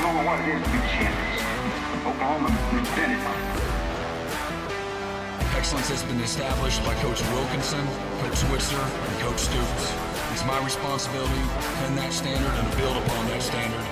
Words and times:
don't 0.00 0.14
know 0.14 0.24
what 0.24 0.38
it 0.40 0.48
is 0.54 0.62
to 0.62 0.70
be 0.70 0.78
champions. 0.94 1.42
Oklahoma, 2.06 2.50
we've 2.72 2.86
been 2.94 3.18
it. 3.18 3.22
Excellence 5.56 5.88
has 5.88 6.02
been 6.04 6.20
established 6.20 6.84
by 6.84 6.94
Coach 7.02 7.20
Wilkinson, 7.34 7.84
Coach 8.22 8.38
Switzer, 8.46 8.78
and 8.78 9.12
Coach 9.18 9.40
Stoops. 9.50 9.84
It's 10.32 10.44
my 10.46 10.62
responsibility 10.62 11.34
to 11.34 11.68
pin 11.82 11.96
that 11.96 12.12
standard 12.12 12.54
and 12.62 12.70
to 12.70 12.76
build 12.78 12.96
upon 12.96 13.26
that 13.28 13.42
standard. 13.42 13.86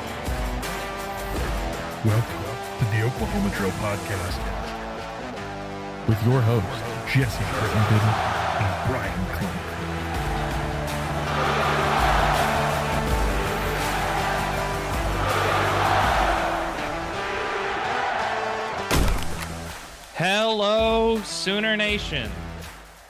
Welcome 2.06 2.44
to 2.78 2.84
the 2.94 3.02
Oklahoma 3.02 3.50
Drill 3.56 3.74
Podcast 3.82 4.38
with 6.06 6.22
your 6.22 6.40
hosts, 6.40 6.78
Jesse 7.10 7.44
Crittenden 7.58 8.04
and 8.62 8.72
Bryan 8.86 9.26
Clinton. 9.34 9.75
Hello, 20.28 21.20
Sooner 21.22 21.76
Nation, 21.76 22.28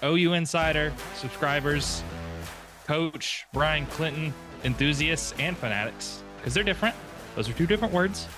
OU 0.04 0.34
Insider 0.34 0.92
subscribers, 1.14 2.02
Coach 2.86 3.46
Bryan 3.54 3.86
Clinton 3.86 4.34
enthusiasts 4.64 5.32
and 5.38 5.56
fanatics, 5.56 6.22
because 6.36 6.52
they're 6.52 6.62
different. 6.62 6.94
Those 7.34 7.48
are 7.48 7.54
two 7.54 7.66
different 7.66 7.94
words. 7.94 8.28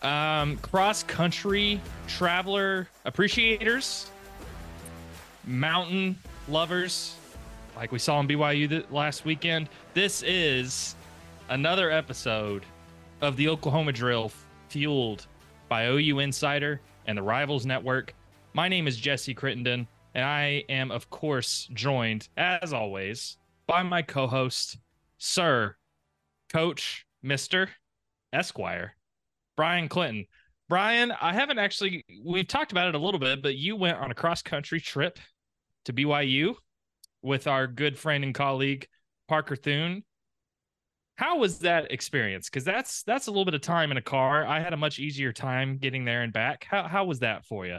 Um, 0.00 0.56
cross 0.56 1.02
country 1.02 1.78
traveler 2.08 2.88
appreciators, 3.04 4.10
mountain 5.44 6.18
lovers, 6.48 7.16
like 7.76 7.92
we 7.92 7.98
saw 7.98 8.18
in 8.20 8.26
BYU 8.26 8.66
th- 8.66 8.86
last 8.90 9.26
weekend. 9.26 9.68
This 9.92 10.22
is 10.22 10.94
another 11.50 11.90
episode 11.90 12.64
of 13.20 13.36
the 13.36 13.50
Oklahoma 13.50 13.92
Drill, 13.92 14.32
fueled 14.70 15.26
by 15.68 15.88
OU 15.88 16.20
Insider 16.20 16.80
and 17.06 17.16
the 17.16 17.22
Rivals 17.22 17.64
Network. 17.64 18.14
My 18.52 18.68
name 18.68 18.86
is 18.86 18.96
Jesse 18.96 19.34
Crittenden, 19.34 19.86
and 20.14 20.24
I 20.24 20.64
am, 20.68 20.90
of 20.90 21.08
course, 21.10 21.68
joined, 21.72 22.28
as 22.36 22.72
always, 22.72 23.38
by 23.66 23.82
my 23.82 24.02
co 24.02 24.26
host, 24.26 24.78
Sir, 25.18 25.76
Coach, 26.52 27.06
Mr. 27.24 27.68
Esquire, 28.32 28.96
Bryan 29.56 29.88
Clinton. 29.88 30.26
Bryan, 30.68 31.12
I 31.20 31.32
haven't 31.32 31.58
actually, 31.58 32.04
we've 32.24 32.48
talked 32.48 32.72
about 32.72 32.88
it 32.88 32.94
a 32.94 32.98
little 32.98 33.20
bit, 33.20 33.42
but 33.42 33.56
you 33.56 33.76
went 33.76 33.98
on 33.98 34.10
a 34.10 34.14
cross 34.14 34.42
country 34.42 34.80
trip 34.80 35.18
to 35.84 35.92
BYU 35.92 36.54
with 37.22 37.46
our 37.46 37.66
good 37.66 37.98
friend 37.98 38.24
and 38.24 38.34
colleague, 38.34 38.88
Parker 39.28 39.56
Thune. 39.56 40.02
How 41.16 41.38
was 41.38 41.60
that 41.60 41.90
experience? 41.90 42.48
Because 42.48 42.64
that's 42.64 43.02
that's 43.02 43.26
a 43.26 43.30
little 43.30 43.46
bit 43.46 43.54
of 43.54 43.62
time 43.62 43.90
in 43.90 43.96
a 43.96 44.02
car. 44.02 44.46
I 44.46 44.60
had 44.60 44.72
a 44.72 44.76
much 44.76 44.98
easier 44.98 45.32
time 45.32 45.78
getting 45.78 46.04
there 46.04 46.22
and 46.22 46.32
back. 46.32 46.66
How 46.70 46.86
how 46.86 47.04
was 47.06 47.20
that 47.20 47.44
for 47.46 47.66
you? 47.66 47.78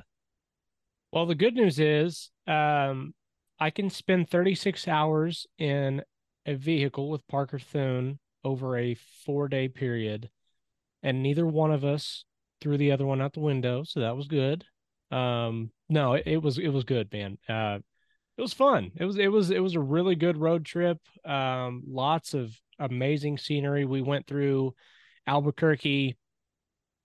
Well, 1.11 1.25
the 1.25 1.35
good 1.35 1.53
news 1.53 1.79
is 1.79 2.31
um, 2.47 3.13
I 3.59 3.69
can 3.69 3.89
spend 3.89 4.29
36 4.29 4.87
hours 4.87 5.47
in 5.57 6.01
a 6.45 6.55
vehicle 6.55 7.09
with 7.09 7.27
Parker 7.27 7.59
Thune 7.59 8.19
over 8.43 8.77
a 8.77 8.95
four 9.25 9.47
day 9.47 9.67
period, 9.67 10.29
and 11.03 11.21
neither 11.21 11.45
one 11.45 11.71
of 11.71 11.85
us 11.85 12.25
threw 12.59 12.77
the 12.77 12.91
other 12.91 13.05
one 13.05 13.21
out 13.21 13.33
the 13.33 13.39
window, 13.39 13.83
so 13.83 13.99
that 13.99 14.15
was 14.15 14.27
good. 14.27 14.65
Um, 15.11 15.71
no, 15.89 16.13
it, 16.13 16.23
it 16.25 16.41
was 16.41 16.57
it 16.57 16.69
was 16.69 16.83
good, 16.83 17.11
man. 17.13 17.37
Uh, 17.47 17.79
it 18.37 18.41
was 18.41 18.53
fun. 18.53 18.91
It 18.95 19.05
was 19.05 19.17
it 19.17 19.31
was 19.31 19.49
it 19.51 19.61
was 19.61 19.75
a 19.75 19.79
really 19.79 20.15
good 20.15 20.37
road 20.37 20.65
trip. 20.65 20.99
Um, 21.25 21.83
lots 21.87 22.33
of 22.33 22.55
amazing 22.79 23.37
scenery. 23.39 23.85
We 23.85 24.01
went 24.01 24.27
through 24.27 24.75
Albuquerque, 25.25 26.17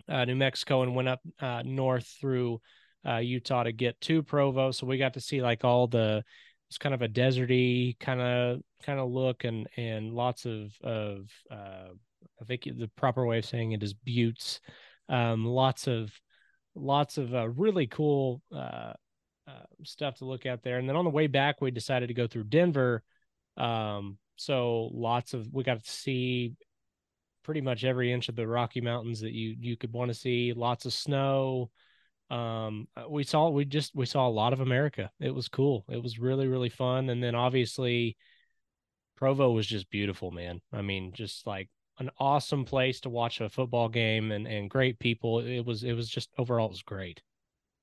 uh, 0.08 0.24
New 0.26 0.36
Mexico, 0.36 0.82
and 0.82 0.94
went 0.94 1.08
up 1.08 1.20
uh, 1.40 1.62
north 1.64 2.06
through 2.20 2.60
uh, 3.08 3.16
Utah 3.16 3.62
to 3.62 3.72
get 3.72 4.00
to 4.02 4.22
Provo. 4.22 4.70
So 4.72 4.86
we 4.86 4.98
got 4.98 5.14
to 5.14 5.20
see 5.20 5.40
like 5.40 5.64
all 5.64 5.86
the 5.86 6.22
it's 6.68 6.78
kind 6.78 6.94
of 6.94 7.02
a 7.02 7.08
deserty 7.08 7.98
kind 7.98 8.20
of 8.20 8.60
kind 8.82 8.98
of 9.00 9.10
look 9.10 9.44
and 9.44 9.66
and 9.76 10.12
lots 10.12 10.44
of 10.44 10.72
of 10.82 11.28
uh, 11.50 11.88
I 12.40 12.44
think 12.46 12.64
the 12.64 12.90
proper 12.96 13.24
way 13.24 13.38
of 13.38 13.46
saying 13.46 13.72
it 13.72 13.82
is 13.82 13.94
buttes. 13.94 14.60
Um, 15.08 15.46
lots 15.46 15.86
of 15.86 16.10
lots 16.74 17.16
of 17.16 17.34
uh, 17.34 17.48
really 17.48 17.86
cool 17.86 18.42
uh, 19.46 19.50
uh, 19.50 19.64
stuff 19.84 20.16
to 20.18 20.24
look 20.24 20.46
at 20.46 20.62
there. 20.62 20.78
And 20.78 20.88
then 20.88 20.96
on 20.96 21.04
the 21.04 21.10
way 21.10 21.26
back, 21.26 21.60
we 21.60 21.70
decided 21.70 22.08
to 22.08 22.14
go 22.14 22.26
through 22.26 22.44
Denver. 22.44 23.02
Um, 23.56 24.18
so 24.36 24.90
lots 24.92 25.34
of 25.34 25.52
we 25.52 25.64
got 25.64 25.82
to 25.82 25.90
see 25.90 26.54
pretty 27.44 27.60
much 27.60 27.84
every 27.84 28.12
inch 28.12 28.28
of 28.28 28.36
the 28.36 28.46
Rocky 28.46 28.80
Mountains 28.80 29.20
that 29.20 29.32
you 29.32 29.56
you 29.58 29.76
could 29.76 29.92
want 29.92 30.10
to 30.10 30.14
see. 30.14 30.52
Lots 30.52 30.86
of 30.86 30.92
snow. 30.92 31.70
Um, 32.30 32.88
we 33.08 33.24
saw 33.24 33.50
we 33.50 33.64
just 33.64 33.94
we 33.94 34.06
saw 34.06 34.26
a 34.26 34.30
lot 34.30 34.52
of 34.52 34.60
America. 34.60 35.10
It 35.20 35.34
was 35.34 35.48
cool. 35.48 35.84
It 35.88 36.02
was 36.02 36.18
really 36.18 36.46
really 36.46 36.70
fun. 36.70 37.10
And 37.10 37.22
then 37.22 37.34
obviously, 37.34 38.16
Provo 39.16 39.52
was 39.52 39.66
just 39.66 39.90
beautiful, 39.90 40.30
man. 40.30 40.60
I 40.72 40.82
mean, 40.82 41.12
just 41.12 41.46
like 41.46 41.68
an 41.98 42.10
awesome 42.18 42.64
place 42.64 43.00
to 43.00 43.10
watch 43.10 43.40
a 43.40 43.48
football 43.48 43.88
game 43.88 44.32
and 44.32 44.46
and 44.46 44.70
great 44.70 44.98
people. 44.98 45.40
It 45.40 45.64
was 45.64 45.84
it 45.84 45.92
was 45.94 46.08
just 46.08 46.30
overall 46.38 46.66
it 46.66 46.70
was 46.70 46.82
great. 46.82 47.22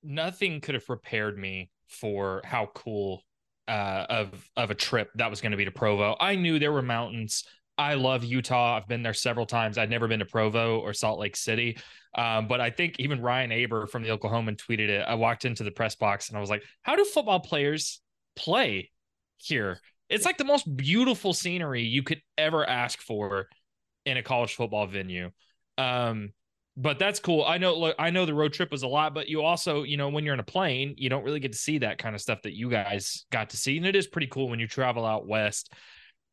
Nothing 0.03 0.61
could 0.61 0.75
have 0.75 0.85
prepared 0.85 1.37
me 1.37 1.71
for 1.87 2.41
how 2.45 2.67
cool 2.73 3.23
uh, 3.67 4.05
of 4.09 4.49
of 4.57 4.71
a 4.71 4.75
trip 4.75 5.09
that 5.15 5.29
was 5.29 5.41
going 5.41 5.51
to 5.51 5.57
be 5.57 5.65
to 5.65 5.71
Provo. 5.71 6.15
I 6.19 6.35
knew 6.35 6.59
there 6.59 6.71
were 6.71 6.81
mountains. 6.81 7.43
I 7.77 7.93
love 7.93 8.25
Utah. 8.25 8.75
I've 8.75 8.87
been 8.87 9.03
there 9.03 9.13
several 9.13 9.45
times. 9.45 9.77
I'd 9.77 9.89
never 9.89 10.07
been 10.07 10.19
to 10.19 10.25
Provo 10.25 10.79
or 10.79 10.93
Salt 10.93 11.17
Lake 11.17 11.37
City. 11.37 11.77
Um, 12.13 12.47
but 12.47 12.59
I 12.59 12.71
think 12.71 12.95
even 12.99 13.21
Ryan 13.21 13.51
Aber 13.53 13.87
from 13.87 14.03
the 14.03 14.09
Oklahoman 14.09 14.57
tweeted 14.57 14.89
it. 14.89 15.05
I 15.07 15.15
walked 15.15 15.45
into 15.45 15.63
the 15.63 15.71
press 15.71 15.95
box 15.95 16.27
and 16.27 16.37
I 16.37 16.41
was 16.41 16.49
like, 16.49 16.63
how 16.81 16.95
do 16.95 17.05
football 17.05 17.39
players 17.39 18.01
play 18.35 18.91
here? 19.37 19.79
It's 20.09 20.25
like 20.25 20.37
the 20.37 20.43
most 20.43 20.75
beautiful 20.75 21.31
scenery 21.31 21.83
you 21.83 22.03
could 22.03 22.21
ever 22.37 22.67
ask 22.67 22.99
for 22.99 23.47
in 24.05 24.17
a 24.17 24.23
college 24.23 24.55
football 24.55 24.87
venue. 24.87 25.31
Um, 25.77 26.33
but 26.77 26.99
that's 26.99 27.19
cool. 27.19 27.43
I 27.43 27.57
know 27.57 27.77
look, 27.77 27.95
I 27.99 28.09
know 28.09 28.25
the 28.25 28.33
road 28.33 28.53
trip 28.53 28.71
was 28.71 28.83
a 28.83 28.87
lot, 28.87 29.13
but 29.13 29.27
you 29.27 29.41
also, 29.41 29.83
you 29.83 29.97
know, 29.97 30.09
when 30.09 30.23
you're 30.23 30.33
in 30.33 30.39
a 30.39 30.43
plane, 30.43 30.95
you 30.97 31.09
don't 31.09 31.23
really 31.23 31.39
get 31.39 31.51
to 31.51 31.57
see 31.57 31.79
that 31.79 31.97
kind 31.97 32.15
of 32.15 32.21
stuff 32.21 32.41
that 32.43 32.55
you 32.55 32.69
guys 32.69 33.25
got 33.31 33.49
to 33.51 33.57
see. 33.57 33.77
And 33.77 33.85
it 33.85 33.95
is 33.95 34.07
pretty 34.07 34.27
cool 34.27 34.49
when 34.49 34.59
you 34.59 34.67
travel 34.67 35.05
out 35.05 35.27
west 35.27 35.73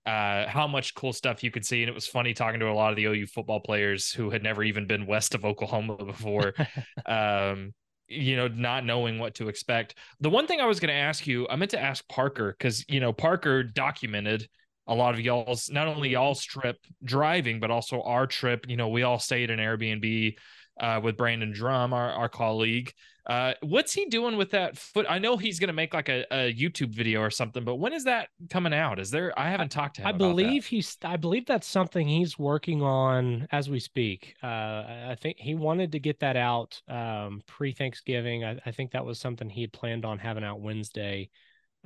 uh, 0.07 0.47
how 0.47 0.69
much 0.69 0.95
cool 0.95 1.13
stuff 1.13 1.43
you 1.43 1.51
could 1.51 1.67
see. 1.67 1.83
And 1.83 1.91
it 1.91 1.95
was 1.95 2.07
funny 2.07 2.33
talking 2.33 2.61
to 2.61 2.71
a 2.71 2.73
lot 2.73 2.91
of 2.91 2.97
the 2.97 3.07
OU 3.07 3.27
football 3.27 3.61
players 3.61 4.13
who 4.13 4.31
had 4.31 4.43
never 4.43 4.63
even 4.63 4.87
been 4.87 5.05
west 5.07 5.35
of 5.35 5.45
Oklahoma 5.45 5.97
before. 6.05 6.55
um, 7.07 7.75
you 8.09 8.37
know, 8.37 8.47
not 8.47 8.85
knowing 8.85 9.19
what 9.19 9.35
to 9.35 9.49
expect. 9.49 9.97
The 10.21 10.31
one 10.31 10.47
thing 10.47 10.61
I 10.61 10.67
was 10.67 10.79
going 10.79 10.95
to 10.95 11.01
ask 11.01 11.27
you, 11.27 11.49
I 11.49 11.57
meant 11.57 11.73
to 11.73 11.83
ask 11.83 12.07
Parker 12.09 12.55
because, 12.57 12.85
you 12.89 13.01
know, 13.01 13.13
Parker 13.13 13.65
documented 13.65 14.49
a 14.87 14.95
lot 14.95 15.15
of 15.15 15.21
y'all's, 15.21 15.71
not 15.71 15.89
only 15.89 16.11
y'all's 16.11 16.45
trip 16.45 16.79
driving, 17.03 17.61
but 17.61 17.71
also 17.71 18.03
our 18.03 18.27
trip. 18.27 18.67
You 18.69 18.77
know, 18.77 18.89
we 18.89 19.03
all 19.03 19.19
stayed 19.19 19.51
in 19.51 19.59
Airbnb 19.59 20.37
uh, 20.81 21.01
with 21.03 21.17
Brandon 21.17 21.53
Drum, 21.53 21.93
our, 21.93 22.11
our 22.11 22.29
colleague. 22.29 22.93
Uh, 23.27 23.55
what's 23.61 23.93
he 23.93 24.07
doing 24.07 24.37
with 24.37 24.51
that 24.53 24.79
foot? 24.79 25.05
I 25.09 25.19
know 25.19 25.37
he's 25.37 25.59
going 25.59 25.67
to 25.67 25.75
make 25.75 25.93
like 25.93 26.09
a, 26.09 26.25
a, 26.31 26.55
YouTube 26.55 26.95
video 26.95 27.21
or 27.21 27.31
something, 27.31 27.65
but 27.65 27.75
when 27.75 27.93
is 27.93 28.05
that 28.05 28.29
coming 28.51 28.73
out? 28.73 29.01
Is 29.01 29.11
there? 29.11 29.37
I 29.37 29.51
haven't 29.51 29.71
talked 29.71 29.97
to 29.97 30.03
him. 30.03 30.09
I 30.09 30.13
believe 30.13 30.65
he's. 30.67 30.97
I 31.03 31.17
believe 31.17 31.45
that's 31.45 31.67
something 31.67 32.07
he's 32.07 32.39
working 32.39 32.83
on 32.83 33.49
as 33.51 33.69
we 33.69 33.81
speak. 33.81 34.37
Uh, 34.45 34.47
I 34.47 35.17
think 35.21 35.39
he 35.41 35.57
wanted 35.57 35.91
to 35.93 35.99
get 35.99 36.21
that 36.21 36.37
out 36.37 36.81
um, 36.89 37.43
pre 37.49 37.73
Thanksgiving. 37.73 38.45
I, 38.45 38.61
I, 38.65 38.71
think 38.71 38.93
that 38.93 39.05
was 39.05 39.19
something 39.19 39.51
he 39.51 39.63
had 39.63 39.73
planned 39.73 40.05
on 40.05 40.19
having 40.19 40.45
out 40.45 40.61
Wednesday. 40.61 41.29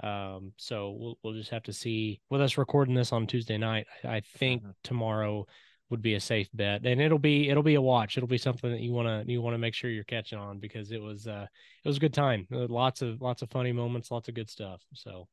Um, 0.03 0.53
so 0.57 0.97
we'll 0.99 1.19
we'll 1.23 1.35
just 1.35 1.51
have 1.51 1.63
to 1.65 1.73
see. 1.73 2.21
With 2.31 2.41
us 2.41 2.59
recording 2.59 2.95
this 2.95 3.13
on 3.13 3.27
Tuesday 3.27 3.59
night, 3.59 3.87
I, 4.05 4.21
think 4.21 4.63
mm-hmm. 4.63 4.71
tomorrow 4.83 5.47
would 5.91 6.01
be 6.01 6.15
a 6.15 6.21
safe 6.21 6.49
bet. 6.55 6.87
And 6.87 7.01
it'll 7.01 7.19
be 7.19 7.51
it'll 7.51 7.63
be 7.63 7.75
a 7.75 7.83
watch. 7.83 8.17
It'll 8.17 8.29
be 8.29 8.39
something 8.39 8.71
that 8.71 8.81
you 8.81 8.93
want 8.93 9.09
to 9.27 9.31
you 9.31 9.43
want 9.43 9.55
to 9.55 9.59
make 9.59 9.75
sure 9.75 9.91
you're 9.91 10.05
catching 10.05 10.39
on 10.39 10.59
because 10.59 10.93
it 10.93 11.03
was 11.03 11.27
uh 11.27 11.47
it 11.85 11.89
was 11.89 11.99
a 11.99 12.01
good 12.01 12.15
time. 12.15 12.47
Lots 12.51 13.03
of 13.03 13.21
lots 13.21 13.43
of 13.43 13.51
funny 13.51 13.73
moments 13.73 14.11
lots 14.11 14.29
of 14.29 14.35
good 14.35 14.49
stuff. 14.49 14.81
So 14.95 15.29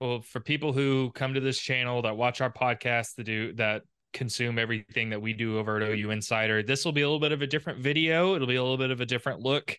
well 0.00 0.22
for 0.22 0.40
people 0.40 0.72
who 0.72 1.12
come 1.14 1.34
to 1.34 1.40
this 1.40 1.58
channel 1.58 2.02
that 2.02 2.16
watch 2.16 2.40
our 2.40 2.52
podcast 2.52 3.14
that 3.16 3.24
do 3.24 3.52
that 3.54 3.82
consume 4.12 4.58
everything 4.58 5.10
that 5.10 5.20
we 5.20 5.34
do 5.34 5.58
over 5.58 5.76
at 5.76 5.90
OU 5.90 6.10
Insider 6.10 6.62
this 6.62 6.86
will 6.86 6.92
be 6.92 7.02
a 7.02 7.06
little 7.06 7.20
bit 7.20 7.32
of 7.32 7.42
a 7.42 7.46
different 7.46 7.80
video. 7.80 8.34
It'll 8.34 8.48
be 8.48 8.56
a 8.56 8.62
little 8.62 8.78
bit 8.78 8.90
of 8.90 9.00
a 9.00 9.06
different 9.06 9.40
look 9.40 9.78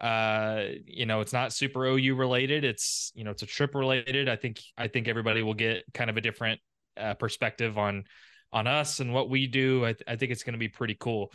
uh 0.00 0.64
you 0.86 1.06
know 1.06 1.20
it's 1.20 1.32
not 1.32 1.52
super 1.52 1.86
OU 1.86 2.16
related 2.16 2.64
it's 2.64 3.12
you 3.14 3.22
know 3.22 3.30
it's 3.30 3.42
a 3.42 3.46
trip 3.46 3.74
related 3.74 4.28
I 4.28 4.36
think 4.36 4.60
I 4.76 4.88
think 4.88 5.06
everybody 5.06 5.42
will 5.42 5.54
get 5.54 5.84
kind 5.94 6.10
of 6.10 6.16
a 6.16 6.20
different 6.20 6.60
uh, 6.96 7.14
perspective 7.14 7.78
on 7.78 8.04
on 8.52 8.66
us 8.68 9.00
and 9.00 9.12
what 9.12 9.28
we 9.28 9.46
do. 9.48 9.84
I, 9.84 9.92
th- 9.92 10.04
I 10.06 10.16
think 10.16 10.30
it's 10.30 10.44
going 10.44 10.52
to 10.54 10.58
be 10.58 10.68
pretty 10.68 10.96
cool. 10.98 11.32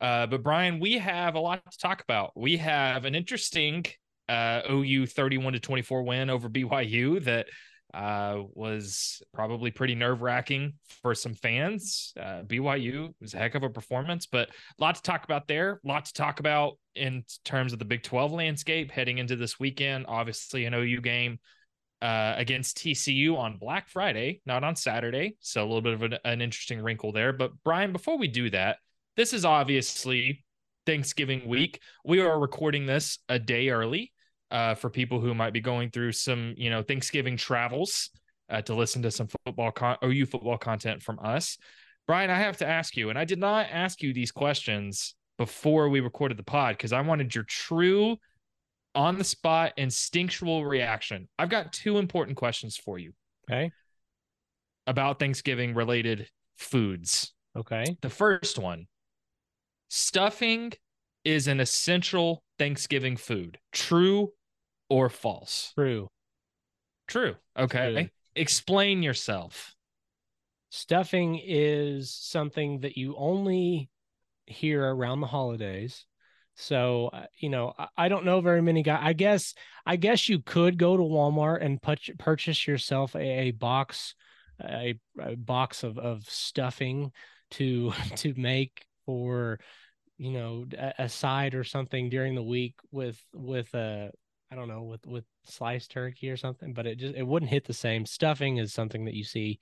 Uh, 0.00 0.26
but 0.26 0.42
Bryan, 0.42 0.78
we 0.78 0.98
have 0.98 1.34
a 1.34 1.40
lot 1.40 1.62
to 1.68 1.78
talk 1.78 2.02
about. 2.02 2.32
We 2.36 2.58
have 2.58 3.06
an 3.06 3.14
interesting 3.14 3.86
uh, 4.28 4.60
OU 4.70 5.06
31 5.06 5.54
to 5.54 5.60
24 5.60 6.02
win 6.02 6.30
over 6.30 6.48
BYU 6.48 7.24
that 7.24 7.46
uh, 7.94 8.42
was 8.52 9.22
probably 9.32 9.70
pretty 9.70 9.94
nerve 9.94 10.20
wracking 10.20 10.74
for 11.02 11.14
some 11.14 11.34
fans. 11.34 12.12
Uh, 12.18 12.42
BYU 12.42 13.14
was 13.20 13.34
a 13.34 13.38
heck 13.38 13.54
of 13.54 13.62
a 13.62 13.70
performance, 13.70 14.26
but 14.26 14.48
a 14.48 14.82
lot 14.82 14.94
to 14.96 15.02
talk 15.02 15.24
about 15.24 15.48
there. 15.48 15.80
A 15.84 15.88
lot 15.88 16.04
to 16.04 16.12
talk 16.12 16.40
about 16.40 16.78
in 16.94 17.24
terms 17.44 17.72
of 17.72 17.78
the 17.78 17.84
Big 17.84 18.02
12 18.02 18.32
landscape 18.32 18.90
heading 18.90 19.18
into 19.18 19.36
this 19.36 19.58
weekend. 19.58 20.04
Obviously, 20.08 20.66
an 20.66 20.74
OU 20.74 21.00
game 21.00 21.38
uh, 22.02 22.34
against 22.36 22.78
TCU 22.78 23.36
on 23.36 23.56
Black 23.56 23.88
Friday, 23.88 24.40
not 24.44 24.64
on 24.64 24.76
Saturday. 24.76 25.36
So 25.40 25.62
a 25.62 25.66
little 25.66 25.82
bit 25.82 25.94
of 25.94 26.02
an, 26.02 26.18
an 26.24 26.40
interesting 26.42 26.82
wrinkle 26.82 27.12
there. 27.12 27.32
But 27.32 27.52
Bryan, 27.64 27.92
before 27.92 28.18
we 28.18 28.28
do 28.28 28.50
that, 28.50 28.76
this 29.16 29.32
is 29.32 29.44
obviously 29.44 30.44
Thanksgiving 30.86 31.48
week. 31.48 31.80
We 32.04 32.20
are 32.20 32.38
recording 32.38 32.86
this 32.86 33.18
a 33.28 33.38
day 33.38 33.70
early 33.70 34.12
uh, 34.50 34.74
for 34.74 34.90
people 34.90 35.20
who 35.20 35.34
might 35.34 35.52
be 35.52 35.60
going 35.60 35.90
through 35.90 36.12
some, 36.12 36.54
you 36.56 36.70
know, 36.70 36.82
Thanksgiving 36.82 37.36
travels 37.36 38.10
uh, 38.50 38.62
to 38.62 38.74
listen 38.74 39.02
to 39.02 39.10
some 39.10 39.28
football 39.44 39.70
con- 39.70 39.98
OU 40.04 40.26
football 40.26 40.58
content 40.58 41.02
from 41.02 41.18
us. 41.22 41.58
Bryan, 42.06 42.30
I 42.30 42.38
have 42.38 42.56
to 42.58 42.66
ask 42.66 42.96
you, 42.96 43.10
and 43.10 43.18
I 43.18 43.24
did 43.24 43.38
not 43.38 43.66
ask 43.70 44.02
you 44.02 44.14
these 44.14 44.32
questions 44.32 45.14
before 45.36 45.88
we 45.88 46.00
recorded 46.00 46.38
the 46.38 46.42
pod 46.42 46.76
because 46.76 46.92
I 46.92 47.00
wanted 47.02 47.34
your 47.34 47.44
true, 47.44 48.16
on 48.94 49.18
the 49.18 49.24
spot, 49.24 49.72
instinctual 49.76 50.64
reaction. 50.64 51.28
I've 51.38 51.50
got 51.50 51.72
two 51.72 51.98
important 51.98 52.36
questions 52.36 52.76
for 52.76 52.98
you. 52.98 53.12
Okay. 53.48 53.70
About 54.86 55.18
Thanksgiving 55.18 55.74
related 55.74 56.28
foods. 56.56 57.34
Okay. 57.56 57.84
The 58.00 58.10
first 58.10 58.58
one 58.58 58.86
stuffing 59.88 60.72
is 61.24 61.46
an 61.46 61.60
essential 61.60 62.42
Thanksgiving 62.58 63.16
food. 63.16 63.58
True 63.72 64.32
or 64.88 65.08
false? 65.08 65.72
True. 65.74 66.08
True. 67.06 67.36
Okay. 67.58 67.92
True. 67.92 68.08
Explain 68.36 69.02
yourself. 69.02 69.74
Stuffing 70.70 71.40
is 71.42 72.10
something 72.10 72.80
that 72.80 72.96
you 72.96 73.16
only 73.16 73.88
hear 74.46 74.84
around 74.84 75.20
the 75.20 75.26
holidays. 75.26 76.04
So, 76.56 77.10
uh, 77.12 77.26
you 77.38 77.50
know, 77.50 77.72
I, 77.96 78.08
don't 78.08 78.24
know 78.24 78.40
very 78.40 78.60
many 78.60 78.82
guys. 78.82 79.00
I 79.02 79.12
guess, 79.12 79.54
I 79.86 79.96
guess 79.96 80.28
you 80.28 80.40
could 80.40 80.76
go 80.76 80.96
to 80.96 81.02
Walmart 81.02 81.64
and 81.64 81.80
purchase 82.18 82.66
yourself 82.66 83.14
a, 83.14 83.20
a 83.20 83.50
box, 83.52 84.14
a, 84.60 84.98
a 85.20 85.36
box 85.36 85.84
of, 85.84 85.98
of 85.98 86.24
stuffing 86.28 87.12
to, 87.52 87.92
to 88.16 88.34
make 88.36 88.84
for, 89.06 89.60
you 90.18 90.32
know, 90.32 90.66
a, 90.76 91.04
a 91.04 91.08
side 91.08 91.54
or 91.54 91.64
something 91.64 92.10
during 92.10 92.34
the 92.34 92.42
week 92.42 92.74
with, 92.90 93.22
with, 93.32 93.72
uh, 93.74 94.08
I 94.50 94.54
don't 94.54 94.68
know, 94.68 94.82
with, 94.82 95.06
with 95.06 95.24
sliced 95.44 95.90
turkey 95.90 96.30
or 96.30 96.36
something, 96.36 96.72
but 96.72 96.86
it 96.86 96.96
just, 96.96 97.14
it 97.14 97.26
wouldn't 97.26 97.50
hit 97.50 97.66
the 97.66 97.74
same. 97.74 98.06
Stuffing 98.06 98.56
is 98.56 98.72
something 98.72 99.04
that 99.04 99.14
you 99.14 99.24
see 99.24 99.58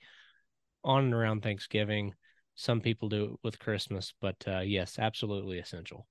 on 0.83 1.05
and 1.05 1.13
around 1.13 1.43
Thanksgiving. 1.43 2.13
Some 2.55 2.79
people 2.81 3.09
do 3.09 3.23
it 3.25 3.31
with 3.43 3.59
Christmas, 3.59 4.13
but 4.21 4.35
uh, 4.47 4.59
yes, 4.59 4.97
absolutely 4.97 5.59
essential. 5.59 6.07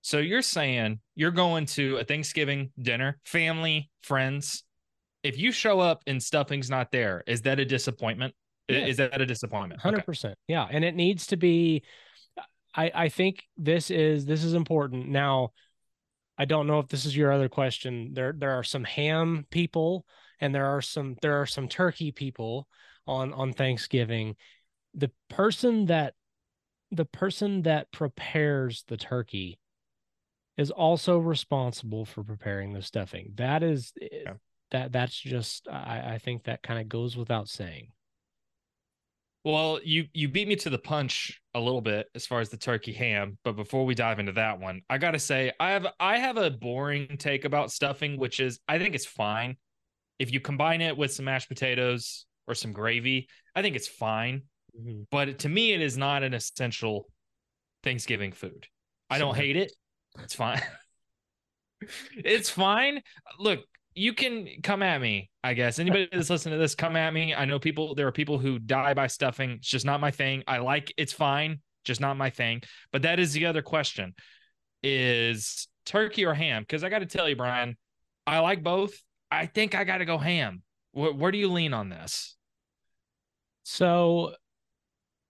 So 0.00 0.18
you're 0.18 0.42
saying 0.42 1.00
you're 1.14 1.30
going 1.30 1.66
to 1.66 1.98
a 1.98 2.04
Thanksgiving 2.04 2.70
dinner, 2.78 3.18
family, 3.24 3.90
friends. 4.02 4.64
If 5.22 5.38
you 5.38 5.52
show 5.52 5.80
up 5.80 6.02
and 6.06 6.22
stuffing's 6.22 6.68
not 6.68 6.90
there, 6.92 7.24
is 7.26 7.42
that 7.42 7.58
a 7.60 7.64
disappointment? 7.64 8.34
Yeah. 8.68 8.86
Is 8.86 8.96
that 8.96 9.20
a 9.20 9.26
disappointment? 9.26 9.80
Hundred 9.80 9.98
Okay. 9.98 10.06
percent, 10.06 10.38
yeah, 10.48 10.66
and 10.70 10.84
it 10.84 10.94
needs 10.94 11.26
to 11.28 11.36
be. 11.36 11.82
I 12.74 12.90
I 12.94 13.08
think 13.08 13.44
this 13.56 13.90
is 13.90 14.26
this 14.26 14.42
is 14.42 14.54
important. 14.54 15.08
Now, 15.08 15.52
I 16.36 16.44
don't 16.44 16.66
know 16.66 16.80
if 16.80 16.88
this 16.88 17.06
is 17.06 17.16
your 17.16 17.32
other 17.32 17.48
question. 17.48 18.12
There 18.12 18.32
there 18.36 18.52
are 18.52 18.64
some 18.64 18.84
ham 18.84 19.46
people, 19.50 20.04
and 20.40 20.54
there 20.54 20.66
are 20.66 20.82
some 20.82 21.16
there 21.22 21.40
are 21.40 21.46
some 21.46 21.68
turkey 21.68 22.12
people 22.12 22.68
on 23.06 23.32
on 23.32 23.52
Thanksgiving. 23.52 24.36
The 24.94 25.10
person 25.28 25.86
that 25.86 26.14
the 26.90 27.04
person 27.04 27.62
that 27.62 27.90
prepares 27.92 28.84
the 28.88 28.96
turkey 28.96 29.58
is 30.56 30.70
also 30.70 31.18
responsible 31.18 32.04
for 32.04 32.22
preparing 32.22 32.72
the 32.72 32.82
stuffing. 32.82 33.32
That 33.34 33.62
is 33.62 33.92
that 34.70 34.92
that's 34.92 35.18
just 35.18 35.68
I 35.68 36.14
I 36.14 36.18
think 36.18 36.44
that 36.44 36.62
kind 36.62 36.80
of 36.80 36.88
goes 36.88 37.16
without 37.16 37.48
saying. 37.48 37.88
Well, 39.44 39.78
you 39.84 40.06
you 40.14 40.28
beat 40.28 40.48
me 40.48 40.56
to 40.56 40.70
the 40.70 40.78
punch 40.78 41.38
a 41.52 41.60
little 41.60 41.82
bit 41.82 42.06
as 42.14 42.26
far 42.26 42.40
as 42.40 42.48
the 42.48 42.56
turkey 42.56 42.94
ham, 42.94 43.36
but 43.44 43.56
before 43.56 43.84
we 43.84 43.94
dive 43.94 44.18
into 44.18 44.32
that 44.32 44.58
one, 44.58 44.80
I 44.88 44.96
got 44.96 45.10
to 45.10 45.18
say 45.18 45.52
I 45.60 45.72
have 45.72 45.86
I 46.00 46.18
have 46.18 46.38
a 46.38 46.50
boring 46.50 47.16
take 47.18 47.44
about 47.44 47.70
stuffing, 47.70 48.18
which 48.18 48.40
is 48.40 48.58
I 48.66 48.78
think 48.78 48.94
it's 48.94 49.04
fine 49.04 49.56
if 50.18 50.32
you 50.32 50.40
combine 50.40 50.80
it 50.80 50.96
with 50.96 51.12
some 51.12 51.26
mashed 51.26 51.48
potatoes 51.48 52.24
or 52.46 52.54
some 52.54 52.72
gravy. 52.72 53.28
I 53.54 53.60
think 53.60 53.76
it's 53.76 53.88
fine, 53.88 54.44
mm-hmm. 54.78 55.02
but 55.10 55.40
to 55.40 55.48
me, 55.50 55.72
it 55.72 55.82
is 55.82 55.98
not 55.98 56.22
an 56.22 56.32
essential 56.32 57.06
Thanksgiving 57.82 58.32
food. 58.32 58.66
I 59.10 59.18
don't 59.18 59.36
hate 59.36 59.56
it. 59.56 59.72
It's 60.20 60.34
fine. 60.34 60.62
it's 62.16 62.48
fine. 62.48 63.02
Look, 63.38 63.60
you 63.94 64.12
can 64.12 64.48
come 64.62 64.82
at 64.82 65.00
me, 65.00 65.30
I 65.42 65.54
guess. 65.54 65.78
Anybody 65.78 66.08
that's 66.10 66.30
listening 66.30 66.54
to 66.54 66.58
this, 66.58 66.74
come 66.74 66.96
at 66.96 67.12
me. 67.14 67.34
I 67.34 67.44
know 67.44 67.58
people, 67.58 67.94
there 67.94 68.06
are 68.06 68.12
people 68.12 68.38
who 68.38 68.58
die 68.58 68.94
by 68.94 69.06
stuffing. 69.06 69.52
It's 69.52 69.68
just 69.68 69.86
not 69.86 70.00
my 70.00 70.10
thing. 70.10 70.42
I 70.48 70.58
like 70.58 70.92
it's 70.96 71.12
fine, 71.12 71.60
just 71.84 72.00
not 72.00 72.16
my 72.16 72.30
thing. 72.30 72.62
But 72.92 73.02
that 73.02 73.20
is 73.20 73.32
the 73.32 73.46
other 73.46 73.62
question 73.62 74.14
is 74.82 75.68
turkey 75.86 76.24
or 76.24 76.34
ham? 76.34 76.62
Because 76.62 76.84
I 76.84 76.88
got 76.88 76.98
to 77.00 77.06
tell 77.06 77.28
you, 77.28 77.36
Bryan, 77.36 77.76
I 78.26 78.40
like 78.40 78.62
both. 78.62 79.00
I 79.30 79.46
think 79.46 79.74
I 79.74 79.84
got 79.84 79.98
to 79.98 80.04
go 80.04 80.18
ham. 80.18 80.62
Where, 80.92 81.12
where 81.12 81.32
do 81.32 81.38
you 81.38 81.50
lean 81.50 81.72
on 81.72 81.88
this? 81.88 82.36
So, 83.62 84.34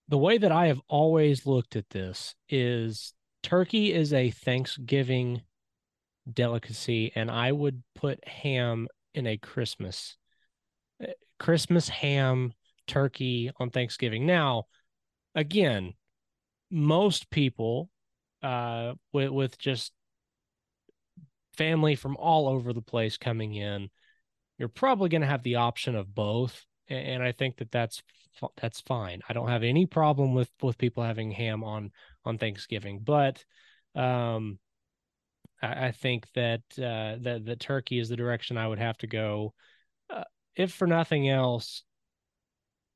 the 0.09 0.19
way 0.19 0.39
that 0.39 0.53
I 0.53 0.67
have 0.67 0.81
always 0.89 1.47
looked 1.47 1.77
at 1.77 1.89
this 1.91 2.35
is 2.49 3.15
turkey 3.43 3.93
is 3.93 4.13
a 4.13 4.31
Thanksgiving 4.31 5.43
delicacy, 6.31 7.13
and 7.15 7.31
I 7.31 7.53
would 7.53 7.83
put 7.95 8.27
ham 8.27 8.89
in 9.15 9.27
a 9.27 9.37
Christmas 9.37 10.17
eh, 11.01 11.13
Christmas 11.39 11.89
ham 11.89 12.53
turkey 12.87 13.51
on 13.59 13.71
Thanksgiving. 13.71 14.27
Now, 14.27 14.65
again, 15.35 15.95
most 16.71 17.31
people 17.31 17.91
uh 18.43 18.95
with 19.13 19.31
with 19.31 19.59
just 19.59 19.93
family 21.57 21.95
from 21.95 22.17
all 22.17 22.49
over 22.49 22.73
the 22.73 22.83
place 22.83 23.17
coming 23.17 23.55
in, 23.55 23.89
you're 24.59 24.69
probably 24.69 25.09
going 25.09 25.21
to 25.23 25.27
have 25.27 25.43
the 25.43 25.57
option 25.57 25.95
of 25.95 26.15
both 26.15 26.65
a- 26.91 26.95
and 26.95 27.23
I 27.23 27.33
think 27.33 27.57
that 27.59 27.71
that's 27.71 28.03
that's 28.61 28.81
fine. 28.81 29.23
I 29.29 29.33
don't 29.33 29.49
have 29.49 29.63
any 29.63 29.87
problem 29.87 30.35
with 30.35 30.51
with 30.63 30.79
people 30.79 31.03
having 31.03 31.31
ham 31.31 31.65
on 31.65 31.93
on 32.25 32.39
Thanksgiving, 32.39 33.01
but 33.01 33.45
um, 33.95 34.59
I, 35.65 35.87
I 35.87 35.91
think 35.93 36.27
that 36.35 36.63
uh, 36.79 37.17
that 37.23 37.43
the 37.45 37.57
turkey 37.57 37.99
is 37.99 38.09
the 38.09 38.17
direction 38.17 38.57
I 38.57 38.69
would 38.69 38.79
have 38.79 38.99
to 38.99 39.07
go. 39.07 39.55
Uh, 40.11 40.25
if 40.57 40.73
for 40.73 40.87
nothing 40.87 41.29
else, 41.29 41.83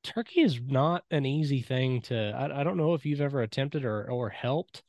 turkey 0.03 0.41
is 0.41 0.59
not 0.61 1.03
an 1.11 1.25
easy 1.25 1.61
thing 1.61 2.01
to. 2.03 2.15
I, 2.35 2.61
I 2.61 2.63
don't 2.63 2.77
know 2.77 2.93
if 2.93 3.05
you've 3.05 3.21
ever 3.21 3.41
attempted 3.41 3.85
or 3.85 4.09
or 4.09 4.29
helped. 4.29 4.83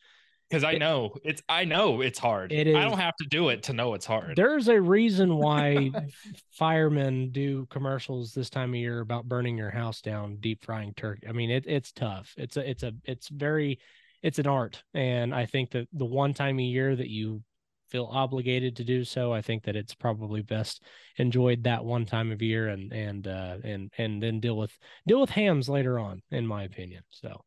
Because 0.49 0.65
I 0.65 0.73
It- 0.73 0.79
know 0.81 1.15
it's 1.23 1.43
I 1.49 1.65
know 1.65 2.01
it's 2.01 2.19
hard. 2.19 2.51
It 2.51 2.67
I 2.77 2.83
don't 2.83 2.99
have 2.99 3.15
to 3.21 3.27
do 3.29 3.51
it 3.51 3.63
to 3.65 3.73
know 3.73 3.95
it's 3.95 4.07
hard. 4.07 4.35
There's 4.35 4.67
a 4.67 4.81
reason 4.81 5.37
why 5.37 5.93
firemen 6.59 7.31
do 7.31 7.67
commercials 7.71 8.35
this 8.35 8.51
time 8.51 8.71
of 8.71 8.75
year 8.75 8.99
about 8.99 9.29
burning 9.29 9.57
your 9.57 9.71
house 9.71 10.01
down, 10.01 10.39
deep 10.41 10.65
frying 10.65 10.93
turkey. 10.95 11.29
I 11.29 11.33
mean, 11.33 11.51
it, 11.51 11.67
it's 11.69 11.93
tough. 11.93 12.35
It's 12.37 12.57
a, 12.57 12.69
it's 12.69 12.83
a, 12.83 12.93
it's 13.05 13.29
very, 13.29 13.79
it's 14.25 14.41
an 14.41 14.49
art. 14.49 14.83
And 14.93 15.33
I 15.33 15.47
think 15.47 15.71
that 15.71 15.87
the 15.93 16.05
one 16.05 16.35
time 16.35 16.59
a 16.59 16.65
year 16.65 16.97
that 16.97 17.09
you 17.09 17.45
feel 17.91 18.09
obligated 18.11 18.77
to 18.77 18.85
do 18.85 19.05
so, 19.05 19.33
I 19.33 19.43
think 19.43 19.65
that 19.65 19.77
it's 19.77 19.95
probably 19.95 20.43
best 20.43 20.83
enjoyed 21.17 21.65
that 21.65 21.85
one 21.85 22.07
time 22.07 22.33
of 22.33 22.41
year 22.41 22.69
and, 22.69 22.93
and, 22.93 23.27
uh, 23.27 23.57
and, 23.65 23.91
and 23.99 24.23
then 24.23 24.41
deal 24.41 24.57
with, 24.57 24.73
deal 25.07 25.21
with 25.21 25.31
hams 25.31 25.69
later 25.69 25.99
on, 25.99 26.23
in 26.31 26.47
my 26.47 26.65
opinion. 26.65 27.03
So 27.11 27.41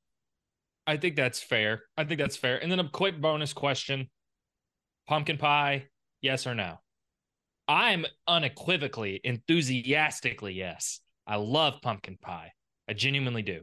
I 0.85 0.97
think 0.97 1.15
that's 1.15 1.41
fair. 1.41 1.83
I 1.97 2.03
think 2.03 2.19
that's 2.19 2.37
fair. 2.37 2.61
And 2.61 2.71
then 2.71 2.79
a 2.79 2.89
quick 2.89 3.19
bonus 3.21 3.53
question 3.53 4.09
Pumpkin 5.07 5.37
pie, 5.37 5.87
yes 6.21 6.47
or 6.47 6.55
no? 6.55 6.79
I'm 7.67 8.05
unequivocally, 8.27 9.19
enthusiastically 9.23 10.53
yes. 10.53 10.99
I 11.27 11.37
love 11.37 11.81
pumpkin 11.81 12.17
pie. 12.21 12.51
I 12.89 12.93
genuinely 12.93 13.41
do. 13.41 13.61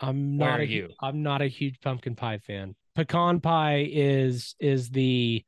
I'm 0.00 0.38
Where 0.38 0.50
not 0.50 0.60
are 0.60 0.64
a, 0.64 0.66
you? 0.66 0.88
I'm 1.00 1.22
not 1.22 1.42
a 1.42 1.46
huge 1.46 1.80
pumpkin 1.80 2.14
pie 2.14 2.38
fan. 2.38 2.74
Pecan 2.94 3.40
pie 3.40 3.88
is 3.90 4.54
is 4.60 4.90
the 4.90 5.44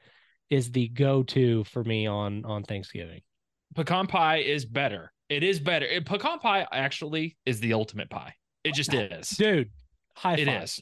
is 0.50 0.70
the 0.72 0.88
go 0.88 1.22
to 1.24 1.64
for 1.64 1.84
me 1.84 2.06
on 2.06 2.44
on 2.44 2.62
Thanksgiving. 2.64 3.20
Pecan 3.74 4.06
pie 4.06 4.38
is 4.38 4.64
better. 4.64 5.12
It 5.28 5.42
is 5.42 5.60
better. 5.60 5.86
It- 5.86 6.06
pecan 6.06 6.38
pie 6.38 6.66
actually 6.72 7.36
is 7.44 7.60
the 7.60 7.74
ultimate 7.74 8.08
pie. 8.10 8.34
It 8.64 8.74
just 8.74 8.92
is. 8.94 9.28
Dude, 9.30 9.70
high 10.16 10.36
It 10.36 10.46
five. 10.46 10.62
is. 10.64 10.80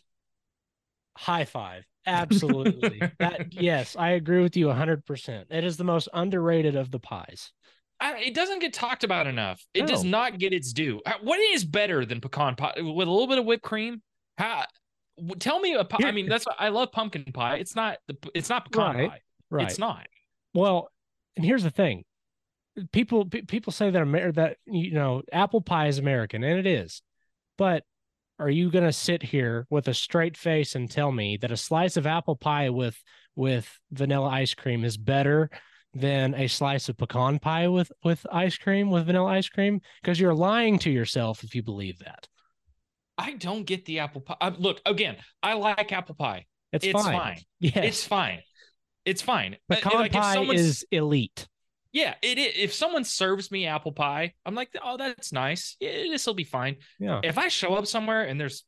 High 1.17 1.45
five. 1.45 1.85
Absolutely. 2.07 3.03
that 3.19 3.53
yes, 3.53 3.97
I 3.99 4.11
agree 4.11 4.41
with 4.41 4.57
you 4.57 4.67
100%. 4.67 5.45
It 5.51 5.65
is 5.65 5.77
the 5.77 5.83
most 5.85 6.09
underrated 6.15 6.77
of 6.77 6.91
the 6.93 7.01
pies. 7.01 7.51
I, 7.99 8.17
it 8.19 8.35
doesn't 8.35 8.61
get 8.61 8.73
talked 8.75 9.03
about 9.03 9.27
enough. 9.27 9.61
It 9.75 9.87
does 9.89 10.05
not 10.05 10.39
get 10.39 10.53
its 10.53 10.73
due. 10.73 11.01
Uh, 11.05 11.15
What 11.23 11.41
is 11.41 11.65
better 11.65 12.05
than 12.05 12.21
pecan 12.21 12.55
pie 12.55 12.75
with 12.77 12.85
a 12.87 12.91
little 13.11 13.27
bit 13.27 13.39
of 13.39 13.45
whipped 13.47 13.65
cream? 13.65 14.03
How? 14.39 14.67
Tell 15.41 15.59
me 15.59 15.75
a 15.75 15.83
pie. 15.85 16.07
I 16.07 16.13
mean, 16.13 16.29
that's 16.29 16.45
I 16.59 16.69
love 16.69 16.93
pumpkin 16.93 17.25
pie. 17.33 17.57
It's 17.57 17.75
not 17.75 17.97
the. 18.07 18.17
It's 18.35 18.51
not 18.51 18.71
pecan 18.71 18.95
Right, 18.97 19.11
pie. 19.11 19.21
Right. 19.51 19.69
It's 19.69 19.79
not. 19.79 20.07
Well, 20.55 20.91
and 21.37 21.45
here's 21.45 21.63
the 21.63 21.71
thing. 21.71 22.05
People 22.93 23.25
pe- 23.25 23.43
people 23.43 23.73
say 23.73 23.91
that 23.91 24.03
Amer- 24.03 24.33
that 24.33 24.59
you 24.67 24.93
know 24.93 25.23
apple 25.33 25.61
pie 25.63 25.87
is 25.87 25.99
American 25.99 26.45
and 26.45 26.59
it 26.59 26.67
is. 26.67 27.03
But 27.57 27.85
are 28.39 28.51
you 28.51 28.71
going 28.71 28.85
to 28.85 28.93
sit 28.93 29.23
here 29.23 29.67
with 29.71 29.89
a 29.89 29.95
straight 29.95 30.37
face 30.37 30.75
and 30.75 30.91
tell 30.91 31.11
me 31.11 31.39
that 31.39 31.51
a 31.51 31.57
slice 31.57 31.97
of 31.97 32.07
apple 32.07 32.37
pie 32.37 32.69
with 32.69 33.03
with 33.35 33.79
vanilla 33.93 34.29
ice 34.29 34.53
cream 34.53 34.85
is 34.85 34.97
better 34.99 35.51
than 35.95 36.35
a 36.35 36.47
slice 36.47 36.91
of 36.91 36.99
pecan 36.99 37.39
pie 37.39 37.69
with 37.69 37.91
with 38.05 38.27
ice 38.31 38.59
cream 38.59 38.91
with 38.91 39.07
vanilla 39.07 39.31
ice 39.31 39.49
cream 39.49 39.81
because 40.03 40.21
you're 40.21 40.35
lying 40.35 40.79
to 40.81 40.91
yourself 40.91 41.45
if 41.45 41.55
you 41.55 41.63
believe 41.63 41.99
that. 42.01 42.29
I 43.17 43.33
don't 43.33 43.65
get 43.65 43.87
the 43.87 44.01
apple 44.01 44.21
pie. 44.21 44.37
I, 44.39 44.51
look 44.51 44.83
again. 44.85 45.17
I 45.43 45.55
like 45.55 45.91
apple 45.93 46.15
pie. 46.15 46.45
It's, 46.73 46.85
It's 46.85 46.93
fine. 46.93 47.19
fine. 47.19 47.39
Yes. 47.61 47.77
It's 47.77 48.05
fine. 48.05 48.41
It's 49.07 49.23
fine. 49.23 49.55
Uh, 49.71 49.77
pecan 49.77 49.93
like, 50.01 50.15
if 50.15 50.21
pie 50.21 50.43
is 50.43 50.85
elite. 50.91 51.49
Yeah, 51.93 52.15
it, 52.21 52.37
it 52.37 52.57
if 52.57 52.75
someone 52.75 53.05
serves 53.05 53.51
me 53.51 53.67
apple 53.67 53.93
pie, 53.93 54.35
I'm 54.45 54.55
like, 54.55 54.69
oh, 54.85 54.99
that's 54.99 55.33
nice. 55.33 55.77
Yeah, 55.81 55.93
this 56.11 56.27
will 56.27 56.35
be 56.35 56.45
fine. 56.45 56.77
Yeah. 56.99 57.21
If 57.25 57.39
I 57.39 57.49
show 57.49 57.75
up 57.75 57.87
somewhere 57.87 58.25
and 58.25 58.39
there's 58.39 58.65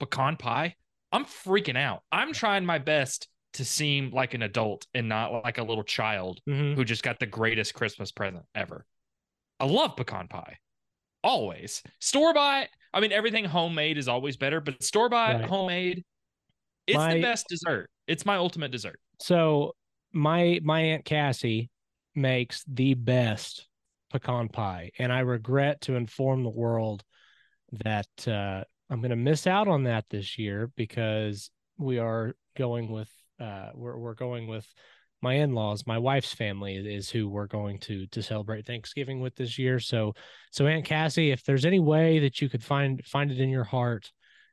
pecan 0.00 0.36
pie, 0.36 0.76
I'm 1.10 1.26
freaking 1.26 1.76
out. 1.76 2.02
I'm 2.10 2.32
trying 2.32 2.64
my 2.64 2.78
best 2.78 3.28
to 3.54 3.64
seem 3.66 4.10
like 4.12 4.32
an 4.32 4.40
adult 4.42 4.86
and 4.94 5.08
not 5.08 5.32
like 5.44 5.58
a 5.58 5.62
little 5.62 5.84
child 5.84 6.40
Mhm. 6.48 6.74
who 6.74 6.84
just 6.84 7.02
got 7.02 7.18
the 7.20 7.26
greatest 7.26 7.74
Christmas 7.74 8.10
present 8.10 8.44
ever. 8.54 8.86
I 9.60 9.66
love 9.66 9.96
pecan 9.96 10.28
pie. 10.28 10.56
Always. 11.22 11.82
Store 12.00 12.32
bought, 12.32 12.68
I 12.94 13.00
mean, 13.00 13.12
everything 13.12 13.44
homemade 13.44 13.98
is 13.98 14.08
always 14.08 14.38
better, 14.38 14.60
but 14.62 14.82
store 14.82 15.10
bought, 15.10 15.34
Right. 15.34 15.44
homemade, 15.44 16.04
it's 16.86 16.96
My- 16.96 17.14
the 17.14 17.20
best 17.22 17.46
dessert. 17.48 17.90
It's 18.06 18.24
my 18.24 18.36
ultimate 18.36 18.70
dessert. 18.70 18.98
So 19.20 19.74
my 20.12 20.60
my 20.62 20.80
aunt 20.80 21.04
Cassie 21.04 21.70
makes 22.14 22.64
the 22.66 22.94
best 22.94 23.66
pecan 24.12 24.48
pie, 24.48 24.90
and 24.98 25.12
I 25.12 25.20
regret 25.20 25.82
to 25.82 25.96
inform 25.96 26.42
the 26.42 26.50
world 26.50 27.02
that 27.84 28.28
uh, 28.28 28.64
I'm 28.90 29.00
going 29.00 29.10
to 29.10 29.16
miss 29.16 29.46
out 29.46 29.68
on 29.68 29.84
that 29.84 30.04
this 30.10 30.38
year 30.38 30.70
because 30.76 31.50
we 31.78 31.98
are 31.98 32.34
going 32.56 32.90
with 32.90 33.10
uh, 33.40 33.70
we're 33.74 33.96
we're 33.96 34.14
going 34.14 34.46
with 34.46 34.66
my 35.22 35.34
in-laws. 35.34 35.86
My 35.86 35.98
wife's 35.98 36.32
family 36.32 36.76
is 36.76 37.08
who 37.08 37.28
we're 37.28 37.46
going 37.46 37.78
to 37.80 38.06
to 38.08 38.22
celebrate 38.22 38.66
Thanksgiving 38.66 39.20
with 39.20 39.34
this 39.36 39.58
year. 39.58 39.78
So 39.78 40.14
so 40.50 40.66
Aunt 40.66 40.84
Cassie, 40.84 41.30
if 41.30 41.44
there's 41.44 41.64
any 41.64 41.80
way 41.80 42.18
that 42.20 42.40
you 42.40 42.48
could 42.48 42.62
find 42.62 43.02
find 43.04 43.30
it 43.30 43.40
in 43.40 43.48
your 43.48 43.64
heart 43.64 44.10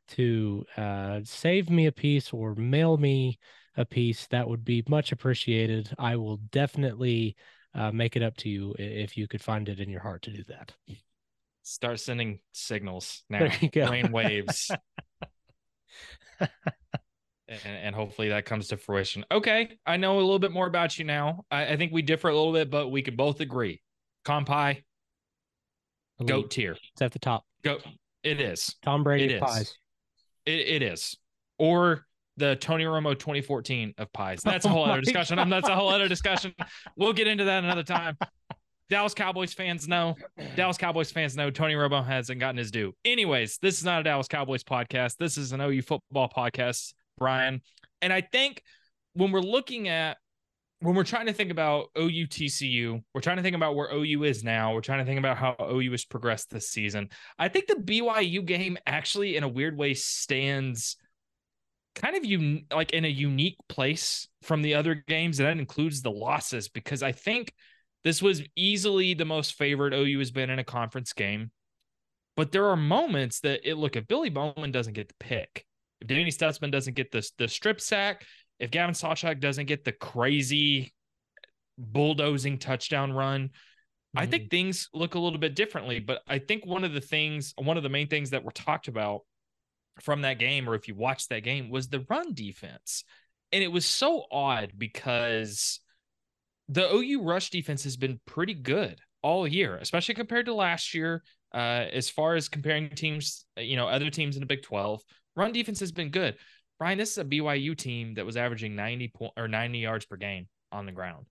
to 0.09 0.65
uh, 0.77 1.19
save 1.23 1.69
me 1.69 1.87
a 1.87 1.91
piece 1.91 2.31
or 2.31 2.55
mail 2.55 2.97
me 2.97 3.37
a 3.77 3.85
piece, 3.85 4.27
that 4.27 4.47
would 4.47 4.63
be 4.63 4.83
much 4.87 5.11
appreciated. 5.11 5.93
I 5.97 6.15
will 6.15 6.37
definitely 6.37 7.35
uh, 7.73 7.91
make 7.91 8.15
it 8.15 8.23
up 8.23 8.35
to 8.37 8.49
you 8.49 8.75
if 8.77 9.17
you 9.17 9.27
could 9.27 9.41
find 9.41 9.69
it 9.69 9.79
in 9.79 9.89
your 9.89 10.01
heart 10.01 10.23
to 10.23 10.31
do 10.31 10.43
that. 10.47 10.73
Start 11.63 11.99
sending 11.99 12.39
signals 12.51 13.23
now. 13.29 13.39
There 13.39 13.53
you 13.61 13.69
go. 13.69 13.87
Brain 13.87 14.11
waves. 14.11 14.71
and, 16.39 16.49
and 17.47 17.95
hopefully 17.95 18.29
that 18.29 18.45
comes 18.45 18.69
to 18.69 18.77
fruition. 18.77 19.25
Okay. 19.31 19.77
I 19.85 19.97
know 19.97 20.15
a 20.17 20.21
little 20.21 20.39
bit 20.39 20.51
more 20.51 20.67
about 20.67 20.97
you 20.97 21.05
now. 21.05 21.43
I, 21.51 21.73
I 21.73 21.77
think 21.77 21.91
we 21.91 22.01
differ 22.01 22.29
a 22.29 22.35
little 22.35 22.53
bit, 22.53 22.69
but 22.69 22.89
we 22.89 23.01
could 23.01 23.17
both 23.17 23.39
agree. 23.39 23.81
Con 24.25 24.45
pie, 24.45 24.83
goat 26.25 26.51
tier. 26.51 26.71
It's 26.93 27.01
at 27.01 27.11
the 27.11 27.19
top. 27.19 27.45
Goat. 27.63 27.83
It 28.23 28.41
is. 28.41 28.75
Tom 28.83 29.03
Brady 29.03 29.35
it 29.35 29.41
pies. 29.41 29.75
It, 30.45 30.59
it 30.67 30.81
is. 30.81 31.17
Or 31.57 32.05
the 32.39 32.55
Tony 32.55 32.85
Romo 32.85 33.17
2014 33.17 33.93
of 33.97 34.11
pies. 34.13 34.41
That's 34.43 34.65
a 34.65 34.69
Oh 34.69 34.71
whole 34.71 34.85
my 34.87 34.93
other 34.93 35.01
discussion. 35.01 35.37
Um, 35.37 35.49
that's 35.49 35.69
a 35.69 35.75
whole 35.75 35.89
other 35.89 36.07
discussion. 36.07 36.53
We'll 36.95 37.13
get 37.13 37.27
into 37.27 37.45
that 37.45 37.63
another 37.63 37.83
time. 37.83 38.17
Dallas 38.89 39.13
Cowboys 39.13 39.53
fans 39.53 39.87
know. 39.87 40.15
Dallas 40.55 40.77
Cowboys 40.77 41.11
fans 41.11 41.35
know 41.35 41.49
Tony 41.51 41.75
Romo 41.75 42.05
hasn't 42.05 42.39
gotten 42.39 42.57
his 42.57 42.71
due. 42.71 42.93
Anyways, 43.05 43.57
this 43.61 43.77
is 43.77 43.85
not 43.85 44.01
a 44.01 44.03
Dallas 44.03 44.27
Cowboys 44.27 44.63
podcast. 44.63 45.17
This 45.17 45.37
is 45.37 45.51
an 45.53 45.61
OU 45.61 45.83
football 45.83 46.29
podcast, 46.35 46.93
Bryan. 47.17 47.61
And 48.01 48.11
I 48.11 48.21
think 48.21 48.63
when 49.13 49.31
we're 49.31 49.41
looking 49.41 49.87
at 49.87 50.17
when 50.81 50.95
we're 50.95 51.03
trying 51.03 51.25
to 51.25 51.33
think 51.33 51.51
about 51.51 51.87
OU 51.97 52.27
TCU, 52.27 53.03
we're 53.13 53.21
trying 53.21 53.37
to 53.37 53.43
think 53.43 53.55
about 53.55 53.75
where 53.75 53.91
OU 53.93 54.23
is 54.23 54.43
now. 54.43 54.73
We're 54.73 54.81
trying 54.81 54.99
to 54.99 55.05
think 55.05 55.19
about 55.19 55.37
how 55.37 55.55
OU 55.61 55.91
has 55.91 56.05
progressed 56.05 56.49
this 56.49 56.69
season. 56.69 57.09
I 57.37 57.49
think 57.49 57.67
the 57.67 57.75
BYU 57.75 58.45
game 58.45 58.77
actually, 58.87 59.35
in 59.35 59.43
a 59.43 59.47
weird 59.47 59.77
way, 59.77 59.93
stands 59.93 60.95
kind 61.95 62.15
of 62.15 62.23
un- 62.23 62.65
like 62.73 62.91
in 62.91 63.05
a 63.05 63.09
unique 63.09 63.57
place 63.67 64.27
from 64.41 64.61
the 64.61 64.75
other 64.75 64.95
games, 64.95 65.39
and 65.39 65.47
that 65.47 65.57
includes 65.57 66.01
the 66.01 66.11
losses 66.11 66.69
because 66.69 67.03
I 67.03 67.11
think 67.11 67.53
this 68.03 68.21
was 68.21 68.43
easily 68.55 69.13
the 69.13 69.25
most 69.25 69.55
favored 69.55 69.93
OU 69.93 70.19
has 70.19 70.31
been 70.31 70.49
in 70.49 70.59
a 70.59 70.63
conference 70.63 71.13
game. 71.13 71.51
But 72.35 72.51
there 72.51 72.67
are 72.67 72.77
moments 72.77 73.41
that 73.41 73.67
it 73.69 73.75
look 73.75 73.95
if 73.95 74.07
Billy 74.07 74.29
Bowman 74.29 74.71
doesn't 74.71 74.93
get 74.93 75.09
the 75.09 75.15
pick, 75.19 75.65
if 75.99 76.07
Danny 76.07 76.31
Stutsman 76.31 76.71
doesn't 76.71 76.95
get 76.95 77.11
the 77.11 77.27
the 77.37 77.47
strip 77.47 77.81
sack, 77.81 78.25
if 78.59 78.71
Gavin 78.71 78.95
Sawchuk 78.95 79.39
doesn't 79.39 79.65
get 79.65 79.83
the 79.83 79.91
crazy 79.91 80.93
bulldozing 81.77 82.57
touchdown 82.57 83.11
run, 83.11 83.49
I 84.15 84.25
think 84.25 84.43
mm-hmm. 84.43 84.49
things 84.49 84.89
look 84.93 85.15
a 85.15 85.19
little 85.19 85.39
bit 85.39 85.55
differently. 85.55 85.99
But 85.99 86.21
I 86.27 86.39
think 86.39 86.65
one 86.65 86.83
of 86.83 86.93
the 86.93 87.01
things, 87.01 87.53
one 87.57 87.77
of 87.77 87.83
the 87.83 87.89
main 87.89 88.07
things 88.07 88.31
that 88.31 88.43
were 88.43 88.51
talked 88.51 88.87
about 88.87 89.21
from 90.01 90.21
that 90.21 90.39
game, 90.39 90.69
or 90.69 90.75
if 90.75 90.87
you 90.87 90.95
watched 90.95 91.29
that 91.29 91.43
game, 91.43 91.69
was 91.69 91.87
the 91.87 92.05
run 92.09 92.33
defense. 92.33 93.03
And 93.51 93.63
it 93.63 93.71
was 93.71 93.85
so 93.85 94.25
odd 94.31 94.73
because 94.77 95.79
the 96.67 96.93
OU 96.93 97.23
rush 97.23 97.49
defense 97.49 97.83
has 97.83 97.97
been 97.97 98.19
pretty 98.25 98.53
good 98.53 98.99
all 99.21 99.47
year, 99.47 99.77
especially 99.77 100.15
compared 100.15 100.45
to 100.45 100.53
last 100.53 100.93
year. 100.93 101.23
Uh, 101.51 101.85
as 101.91 102.09
far 102.09 102.35
as 102.35 102.47
comparing 102.47 102.89
teams, 102.89 103.45
you 103.57 103.75
know, 103.75 103.87
other 103.87 104.11
teams 104.11 104.35
in 104.35 104.39
the 104.39 104.45
Big 104.45 104.61
12, 104.61 105.01
run 105.35 105.51
defense 105.51 105.79
has 105.79 105.91
been 105.91 106.09
good. 106.09 106.35
Bryan, 106.77 106.97
this 106.97 107.11
is 107.11 107.17
a 107.17 107.25
BYU 107.25 107.75
team 107.75 108.13
that 108.13 108.25
was 108.25 108.37
averaging 108.37 108.75
90 108.75 109.07
point 109.09 109.33
or 109.35 109.47
90 109.47 109.79
yards 109.79 110.05
per 110.05 110.15
game 110.15 110.47
on 110.71 110.85
the 110.85 110.91
ground. 110.91 111.25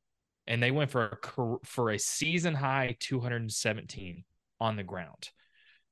And 0.46 0.62
they 0.62 0.70
went 0.70 0.90
for 0.90 1.18
a 1.22 1.66
for 1.66 1.90
a 1.90 1.98
season 1.98 2.54
high 2.54 2.96
217 3.00 4.25
on 4.60 4.76
the 4.76 4.82
ground. 4.82 5.28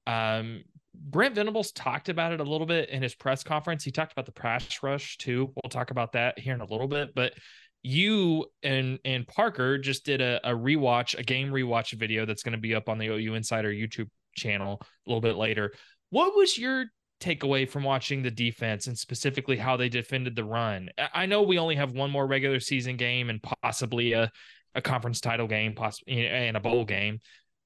Um, 0.07 0.65
Brent 0.99 1.35
Venables 1.35 1.73
talked 1.73 2.09
about 2.09 2.33
it 2.33 2.41
a 2.41 2.45
little 2.45 2.67
bit 2.67 2.91
in 2.91 3.03
his 3.03 3.15
press 3.15 3.43
conference. 3.43 3.85
He 3.85 3.91
talked 3.91 4.13
about 4.13 4.27
the 4.27 4.33
pass 4.33 4.83
rush 4.83 5.19
too. 5.19 5.53
We'll 5.55 5.71
talk 5.71 5.91
about 5.91 6.13
that 6.13 6.39
here 6.39 6.55
in 6.55 6.61
a 6.61 6.67
little 6.67 6.89
bit. 6.89 7.15
But 7.15 7.35
you 7.83 8.47
and 8.63 8.99
and 9.05 9.27
Parker 9.27 9.79
just 9.79 10.05
did 10.05 10.21
a, 10.21 10.41
a 10.43 10.53
rewatch, 10.53 11.19
a 11.19 11.23
game 11.23 11.51
rewatch 11.51 11.93
video 11.93 12.27
that's 12.27 12.43
going 12.43 12.53
to 12.55 12.59
be 12.59 12.75
up 12.75 12.89
on 12.89 12.99
the 12.99 13.07
OU 13.07 13.35
Insider 13.35 13.71
YouTube 13.71 14.09
channel 14.35 14.81
a 14.83 15.11
little 15.11 15.21
bit 15.21 15.37
later. 15.37 15.73
What 16.11 16.37
was 16.37 16.59
your 16.59 16.87
takeaway 17.21 17.69
from 17.69 17.85
watching 17.85 18.23
the 18.23 18.31
defense 18.31 18.87
and 18.87 18.99
specifically 18.99 19.57
how 19.57 19.77
they 19.77 19.89
defended 19.89 20.37
the 20.37 20.45
run? 20.45 20.91
I- 21.15 21.27
know 21.27 21.43
we 21.43 21.59
only 21.59 21.77
have 21.77 21.93
one 21.93 22.11
more 22.11 22.27
regular 22.27 22.61
season 22.61 22.97
game 22.97 23.31
and 23.31 23.41
possibly 23.63 24.13
a, 24.13 24.31
a 24.75 24.83
conference 24.83 25.21
title 25.21 25.47
game, 25.47 25.75
possibly 25.75 26.27
and 26.27 26.57
a 26.57 26.61
bowl 26.61 26.85
game. 26.85 27.21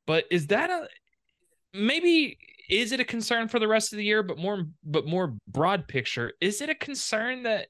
But 0.07 0.25
is 0.31 0.49
that 0.49 0.71
a 0.71 0.89
maybe 1.73 2.39
is 2.71 2.93
it 2.93 3.01
a 3.01 3.05
concern 3.05 3.49
for 3.49 3.59
the 3.59 3.69
rest 3.69 3.93
of 3.93 3.99
the 3.99 4.05
year? 4.05 4.23
But 4.23 4.39
more 4.39 4.67
but 4.85 5.07
more 5.07 5.37
broad 5.49 5.89
picture 5.89 6.33
is 6.41 6.61
it 6.61 6.71
a 6.71 6.75
concern 6.75 7.43
that 7.43 7.69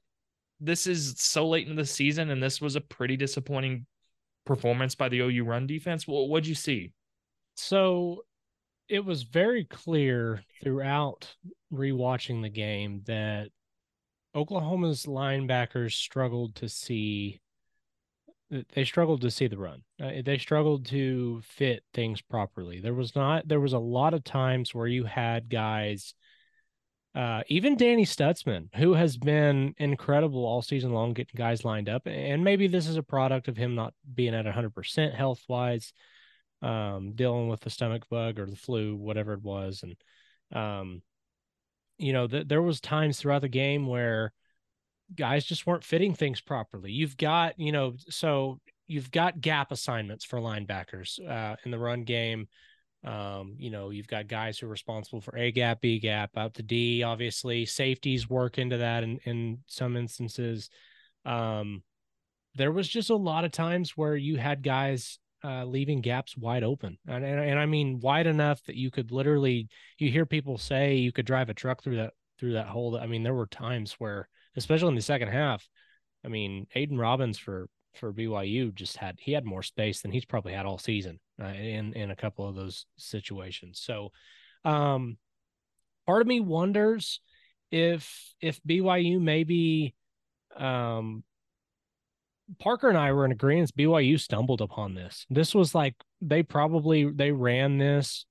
this 0.59 0.85
is 0.85 1.15
so 1.17 1.47
late 1.49 1.67
in 1.67 1.75
the 1.75 1.85
season 1.85 2.29
and 2.29 2.41
this 2.41 2.61
was 2.61 2.75
a 2.75 2.81
pretty 2.81 3.17
disappointing 3.17 3.87
performance 4.45 4.95
by 4.95 5.09
the 5.09 5.19
OU 5.19 5.43
run 5.43 5.67
defense? 5.67 6.05
What'd 6.07 6.47
you 6.47 6.55
see? 6.55 6.91
So 7.55 8.23
it 8.87 9.03
was 9.03 9.23
very 9.23 9.65
clear 9.65 10.43
throughout 10.61 11.35
rewatching 11.73 12.41
the 12.41 12.49
game 12.49 13.01
that 13.05 13.49
Oklahoma's 14.35 15.05
linebackers 15.05 15.93
struggled 15.93 16.55
to 16.55 16.69
see 16.69 17.41
they 18.73 18.83
struggled 18.83 19.21
to 19.21 19.31
see 19.31 19.47
the 19.47 19.57
run. 19.57 19.83
Uh, 20.01 20.21
they 20.25 20.37
struggled 20.37 20.85
to 20.87 21.41
fit 21.43 21.83
things 21.93 22.21
properly. 22.21 22.79
There 22.79 22.93
was 22.93 23.15
not 23.15 23.47
there 23.47 23.59
was 23.59 23.73
a 23.73 23.79
lot 23.79 24.13
of 24.13 24.23
times 24.23 24.75
where 24.75 24.87
you 24.87 25.05
had 25.05 25.49
guys 25.49 26.13
uh, 27.13 27.41
even 27.47 27.75
Danny 27.75 28.05
Stutsman, 28.05 28.73
who 28.75 28.93
has 28.93 29.17
been 29.17 29.73
incredible 29.77 30.45
all 30.45 30.61
season 30.61 30.93
long, 30.93 31.11
getting 31.11 31.35
guys 31.35 31.65
lined 31.65 31.89
up, 31.89 32.03
and 32.05 32.43
maybe 32.43 32.67
this 32.67 32.87
is 32.87 32.95
a 32.95 33.03
product 33.03 33.49
of 33.49 33.57
him 33.57 33.75
not 33.75 33.93
being 34.13 34.33
at 34.33 34.45
100% 34.45 35.13
health 35.13 35.43
wise, 35.49 35.91
um, 36.61 37.11
dealing 37.13 37.49
with 37.49 37.59
the 37.59 37.69
stomach 37.69 38.03
bug 38.09 38.39
or 38.39 38.45
the 38.45 38.55
flu, 38.55 38.95
whatever 38.95 39.33
it 39.33 39.41
was, 39.41 39.83
and 39.83 40.57
um, 40.57 41.01
you 41.97 42.13
know, 42.13 42.27
th- 42.27 42.47
there 42.47 42.61
was 42.61 42.79
times 42.79 43.19
throughout 43.19 43.41
the 43.41 43.49
game 43.49 43.87
where 43.87 44.31
guys 45.15 45.45
just 45.45 45.65
weren't 45.65 45.83
fitting 45.83 46.13
things 46.13 46.41
properly. 46.41 46.91
You've 46.91 47.17
got, 47.17 47.59
you 47.59 47.71
know, 47.71 47.95
so 48.09 48.59
you've 48.87 49.11
got 49.11 49.41
gap 49.41 49.71
assignments 49.71 50.25
for 50.25 50.39
linebackers 50.39 51.19
uh, 51.27 51.55
in 51.65 51.71
the 51.71 51.79
run 51.79 52.03
game. 52.03 52.47
Um, 53.03 53.55
you 53.57 53.71
know, 53.71 53.89
you've 53.89 54.07
got 54.07 54.27
guys 54.27 54.59
who 54.59 54.67
are 54.67 54.69
responsible 54.69 55.21
for 55.21 55.35
A 55.35 55.51
gap, 55.51 55.81
B 55.81 55.99
gap, 55.99 56.31
out 56.37 56.53
to 56.55 56.63
D. 56.63 57.01
Obviously, 57.01 57.65
safeties 57.65 58.29
work 58.29 58.57
into 58.57 58.77
that 58.77 59.03
in 59.03 59.19
in 59.23 59.59
some 59.65 59.97
instances. 59.97 60.69
Um, 61.25 61.83
there 62.55 62.71
was 62.71 62.87
just 62.87 63.09
a 63.09 63.15
lot 63.15 63.45
of 63.45 63.51
times 63.51 63.97
where 63.97 64.15
you 64.15 64.37
had 64.37 64.61
guys 64.61 65.17
uh, 65.43 65.65
leaving 65.65 66.01
gaps 66.01 66.37
wide 66.37 66.63
open, 66.63 66.99
and, 67.07 67.25
and 67.25 67.39
and 67.39 67.59
I 67.59 67.65
mean 67.65 67.99
wide 67.99 68.27
enough 68.27 68.61
that 68.65 68.75
you 68.75 68.91
could 68.91 69.11
literally. 69.11 69.67
You 69.97 70.11
hear 70.11 70.27
people 70.27 70.59
say 70.59 70.95
you 70.97 71.11
could 71.11 71.25
drive 71.25 71.49
a 71.49 71.55
truck 71.55 71.81
through 71.81 71.95
that 71.95 72.13
through 72.39 72.53
that 72.53 72.67
hole. 72.67 72.97
I 72.97 73.07
mean, 73.07 73.23
there 73.23 73.33
were 73.33 73.47
times 73.47 73.93
where, 73.93 74.27
especially 74.55 74.89
in 74.89 74.95
the 74.95 75.01
second 75.01 75.29
half, 75.29 75.67
I 76.25 76.27
mean, 76.27 76.67
Aidan 76.75 76.97
Robbins 76.97 77.37
for 77.37 77.67
for 77.95 78.13
BYU 78.13 78.73
just 78.73 78.97
had 78.97 79.17
he 79.19 79.33
had 79.33 79.43
more 79.43 79.63
space 79.63 80.01
than 80.01 80.11
he's 80.11 80.25
probably 80.25 80.53
had 80.53 80.65
all 80.65 80.77
season 80.77 81.19
uh, 81.41 81.47
in 81.47 81.93
in 81.93 82.11
a 82.11 82.15
couple 82.15 82.47
of 82.47 82.55
those 82.55 82.85
situations. 82.97 83.81
So, 83.83 84.11
um, 84.63 85.17
part 86.05 86.21
of 86.21 86.27
me 86.27 86.39
wonders 86.39 87.19
if 87.71 88.33
if 88.41 88.61
BYU 88.63 89.19
maybe, 89.19 89.95
um, 90.57 91.23
Parker 92.59 92.89
and 92.89 92.97
I 92.97 93.13
were 93.13 93.25
in 93.25 93.31
agreement. 93.31 93.75
BYU 93.75 94.19
stumbled 94.19 94.61
upon 94.61 94.93
this. 94.93 95.25
This 95.29 95.55
was 95.55 95.73
like 95.73 95.95
they 96.21 96.43
probably 96.43 97.09
they 97.09 97.31
ran 97.31 97.77
this 97.77 98.25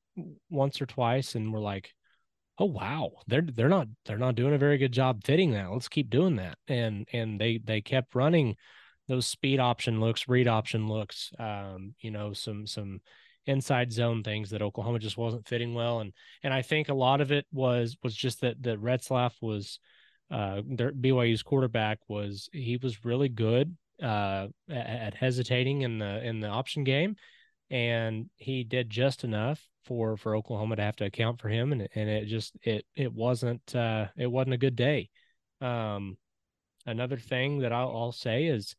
once 0.51 0.81
or 0.81 0.87
twice 0.87 1.35
and 1.35 1.53
were 1.53 1.61
like, 1.61 1.91
oh 2.61 2.67
wow, 2.67 3.13
they're 3.27 3.41
they're 3.43 3.71
not 3.71 3.89
they're 4.05 4.19
not 4.19 4.35
doing 4.35 4.55
a 4.55 4.59
very 4.59 4.77
good 4.77 4.93
job 4.93 5.25
fitting 5.25 5.53
that. 5.53 5.73
Let's 5.73 5.89
keep 5.89 6.11
doing 6.11 6.37
that. 6.37 6.59
And 6.69 7.09
and 7.13 7.41
they 7.41 7.59
they 7.59 7.81
kept 7.81 8.15
running 8.15 8.57
those 9.09 9.27
speed 9.27 9.59
option 9.59 9.99
looks, 9.99 10.29
read 10.29 10.47
option 10.47 10.87
looks, 10.87 11.33
um, 11.39 11.95
you 12.01 12.11
know, 12.11 12.35
some 12.35 12.67
some 12.67 13.01
inside 13.47 13.93
zone 13.93 14.23
things 14.23 14.51
that 14.51 14.63
Oklahoma 14.63 14.99
just 14.99 15.17
wasn't 15.17 15.49
fitting 15.49 15.73
well. 15.75 16.01
And 16.01 16.13
and 16.43 16.53
I 16.53 16.61
think 16.61 16.91
a 16.91 16.95
lot 16.95 17.23
of 17.23 17.33
it 17.33 17.47
was 17.51 17.97
was 18.03 18.15
just 18.15 18.43
that 18.43 18.63
that 18.63 18.81
Retzlaff 18.81 19.33
was 19.41 19.81
uh 20.31 20.61
their 20.67 20.93
BYU's 20.93 21.43
quarterback 21.43 21.99
was 22.09 22.51
he 22.53 22.77
was 22.77 23.07
really 23.07 23.31
good 23.31 23.75
uh 24.03 24.49
at, 24.69 24.87
at 24.87 25.15
hesitating 25.15 25.81
in 25.81 25.99
the 25.99 26.23
in 26.23 26.41
the 26.41 26.49
option 26.49 26.85
game 26.85 27.17
and 27.71 28.29
he 28.37 28.65
did 28.65 28.91
just 28.91 29.25
enough 29.25 29.65
for 29.85 30.17
for 30.17 30.37
Oklahoma 30.37 30.77
to 30.77 30.83
have 30.83 30.97
to 30.97 31.05
account 31.05 31.41
for 31.41 31.49
him 31.49 31.73
and 31.73 31.89
and 31.95 32.09
it 32.09 32.27
just 32.27 32.57
it 32.63 32.85
it 32.95 33.13
wasn't 33.13 33.75
uh 33.75 34.07
it 34.17 34.27
wasn't 34.27 34.55
a 34.55 34.59
good 34.59 34.77
day. 34.77 35.09
Um 35.61 36.17
another 36.87 37.17
thing 37.17 37.61
that 37.61 37.73
I'll, 37.73 37.89
I'll 37.89 38.13
say 38.13 38.47
is 38.47 38.75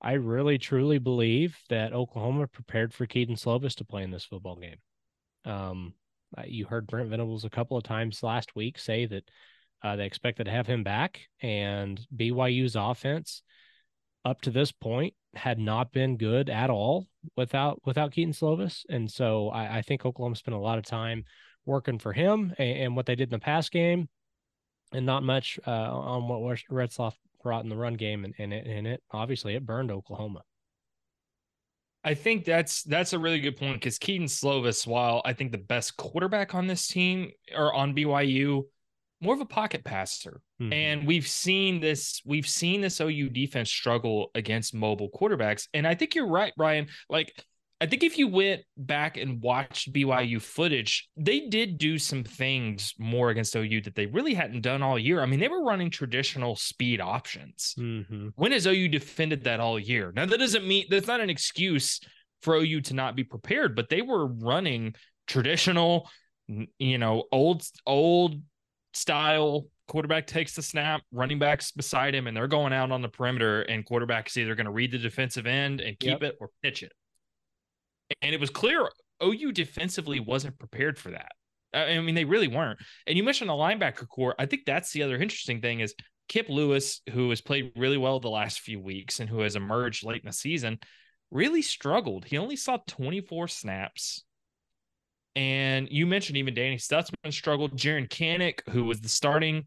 I 0.00 0.12
really 0.12 0.58
truly 0.58 0.98
believe 0.98 1.58
that 1.68 1.92
Oklahoma 1.92 2.46
prepared 2.46 2.94
for 2.94 3.06
Kedon 3.06 3.36
Slovis 3.36 3.74
to 3.76 3.84
play 3.84 4.02
in 4.02 4.10
this 4.10 4.24
football 4.24 4.56
game. 4.56 4.78
Um 5.44 5.94
you 6.46 6.66
heard 6.66 6.86
Brent 6.86 7.10
Venables 7.10 7.44
a 7.44 7.50
couple 7.50 7.76
of 7.76 7.82
times 7.82 8.22
last 8.22 8.54
week 8.54 8.78
say 8.78 9.06
that 9.06 9.24
uh, 9.82 9.96
they 9.96 10.04
expected 10.04 10.44
to 10.44 10.50
have 10.50 10.66
him 10.66 10.84
back 10.84 11.22
and 11.40 12.00
BYU's 12.14 12.76
offense 12.76 13.42
up 14.24 14.40
to 14.42 14.50
this 14.50 14.70
point 14.70 15.14
had 15.34 15.58
not 15.58 15.92
been 15.92 16.16
good 16.16 16.50
at 16.50 16.70
all 16.70 17.06
without 17.36 17.80
without 17.84 18.12
Kedon 18.12 18.32
Slovis, 18.32 18.84
and 18.88 19.10
so 19.10 19.48
I, 19.48 19.78
I 19.78 19.82
think 19.82 20.04
Oklahoma 20.04 20.36
spent 20.36 20.56
a 20.56 20.60
lot 20.60 20.78
of 20.78 20.84
time 20.84 21.24
working 21.66 21.98
for 21.98 22.12
him 22.12 22.54
and, 22.58 22.78
and, 22.78 22.96
what 22.96 23.06
they 23.06 23.14
did 23.14 23.28
in 23.28 23.38
the 23.38 23.38
pass 23.38 23.68
game, 23.68 24.08
and 24.92 25.06
not 25.06 25.22
much 25.22 25.58
uh, 25.66 25.70
on 25.70 26.26
what 26.28 26.58
Retzlaff 26.70 27.14
brought 27.42 27.62
in 27.62 27.70
the 27.70 27.76
run 27.76 27.94
game, 27.94 28.24
and, 28.24 28.34
and 28.38 28.52
it 28.52 28.66
and 28.66 28.86
it 28.86 29.02
obviously 29.10 29.54
it 29.54 29.64
burned 29.64 29.90
Oklahoma. 29.90 30.42
I 32.02 32.14
think 32.14 32.44
that's 32.44 32.82
that's 32.82 33.12
a 33.12 33.18
really 33.18 33.40
good 33.40 33.56
point 33.56 33.74
because 33.74 33.98
Kedon 33.98 34.26
Slovis, 34.26 34.86
while 34.86 35.20
I 35.24 35.32
think 35.32 35.52
the 35.52 35.58
best 35.58 35.96
quarterback 35.96 36.54
on 36.54 36.66
this 36.66 36.86
team 36.86 37.30
or 37.54 37.74
on 37.74 37.94
BYU, 37.94 38.64
more 39.20 39.34
of 39.34 39.40
a 39.40 39.46
pocket 39.46 39.84
passer. 39.84 40.40
Mm-hmm. 40.60 40.72
And 40.72 41.06
we've 41.06 41.26
seen 41.26 41.80
this, 41.80 42.22
we've 42.24 42.48
seen 42.48 42.80
this 42.80 43.00
OU 43.00 43.30
defense 43.30 43.70
struggle 43.70 44.30
against 44.34 44.74
mobile 44.74 45.10
quarterbacks. 45.10 45.68
And 45.74 45.86
I 45.86 45.94
think 45.94 46.14
you're 46.14 46.28
right, 46.28 46.52
Bryan. 46.56 46.88
Like, 47.08 47.32
I 47.82 47.86
think 47.86 48.02
if 48.02 48.18
you 48.18 48.28
went 48.28 48.60
back 48.76 49.16
and 49.16 49.40
watched 49.40 49.90
BYU 49.90 50.40
footage, 50.40 51.08
they 51.16 51.48
did 51.48 51.78
do 51.78 51.98
some 51.98 52.24
things 52.24 52.92
more 52.98 53.30
against 53.30 53.56
OU 53.56 53.80
that 53.82 53.94
they 53.94 54.04
really 54.04 54.34
hadn't 54.34 54.60
done 54.60 54.82
all 54.82 54.98
year. 54.98 55.22
I 55.22 55.26
mean, 55.26 55.40
they 55.40 55.48
were 55.48 55.64
running 55.64 55.90
traditional 55.90 56.56
speed 56.56 57.00
options. 57.00 57.74
Mm-hmm. 57.78 58.28
When 58.34 58.52
has 58.52 58.66
OU 58.66 58.88
defended 58.88 59.44
that 59.44 59.60
all 59.60 59.78
year? 59.78 60.12
Now, 60.14 60.26
that 60.26 60.38
doesn't 60.38 60.66
mean 60.66 60.86
that's 60.90 61.06
not 61.06 61.20
an 61.20 61.30
excuse 61.30 62.00
for 62.42 62.56
OU 62.56 62.82
to 62.82 62.94
not 62.94 63.16
be 63.16 63.24
prepared, 63.24 63.74
but 63.74 63.88
they 63.88 64.02
were 64.02 64.26
running 64.26 64.94
traditional, 65.26 66.10
you 66.78 66.98
know, 66.98 67.24
old, 67.32 67.62
old 67.86 68.42
style 68.94 69.66
quarterback 69.88 70.26
takes 70.26 70.54
the 70.54 70.62
snap, 70.62 71.02
running 71.12 71.38
backs 71.38 71.72
beside 71.72 72.14
him, 72.14 72.26
and 72.26 72.36
they're 72.36 72.48
going 72.48 72.72
out 72.72 72.92
on 72.92 73.02
the 73.02 73.08
perimeter, 73.08 73.62
and 73.62 73.84
quarterback 73.84 74.28
is 74.28 74.36
either 74.36 74.54
going 74.54 74.66
to 74.66 74.72
read 74.72 74.92
the 74.92 74.98
defensive 74.98 75.46
end 75.46 75.80
and 75.80 75.98
keep 75.98 76.10
yep. 76.10 76.22
it 76.22 76.36
or 76.40 76.50
pitch 76.62 76.82
it. 76.82 76.92
And 78.22 78.34
it 78.34 78.40
was 78.40 78.50
clear 78.50 78.88
OU 79.22 79.52
defensively 79.52 80.20
wasn't 80.20 80.58
prepared 80.58 80.98
for 80.98 81.10
that. 81.10 81.32
I 81.72 82.00
mean, 82.00 82.14
they 82.14 82.24
really 82.24 82.48
weren't. 82.48 82.80
And 83.06 83.16
you 83.16 83.22
mentioned 83.22 83.50
the 83.50 83.54
linebacker 83.54 84.08
corps. 84.08 84.34
I 84.38 84.46
think 84.46 84.62
that's 84.64 84.92
the 84.92 85.02
other 85.02 85.16
interesting 85.16 85.60
thing 85.60 85.80
is 85.80 85.94
Kip 86.28 86.48
Lewis, 86.48 87.00
who 87.10 87.30
has 87.30 87.40
played 87.40 87.72
really 87.76 87.98
well 87.98 88.18
the 88.18 88.28
last 88.28 88.60
few 88.60 88.80
weeks 88.80 89.20
and 89.20 89.28
who 89.28 89.40
has 89.40 89.56
emerged 89.56 90.04
late 90.04 90.22
in 90.22 90.28
the 90.28 90.32
season, 90.32 90.78
really 91.30 91.62
struggled. 91.62 92.24
He 92.24 92.38
only 92.38 92.56
saw 92.56 92.78
24 92.86 93.48
snaps 93.48 94.24
and 95.36 95.88
you 95.90 96.06
mentioned 96.06 96.36
even 96.36 96.54
Danny 96.54 96.76
Stutsman 96.76 97.32
struggled. 97.32 97.76
Jaren 97.76 98.08
Kanak, 98.08 98.68
who 98.70 98.84
was 98.84 99.00
the 99.00 99.08
starting 99.08 99.64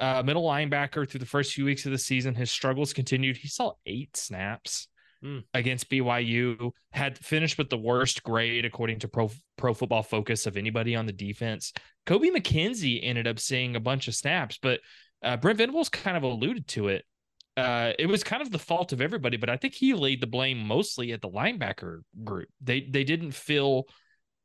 uh, 0.00 0.22
middle 0.24 0.44
linebacker 0.44 1.08
through 1.08 1.20
the 1.20 1.26
first 1.26 1.52
few 1.52 1.64
weeks 1.64 1.86
of 1.86 1.92
the 1.92 1.98
season, 1.98 2.34
his 2.34 2.50
struggles 2.50 2.92
continued. 2.92 3.36
He 3.36 3.48
saw 3.48 3.72
eight 3.86 4.16
snaps 4.16 4.88
mm. 5.24 5.44
against 5.54 5.90
BYU, 5.90 6.72
had 6.92 7.18
finished 7.18 7.58
with 7.58 7.70
the 7.70 7.78
worst 7.78 8.22
grade 8.22 8.64
according 8.64 8.98
to 9.00 9.08
Pro 9.08 9.30
Pro 9.56 9.72
Football 9.72 10.02
Focus 10.02 10.46
of 10.46 10.56
anybody 10.56 10.96
on 10.96 11.06
the 11.06 11.12
defense. 11.12 11.72
Kobie 12.06 12.34
McKinzie 12.34 13.00
ended 13.02 13.26
up 13.26 13.38
seeing 13.38 13.76
a 13.76 13.80
bunch 13.80 14.08
of 14.08 14.14
snaps, 14.14 14.58
but 14.60 14.80
uh, 15.22 15.36
Brent 15.36 15.58
Venables 15.58 15.88
kind 15.88 16.16
of 16.16 16.22
alluded 16.22 16.66
to 16.68 16.88
it. 16.88 17.04
Uh, 17.56 17.92
it 17.98 18.06
was 18.06 18.24
kind 18.24 18.42
of 18.42 18.50
the 18.50 18.58
fault 18.58 18.92
of 18.92 19.00
everybody, 19.00 19.36
but 19.36 19.48
I 19.48 19.56
think 19.56 19.74
he 19.74 19.94
laid 19.94 20.20
the 20.20 20.26
blame 20.26 20.58
mostly 20.58 21.12
at 21.12 21.22
the 21.22 21.30
linebacker 21.30 22.00
group. 22.24 22.48
They 22.60 22.80
they 22.80 23.04
didn't 23.04 23.32
feel 23.32 23.84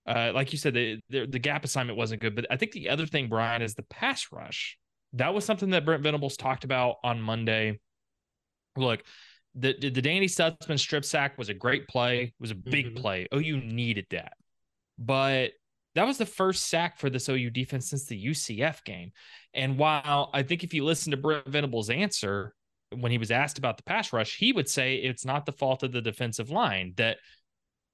uh, 0.09 0.31
like 0.33 0.51
you 0.51 0.57
said, 0.57 0.73
the, 0.73 0.99
the, 1.09 1.27
the 1.27 1.39
gap 1.39 1.63
assignment 1.63 1.97
wasn't 1.97 2.21
good. 2.21 2.35
But 2.35 2.47
I 2.49 2.57
think 2.57 2.71
the 2.71 2.89
other 2.89 3.05
thing, 3.05 3.29
Bryan, 3.29 3.61
is 3.61 3.75
the 3.75 3.83
pass 3.83 4.27
rush. 4.31 4.77
That 5.13 5.33
was 5.33 5.45
something 5.45 5.69
that 5.69 5.85
Brent 5.85 6.01
Venables 6.01 6.35
talked 6.35 6.63
about 6.63 6.95
on 7.03 7.21
Monday. 7.21 7.79
Look, 8.75 9.03
the 9.55 9.75
the 9.79 10.01
Danny 10.01 10.27
Stutsman 10.27 10.79
strip 10.79 11.05
sack 11.05 11.37
was 11.37 11.49
a 11.49 11.53
great 11.53 11.87
play. 11.87 12.23
It 12.23 12.33
was 12.39 12.51
a 12.51 12.55
big 12.55 12.87
mm-hmm. 12.87 13.01
play. 13.01 13.27
Oh, 13.31 13.39
you 13.39 13.57
needed 13.57 14.05
that, 14.11 14.33
but 14.97 15.51
that 15.95 16.05
was 16.05 16.17
the 16.17 16.25
first 16.25 16.67
sack 16.67 16.97
for 16.97 17.09
this 17.09 17.29
OU 17.29 17.49
defense 17.49 17.89
since 17.89 18.05
the 18.05 18.27
UCF 18.27 18.83
game. 18.83 19.11
And 19.53 19.77
while 19.77 20.29
I 20.33 20.43
think 20.43 20.63
if 20.63 20.73
you 20.73 20.85
listen 20.85 21.11
to 21.11 21.17
Brent 21.17 21.47
Venables' 21.47 21.89
answer 21.89 22.53
when 22.95 23.11
he 23.11 23.17
was 23.17 23.31
asked 23.31 23.57
about 23.57 23.77
the 23.77 23.83
pass 23.83 24.13
rush, 24.13 24.37
he 24.37 24.53
would 24.53 24.69
say 24.69 24.95
it's 24.95 25.25
not 25.25 25.45
the 25.45 25.51
fault 25.51 25.83
of 25.83 25.91
the 25.91 26.01
defensive 26.01 26.51
line 26.51 26.93
that 26.97 27.17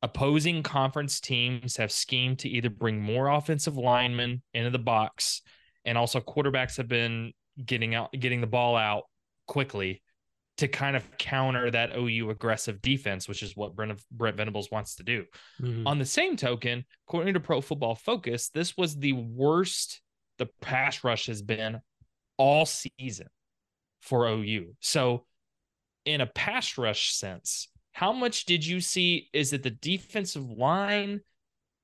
opposing 0.02 0.64
conference 0.64 1.20
teams 1.20 1.78
have 1.78 1.92
schemed 1.92 2.40
to 2.40 2.50
either 2.50 2.70
bring 2.70 3.02
more 3.02 3.28
offensive 3.28 3.78
linemen 3.78 4.42
into 4.54 4.70
the 4.70 4.80
box 4.80 5.42
and 5.86 5.98
also 5.98 6.20
quarterbacks 6.20 6.78
have 6.78 6.88
been 6.88 7.32
getting 7.64 7.96
out 7.96 8.12
getting 8.12 8.42
the 8.42 8.48
ball 8.48 8.76
out 8.76 9.04
quickly 9.48 10.02
to 10.58 10.68
kind 10.68 10.96
of 10.96 11.18
counter 11.18 11.70
that 11.70 11.96
OU 11.98 12.30
aggressive 12.30 12.82
defense, 12.82 13.28
which 13.28 13.44
is 13.44 13.58
what 13.58 13.76
Brent, 13.76 14.00
Brent 14.10 14.38
Venables 14.38 14.72
wants 14.72 14.96
to 14.96 15.04
do. 15.04 15.26
Mm-hmm. 15.62 15.86
On 15.86 16.00
the 16.00 16.06
same 16.06 16.38
token, 16.38 16.86
according 17.08 17.34
to 17.34 17.42
Pro 17.42 17.60
Football 17.60 17.96
Focus, 17.96 18.50
this 18.50 18.78
was 18.78 18.96
the 18.96 19.14
worst 19.14 20.02
the 20.38 20.48
pass 20.62 21.04
rush 21.04 21.28
has 21.28 21.42
been 21.42 21.80
all 22.38 22.66
season 22.66 23.28
for 24.02 24.28
OU. 24.28 24.76
So, 24.80 25.26
in 26.06 26.22
a 26.22 26.26
pass 26.26 26.78
rush 26.78 27.14
sense, 27.14 27.68
how 27.96 28.12
much 28.12 28.44
did 28.44 28.66
you 28.66 28.82
see? 28.82 29.30
Is 29.32 29.54
it 29.54 29.64
the 29.64 29.70
defensive 29.70 30.52
line 30.52 31.22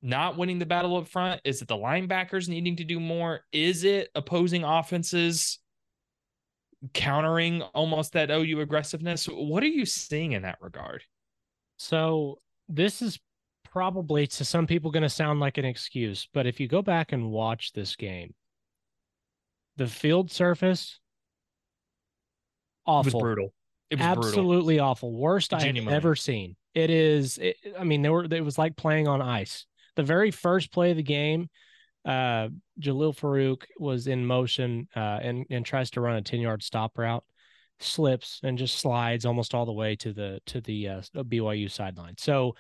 not 0.02 0.38
winning 0.38 0.60
the 0.60 0.66
battle 0.66 0.98
up 0.98 1.08
front? 1.08 1.40
Is 1.46 1.62
it 1.62 1.70
the 1.70 1.78
linebackers 1.78 2.50
needing 2.50 2.76
to 2.76 2.84
do 2.84 3.00
more? 3.00 3.46
Is 3.54 3.86
it 3.86 4.10
opposing 4.14 4.66
offenses 4.66 5.60
countering 6.94 7.62
almost 7.62 8.12
that 8.12 8.30
OU 8.30 8.60
aggressiveness? 8.60 9.26
What 9.28 9.64
are 9.64 9.68
you 9.68 9.86
seeing 9.86 10.34
in 10.34 10.42
that 10.42 10.58
regard? 10.60 11.02
So, 11.78 12.40
this 12.68 13.02
is 13.02 13.18
probably 13.72 14.28
to 14.28 14.44
some 14.44 14.68
people 14.68 14.92
going 14.92 15.04
to 15.04 15.10
sound 15.10 15.40
like 15.40 15.58
an 15.58 15.66
excuse, 15.66 16.28
but 16.34 16.46
if 16.46 16.60
you 16.60 16.68
go 16.68 16.82
back 16.82 17.14
and 17.14 17.32
watch 17.32 17.72
this 17.72 17.96
game, 17.96 18.34
the 19.78 19.88
field 19.88 20.30
surface 20.30 21.00
awful. 22.86 23.22
brutal. 23.22 23.54
It 23.92 24.00
was 24.00 24.08
absolutely 24.08 24.76
brutal. 24.76 24.90
awful. 24.90 25.12
Worst 25.12 25.54
I 25.54 25.62
have 25.62 25.88
ever 25.88 26.16
seen. 26.16 26.56
It 26.74 26.90
is. 26.90 27.38
It, 27.38 27.58
I 27.78 27.84
mean, 27.84 28.02
they 28.02 28.10
were. 28.10 28.24
It 28.24 28.44
was 28.44 28.58
like 28.58 28.78
playing 28.78 29.10
on 29.10 29.22
ice. 29.22 29.66
The 29.98 30.04
very 30.04 30.32
first 30.32 30.72
play 30.72 30.92
of 30.92 30.98
the 30.98 31.04
game, 31.04 31.50
uh, 32.06 32.48
Jalil 32.80 33.14
Farooq 33.14 33.64
was 33.78 34.08
in 34.08 34.26
motion 34.26 34.88
uh, 34.96 35.20
and 35.22 35.46
and 35.50 35.66
tries 35.66 35.92
to 35.92 36.02
run 36.02 36.16
a 36.16 36.22
ten 36.22 36.40
yard 36.40 36.64
stop 36.64 36.98
route, 36.98 37.26
slips 37.82 38.40
and 38.44 38.58
just 38.58 38.80
slides 38.80 39.26
almost 39.26 39.54
all 39.54 39.66
the 39.66 39.74
way 39.74 39.98
to 39.98 40.14
the 40.14 40.40
to 40.46 40.62
the 40.62 40.88
uh, 40.88 41.02
BYU 41.16 41.70
sideline. 41.70 42.16
So 42.18 42.56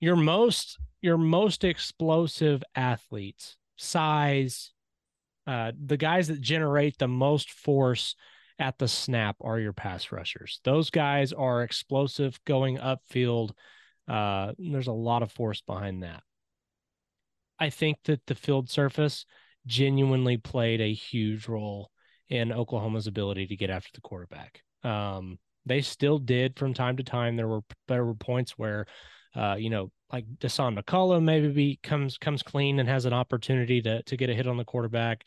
your 0.00 0.16
most 0.16 0.76
your 1.00 1.16
most 1.16 1.62
explosive 1.62 2.64
athletes, 2.74 3.56
size, 3.76 4.72
uh, 5.46 5.70
the 5.80 5.96
guys 5.96 6.26
that 6.26 6.40
generate 6.40 6.98
the 6.98 7.06
most 7.06 7.52
force 7.52 8.16
at 8.58 8.78
the 8.78 8.88
snap 8.88 9.36
are 9.40 9.58
your 9.58 9.72
pass 9.72 10.12
rushers. 10.12 10.60
Those 10.64 10.90
guys 10.90 11.32
are 11.32 11.62
explosive 11.62 12.38
going 12.44 12.78
upfield. 12.78 13.50
Uh, 14.06 14.52
there's 14.58 14.86
a 14.86 14.92
lot 14.92 15.22
of 15.22 15.32
force 15.32 15.60
behind 15.60 16.02
that. 16.02 16.22
I 17.58 17.70
think 17.70 17.98
that 18.04 18.24
the 18.26 18.34
field 18.34 18.68
surface 18.68 19.26
genuinely 19.66 20.36
played 20.36 20.80
a 20.80 20.92
huge 20.92 21.48
role 21.48 21.90
in 22.28 22.52
Oklahoma's 22.52 23.06
ability 23.06 23.46
to 23.46 23.56
get 23.56 23.70
after 23.70 23.90
the 23.94 24.00
quarterback. 24.00 24.60
Um, 24.82 25.38
they 25.66 25.80
still 25.80 26.18
did 26.18 26.58
from 26.58 26.74
time 26.74 26.96
to 26.98 27.02
time. 27.02 27.36
There 27.36 27.48
were 27.48 27.62
there 27.88 28.04
were 28.04 28.14
points 28.14 28.52
where, 28.58 28.86
uh, 29.34 29.56
you 29.58 29.70
know, 29.70 29.90
like 30.12 30.26
Dasan 30.38 30.78
McCullough 30.78 31.22
maybe 31.22 31.78
comes 31.82 32.18
comes 32.18 32.42
clean 32.42 32.78
and 32.80 32.88
has 32.88 33.06
an 33.06 33.12
opportunity 33.12 33.80
to 33.82 34.02
to 34.02 34.16
get 34.16 34.30
a 34.30 34.34
hit 34.34 34.46
on 34.46 34.56
the 34.56 34.64
quarterback. 34.64 35.24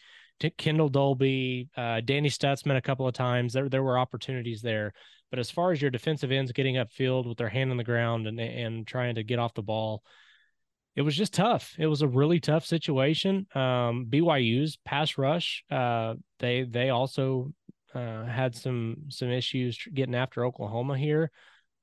Kendel 0.58 0.90
Dolby, 0.90 1.70
uh, 1.76 2.02
Danny 2.02 2.30
Stutsman 2.30 2.78
a 2.78 2.82
couple 2.82 3.08
of 3.08 3.14
times. 3.14 3.54
There 3.54 3.70
there 3.70 3.84
were 3.84 3.98
opportunities 3.98 4.62
there, 4.62 4.94
but 5.30 5.40
as 5.40 5.52
far 5.52 5.72
as 5.72 5.82
your 5.82 5.92
defensive 5.92 6.32
ends 6.32 6.52
getting 6.52 6.76
upfield 6.76 7.28
with 7.28 7.38
their 7.38 7.50
hand 7.50 7.72
on 7.72 7.78
the 7.78 7.84
ground 7.84 8.28
and 8.28 8.40
and 8.40 8.86
trying 8.86 9.16
to 9.16 9.24
get 9.24 9.40
off 9.40 9.54
the 9.54 9.64
ball, 9.64 10.04
it 10.96 11.02
was 11.02 11.16
just 11.16 11.34
tough. 11.34 11.76
It 11.78 11.88
was 11.88 12.02
a 12.02 12.08
really 12.08 12.40
tough 12.40 12.66
situation. 12.66 13.48
Um, 13.56 14.08
BYU's 14.10 14.78
pass 14.86 15.18
rush, 15.18 15.64
uh, 15.72 16.16
they 16.40 16.64
they 16.64 16.90
also 16.90 17.54
uh, 17.94 18.26
had 18.26 18.56
some 18.56 19.06
some 19.10 19.30
issues 19.30 19.80
getting 19.94 20.16
after 20.16 20.46
Oklahoma 20.46 20.98
here, 20.98 21.32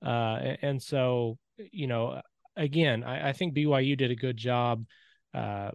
uh, 0.05 0.57
and 0.63 0.83
so 0.83 1.39
you 1.71 1.87
know, 1.87 2.21
again, 2.57 3.05
I, 3.05 3.31
I, 3.31 3.33
think 3.33 3.55
BYU 3.55 3.97
did 3.97 4.11
a 4.11 4.17
good 4.17 4.37
job 4.37 4.85
uh, 5.33 5.71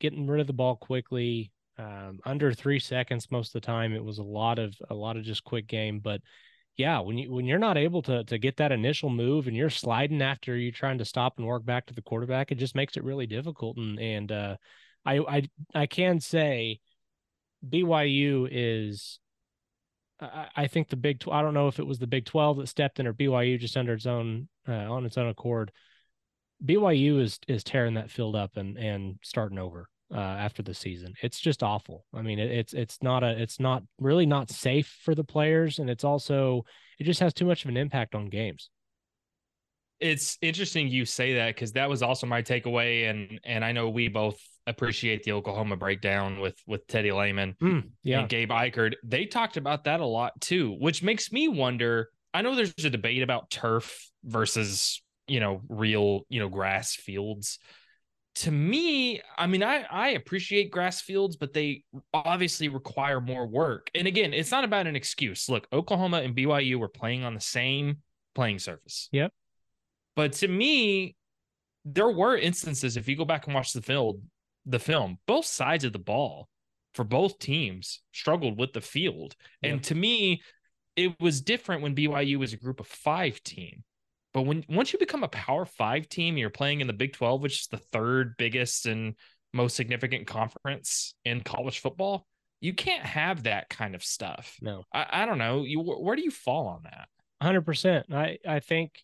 getting 0.00 0.26
rid 0.26 0.40
of 0.40 0.46
the 0.46 0.52
ball 0.52 0.76
quickly, 0.76 1.52
um, 1.78 2.18
under 2.24 2.52
three 2.52 2.80
seconds 2.80 3.30
most 3.30 3.54
of 3.54 3.60
the 3.60 3.66
time. 3.66 3.92
It 3.92 4.04
was 4.04 4.18
a 4.18 4.24
lot 4.24 4.58
of 4.58 4.74
a 4.90 4.94
lot 4.94 5.16
of 5.16 5.22
just 5.22 5.44
quick 5.44 5.66
game, 5.66 6.00
but 6.00 6.20
yeah, 6.76 7.00
when 7.00 7.18
you 7.18 7.32
when 7.32 7.46
you're 7.46 7.58
not 7.58 7.76
able 7.76 8.02
to 8.02 8.24
to 8.24 8.38
get 8.38 8.56
that 8.58 8.72
initial 8.72 9.10
move 9.10 9.48
and 9.48 9.56
you're 9.56 9.70
sliding 9.70 10.22
after 10.22 10.56
you're 10.56 10.72
trying 10.72 10.98
to 10.98 11.04
stop 11.04 11.34
and 11.38 11.46
work 11.46 11.64
back 11.64 11.86
to 11.86 11.94
the 11.94 12.02
quarterback, 12.02 12.52
it 12.52 12.56
just 12.56 12.74
makes 12.76 12.96
it 12.96 13.04
really 13.04 13.26
difficult. 13.26 13.76
And 13.76 13.98
and 13.98 14.32
uh, 14.32 14.56
I 15.04 15.18
I 15.18 15.42
I 15.74 15.86
can 15.86 16.20
say 16.20 16.80
BYU 17.68 18.48
is. 18.50 19.18
I, 20.20 20.48
I 20.56 20.66
think 20.66 20.88
the 20.88 20.96
Big. 20.96 21.22
I 21.30 21.42
don't 21.42 21.54
know 21.54 21.68
if 21.68 21.78
it 21.78 21.86
was 21.86 21.98
the 21.98 22.06
Big 22.06 22.24
Twelve 22.26 22.58
that 22.58 22.68
stepped 22.68 23.00
in 23.00 23.06
or 23.06 23.14
BYU 23.14 23.58
just 23.58 23.76
under 23.76 23.94
its 23.94 24.06
own 24.06 24.48
uh, 24.68 24.72
on 24.72 25.04
its 25.06 25.18
own 25.18 25.28
accord. 25.28 25.72
BYU 26.64 27.20
is 27.20 27.38
is 27.48 27.64
tearing 27.64 27.94
that 27.94 28.10
field 28.10 28.36
up 28.36 28.56
and 28.56 28.76
and 28.76 29.18
starting 29.22 29.58
over 29.58 29.88
uh, 30.14 30.18
after 30.18 30.62
the 30.62 30.74
season. 30.74 31.14
It's 31.22 31.40
just 31.40 31.62
awful. 31.62 32.04
I 32.14 32.22
mean, 32.22 32.38
it, 32.38 32.50
it's 32.50 32.72
it's 32.72 33.02
not 33.02 33.22
a 33.22 33.40
it's 33.40 33.60
not 33.60 33.82
really 34.00 34.26
not 34.26 34.50
safe 34.50 34.98
for 35.02 35.14
the 35.14 35.24
players, 35.24 35.78
and 35.78 35.90
it's 35.90 36.04
also 36.04 36.64
it 36.98 37.04
just 37.04 37.20
has 37.20 37.34
too 37.34 37.44
much 37.44 37.64
of 37.64 37.70
an 37.70 37.76
impact 37.76 38.14
on 38.14 38.26
games. 38.26 38.70
It's 40.00 40.38
interesting 40.40 40.88
you 40.88 41.04
say 41.04 41.34
that 41.34 41.54
because 41.54 41.72
that 41.72 41.88
was 41.88 42.02
also 42.02 42.26
my 42.26 42.42
takeaway, 42.42 43.10
and 43.10 43.40
and 43.44 43.64
I 43.64 43.72
know 43.72 43.88
we 43.88 44.08
both 44.08 44.40
appreciate 44.66 45.22
the 45.24 45.32
Oklahoma 45.32 45.76
breakdown 45.76 46.40
with 46.40 46.56
with 46.66 46.86
Teddy 46.86 47.12
Lehman 47.12 47.56
mm, 47.60 47.82
yeah. 48.02 48.20
and 48.20 48.28
Gabe 48.28 48.50
Ikard. 48.50 48.94
They 49.02 49.26
talked 49.26 49.56
about 49.56 49.84
that 49.84 50.00
a 50.00 50.06
lot 50.06 50.40
too, 50.40 50.76
which 50.78 51.02
makes 51.02 51.32
me 51.32 51.48
wonder. 51.48 52.10
I 52.32 52.42
know 52.42 52.54
there's 52.54 52.74
a 52.84 52.90
debate 52.90 53.22
about 53.22 53.50
turf 53.50 54.08
versus 54.24 55.02
you 55.26 55.40
know 55.40 55.62
real 55.68 56.22
you 56.28 56.40
know 56.40 56.48
grass 56.48 56.94
fields 56.94 57.58
to 58.38 58.52
me, 58.52 59.20
I 59.36 59.48
mean, 59.48 59.64
I, 59.64 59.84
I 59.90 60.10
appreciate 60.10 60.70
grass 60.70 61.00
fields, 61.00 61.36
but 61.36 61.52
they 61.52 61.82
obviously 62.14 62.68
require 62.68 63.20
more 63.20 63.46
work. 63.48 63.90
And 63.96 64.06
again, 64.06 64.32
it's 64.32 64.52
not 64.52 64.62
about 64.62 64.86
an 64.86 64.94
excuse. 64.94 65.48
Look, 65.48 65.66
Oklahoma 65.72 66.18
and 66.18 66.36
BYU 66.36 66.76
were 66.76 66.88
playing 66.88 67.24
on 67.24 67.34
the 67.34 67.40
same 67.40 67.98
playing 68.36 68.60
surface. 68.60 69.08
Yep. 69.10 69.32
But 70.14 70.34
to 70.34 70.48
me, 70.48 71.16
there 71.84 72.10
were 72.10 72.36
instances, 72.36 72.96
if 72.96 73.08
you 73.08 73.16
go 73.16 73.24
back 73.24 73.46
and 73.46 73.54
watch 73.56 73.72
the 73.72 73.82
field, 73.82 74.22
the 74.66 74.78
film, 74.78 75.18
both 75.26 75.46
sides 75.46 75.82
of 75.82 75.92
the 75.92 75.98
ball 75.98 76.48
for 76.94 77.02
both 77.02 77.40
teams 77.40 78.02
struggled 78.12 78.56
with 78.56 78.72
the 78.72 78.80
field. 78.80 79.34
Yep. 79.62 79.72
And 79.72 79.84
to 79.84 79.96
me, 79.96 80.42
it 80.94 81.20
was 81.20 81.40
different 81.40 81.82
when 81.82 81.96
BYU 81.96 82.36
was 82.36 82.52
a 82.52 82.56
group 82.56 82.78
of 82.78 82.86
five 82.86 83.42
team 83.42 83.82
but 84.38 84.46
when 84.46 84.64
once 84.68 84.92
you 84.92 85.00
become 85.00 85.24
a 85.24 85.28
Power 85.28 85.64
Five 85.64 86.08
team, 86.08 86.36
you're 86.36 86.48
playing 86.48 86.80
in 86.80 86.86
the 86.86 86.92
Big 86.92 87.12
Twelve, 87.12 87.42
which 87.42 87.62
is 87.62 87.66
the 87.66 87.76
third 87.76 88.36
biggest 88.36 88.86
and 88.86 89.16
most 89.52 89.74
significant 89.74 90.28
conference 90.28 91.12
in 91.24 91.40
college 91.40 91.80
football. 91.80 92.24
You 92.60 92.72
can't 92.72 93.04
have 93.04 93.42
that 93.42 93.68
kind 93.68 93.96
of 93.96 94.04
stuff. 94.04 94.56
No, 94.62 94.84
I, 94.94 95.06
I 95.10 95.26
don't 95.26 95.38
know. 95.38 95.64
You 95.64 95.80
where 95.80 96.14
do 96.14 96.22
you 96.22 96.30
fall 96.30 96.68
on 96.68 96.84
that? 96.84 97.08
Hundred 97.42 97.62
percent. 97.62 98.14
I 98.14 98.38
I 98.46 98.60
think 98.60 99.02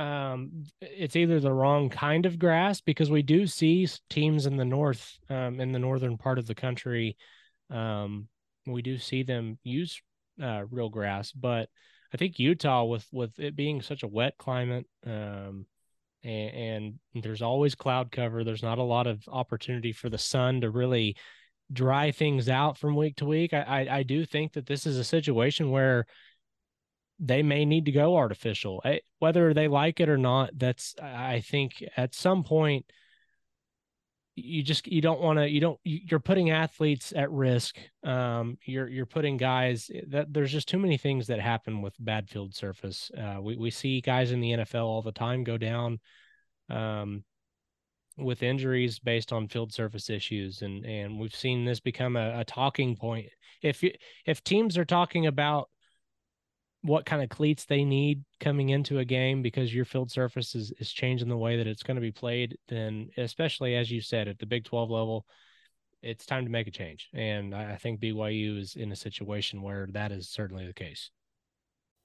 um 0.00 0.64
it's 0.80 1.14
either 1.14 1.38
the 1.38 1.52
wrong 1.52 1.88
kind 1.88 2.26
of 2.26 2.36
grass 2.36 2.80
because 2.80 3.12
we 3.12 3.22
do 3.22 3.46
see 3.46 3.86
teams 4.10 4.46
in 4.46 4.56
the 4.56 4.64
north 4.64 5.16
um 5.30 5.60
in 5.60 5.70
the 5.70 5.78
northern 5.78 6.18
part 6.18 6.36
of 6.36 6.48
the 6.48 6.54
country 6.56 7.16
um 7.70 8.26
we 8.66 8.82
do 8.82 8.98
see 8.98 9.22
them 9.22 9.56
use 9.62 10.02
uh 10.42 10.64
real 10.68 10.88
grass 10.88 11.30
but 11.30 11.68
I 12.14 12.16
think 12.16 12.38
Utah 12.38 12.84
with 12.84 13.06
with 13.12 13.40
it 13.40 13.56
being 13.56 13.82
such 13.82 14.04
a 14.04 14.08
wet 14.08 14.38
climate, 14.38 14.86
um, 15.04 15.66
and, 16.22 17.00
and 17.12 17.24
there's 17.24 17.42
always 17.42 17.74
cloud 17.74 18.12
cover. 18.12 18.44
There's 18.44 18.62
not 18.62 18.78
a 18.78 18.84
lot 18.84 19.08
of 19.08 19.24
opportunity 19.26 19.90
for 19.90 20.08
the 20.08 20.16
sun 20.16 20.60
to 20.60 20.70
really 20.70 21.16
dry 21.72 22.12
things 22.12 22.48
out 22.48 22.78
from 22.78 22.94
week 22.94 23.16
to 23.16 23.24
week. 23.24 23.52
I, 23.52 23.62
I, 23.62 23.96
I 23.98 24.02
do 24.04 24.24
think 24.24 24.52
that 24.52 24.66
this 24.66 24.86
is 24.86 24.96
a 24.96 25.04
situation 25.04 25.70
where 25.70 26.06
they 27.18 27.42
may 27.42 27.64
need 27.64 27.86
to 27.86 27.92
go 27.92 28.16
artificial, 28.16 28.80
I, 28.84 29.00
whether 29.18 29.52
they 29.52 29.66
like 29.66 29.98
it 29.98 30.08
or 30.08 30.18
not. 30.18 30.50
That's 30.56 30.94
I 31.02 31.40
think 31.40 31.82
at 31.96 32.14
some 32.14 32.44
point 32.44 32.86
you 34.36 34.62
just 34.62 34.86
you 34.86 35.00
don't 35.00 35.20
want 35.20 35.38
to 35.38 35.48
you 35.48 35.60
don't 35.60 35.78
you're 35.84 36.20
putting 36.20 36.50
athletes 36.50 37.12
at 37.14 37.30
risk 37.30 37.78
um 38.02 38.58
you're 38.64 38.88
you're 38.88 39.06
putting 39.06 39.36
guys 39.36 39.90
eh, 39.94 40.00
that 40.08 40.32
there's 40.32 40.50
just 40.50 40.68
too 40.68 40.78
many 40.78 40.96
things 40.96 41.28
that 41.28 41.40
happen 41.40 41.82
with 41.82 41.94
bad 42.00 42.28
field 42.28 42.54
surface. 42.54 43.10
Uh 43.16 43.38
we, 43.40 43.56
we 43.56 43.70
see 43.70 44.00
guys 44.00 44.32
in 44.32 44.40
the 44.40 44.50
nfl 44.50 44.84
all 44.84 45.02
the 45.02 45.12
time 45.12 45.44
go 45.44 45.56
down 45.56 46.00
um 46.68 47.22
with 48.16 48.42
injuries 48.42 48.98
based 48.98 49.32
on 49.32 49.48
field 49.48 49.72
surface 49.72 50.10
issues 50.10 50.62
and 50.62 50.84
and 50.84 51.18
we've 51.18 51.34
seen 51.34 51.64
this 51.64 51.80
become 51.80 52.16
a, 52.16 52.40
a 52.40 52.44
talking 52.44 52.96
point. 52.96 53.26
If 53.62 53.82
you, 53.82 53.92
if 54.26 54.42
teams 54.44 54.76
are 54.76 54.84
talking 54.84 55.26
about 55.26 55.68
what 56.84 57.06
kind 57.06 57.22
of 57.22 57.30
cleats 57.30 57.64
they 57.64 57.82
need 57.82 58.22
coming 58.40 58.68
into 58.68 58.98
a 58.98 59.06
game 59.06 59.40
because 59.40 59.74
your 59.74 59.86
field 59.86 60.10
surface 60.10 60.54
is, 60.54 60.70
is 60.78 60.92
changing 60.92 61.30
the 61.30 61.36
way 61.36 61.56
that 61.56 61.66
it's 61.66 61.82
going 61.82 61.94
to 61.94 62.00
be 62.02 62.12
played, 62.12 62.58
then 62.68 63.08
especially 63.16 63.74
as 63.74 63.90
you 63.90 64.02
said 64.02 64.28
at 64.28 64.38
the 64.38 64.44
Big 64.44 64.66
12 64.66 64.90
level, 64.90 65.24
it's 66.02 66.26
time 66.26 66.44
to 66.44 66.50
make 66.50 66.66
a 66.66 66.70
change. 66.70 67.08
And 67.14 67.54
I 67.54 67.76
think 67.76 68.00
BYU 68.00 68.60
is 68.60 68.76
in 68.76 68.92
a 68.92 68.96
situation 68.96 69.62
where 69.62 69.88
that 69.92 70.12
is 70.12 70.28
certainly 70.28 70.66
the 70.66 70.74
case. 70.74 71.10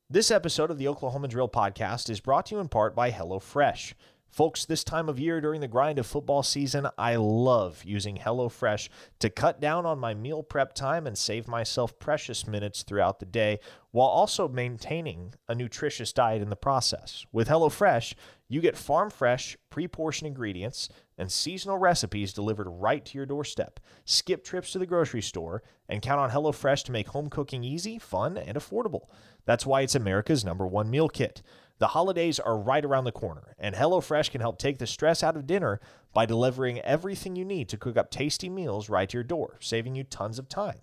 This 0.10 0.32
episode 0.32 0.72
of 0.72 0.78
the 0.78 0.88
Oklahoma 0.88 1.28
Drill 1.28 1.50
podcast 1.50 2.10
is 2.10 2.22
brought 2.22 2.46
to 2.46 2.56
you 2.56 2.62
in 2.62 2.70
part 2.70 2.96
by 2.96 3.12
HelloFresh. 3.12 3.94
Folks, 4.32 4.64
this 4.64 4.84
time 4.84 5.10
of 5.10 5.20
year 5.20 5.42
during 5.42 5.60
the 5.60 5.68
grind 5.68 5.98
of 5.98 6.06
football 6.06 6.44
season, 6.44 6.88
I 7.00 7.16
love 7.16 7.84
using 7.84 8.18
HelloFresh 8.18 8.88
to 9.20 9.30
cut 9.30 9.60
down 9.60 9.88
on 9.88 9.98
my 9.98 10.14
meal 10.14 10.44
prep 10.44 10.74
time 10.74 11.08
and 11.08 11.18
save 11.18 11.48
myself 11.48 11.98
precious 11.98 12.46
minutes 12.46 12.84
throughout 12.84 13.20
the 13.20 13.26
day 13.26 13.60
while 13.92 14.08
also 14.08 14.48
maintaining 14.48 15.34
a 15.48 15.56
nutritious 15.56 16.14
diet 16.14 16.44
in 16.44 16.50
the 16.50 16.56
process. 16.56 17.26
With 17.32 17.48
HelloFresh, 17.48 18.14
you 18.48 18.62
get 18.62 18.78
farm 18.78 19.10
fresh, 19.10 19.58
pre 19.72 19.88
portioned 19.88 20.28
ingredients 20.28 20.90
and 21.18 21.32
seasonal 21.32 21.80
recipes 21.80 22.32
delivered 22.32 22.70
right 22.70 23.04
to 23.06 23.18
your 23.18 23.26
doorstep. 23.26 23.80
Skip 24.06 24.44
trips 24.44 24.72
to 24.72 24.80
the 24.80 24.86
grocery 24.86 25.22
store 25.22 25.64
and 25.90 26.04
count 26.04 26.20
on 26.20 26.30
HelloFresh 26.30 26.84
to 26.86 26.92
make 26.92 27.08
home 27.10 27.30
cooking 27.30 27.64
easy, 27.64 27.98
fun, 27.98 28.38
and 28.38 28.58
affordable. 28.58 29.08
That's 29.46 29.66
why 29.66 29.82
it's 29.82 29.96
America's 29.96 30.46
number 30.46 30.68
one 30.68 30.90
meal 30.90 31.10
kit. 31.10 31.42
The 31.80 31.88
holidays 31.88 32.40
are 32.40 32.58
right 32.58 32.84
around 32.84 33.06
the 33.06 33.12
corner, 33.14 33.56
and 33.58 33.74
HelloFresh 33.74 34.32
can 34.32 34.42
help 34.42 34.60
take 34.60 34.80
the 34.80 34.88
stress 34.88 35.24
out 35.24 35.38
of 35.38 35.48
dinner 35.48 35.80
by 36.14 36.26
delivering 36.26 36.80
everything 36.82 37.38
you 37.38 37.46
need 37.46 37.70
to 37.70 37.78
cook 37.78 37.96
up 37.96 38.12
tasty 38.12 38.50
meals 38.50 38.90
right 38.90 39.08
to 39.10 39.18
your 39.18 39.24
door, 39.24 39.58
saving 39.62 39.96
you 39.96 40.04
tons 40.04 40.38
of 40.38 40.50
time. 40.50 40.80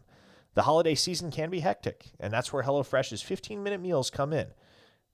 The 0.55 0.63
holiday 0.63 0.95
season 0.95 1.31
can 1.31 1.51
be 1.51 1.61
hectic, 1.61 2.13
and 2.19 2.33
that's 2.33 2.51
where 2.51 2.63
HelloFresh's 2.63 3.21
15 3.21 3.63
minute 3.63 3.81
meals 3.81 4.09
come 4.09 4.33
in. 4.33 4.47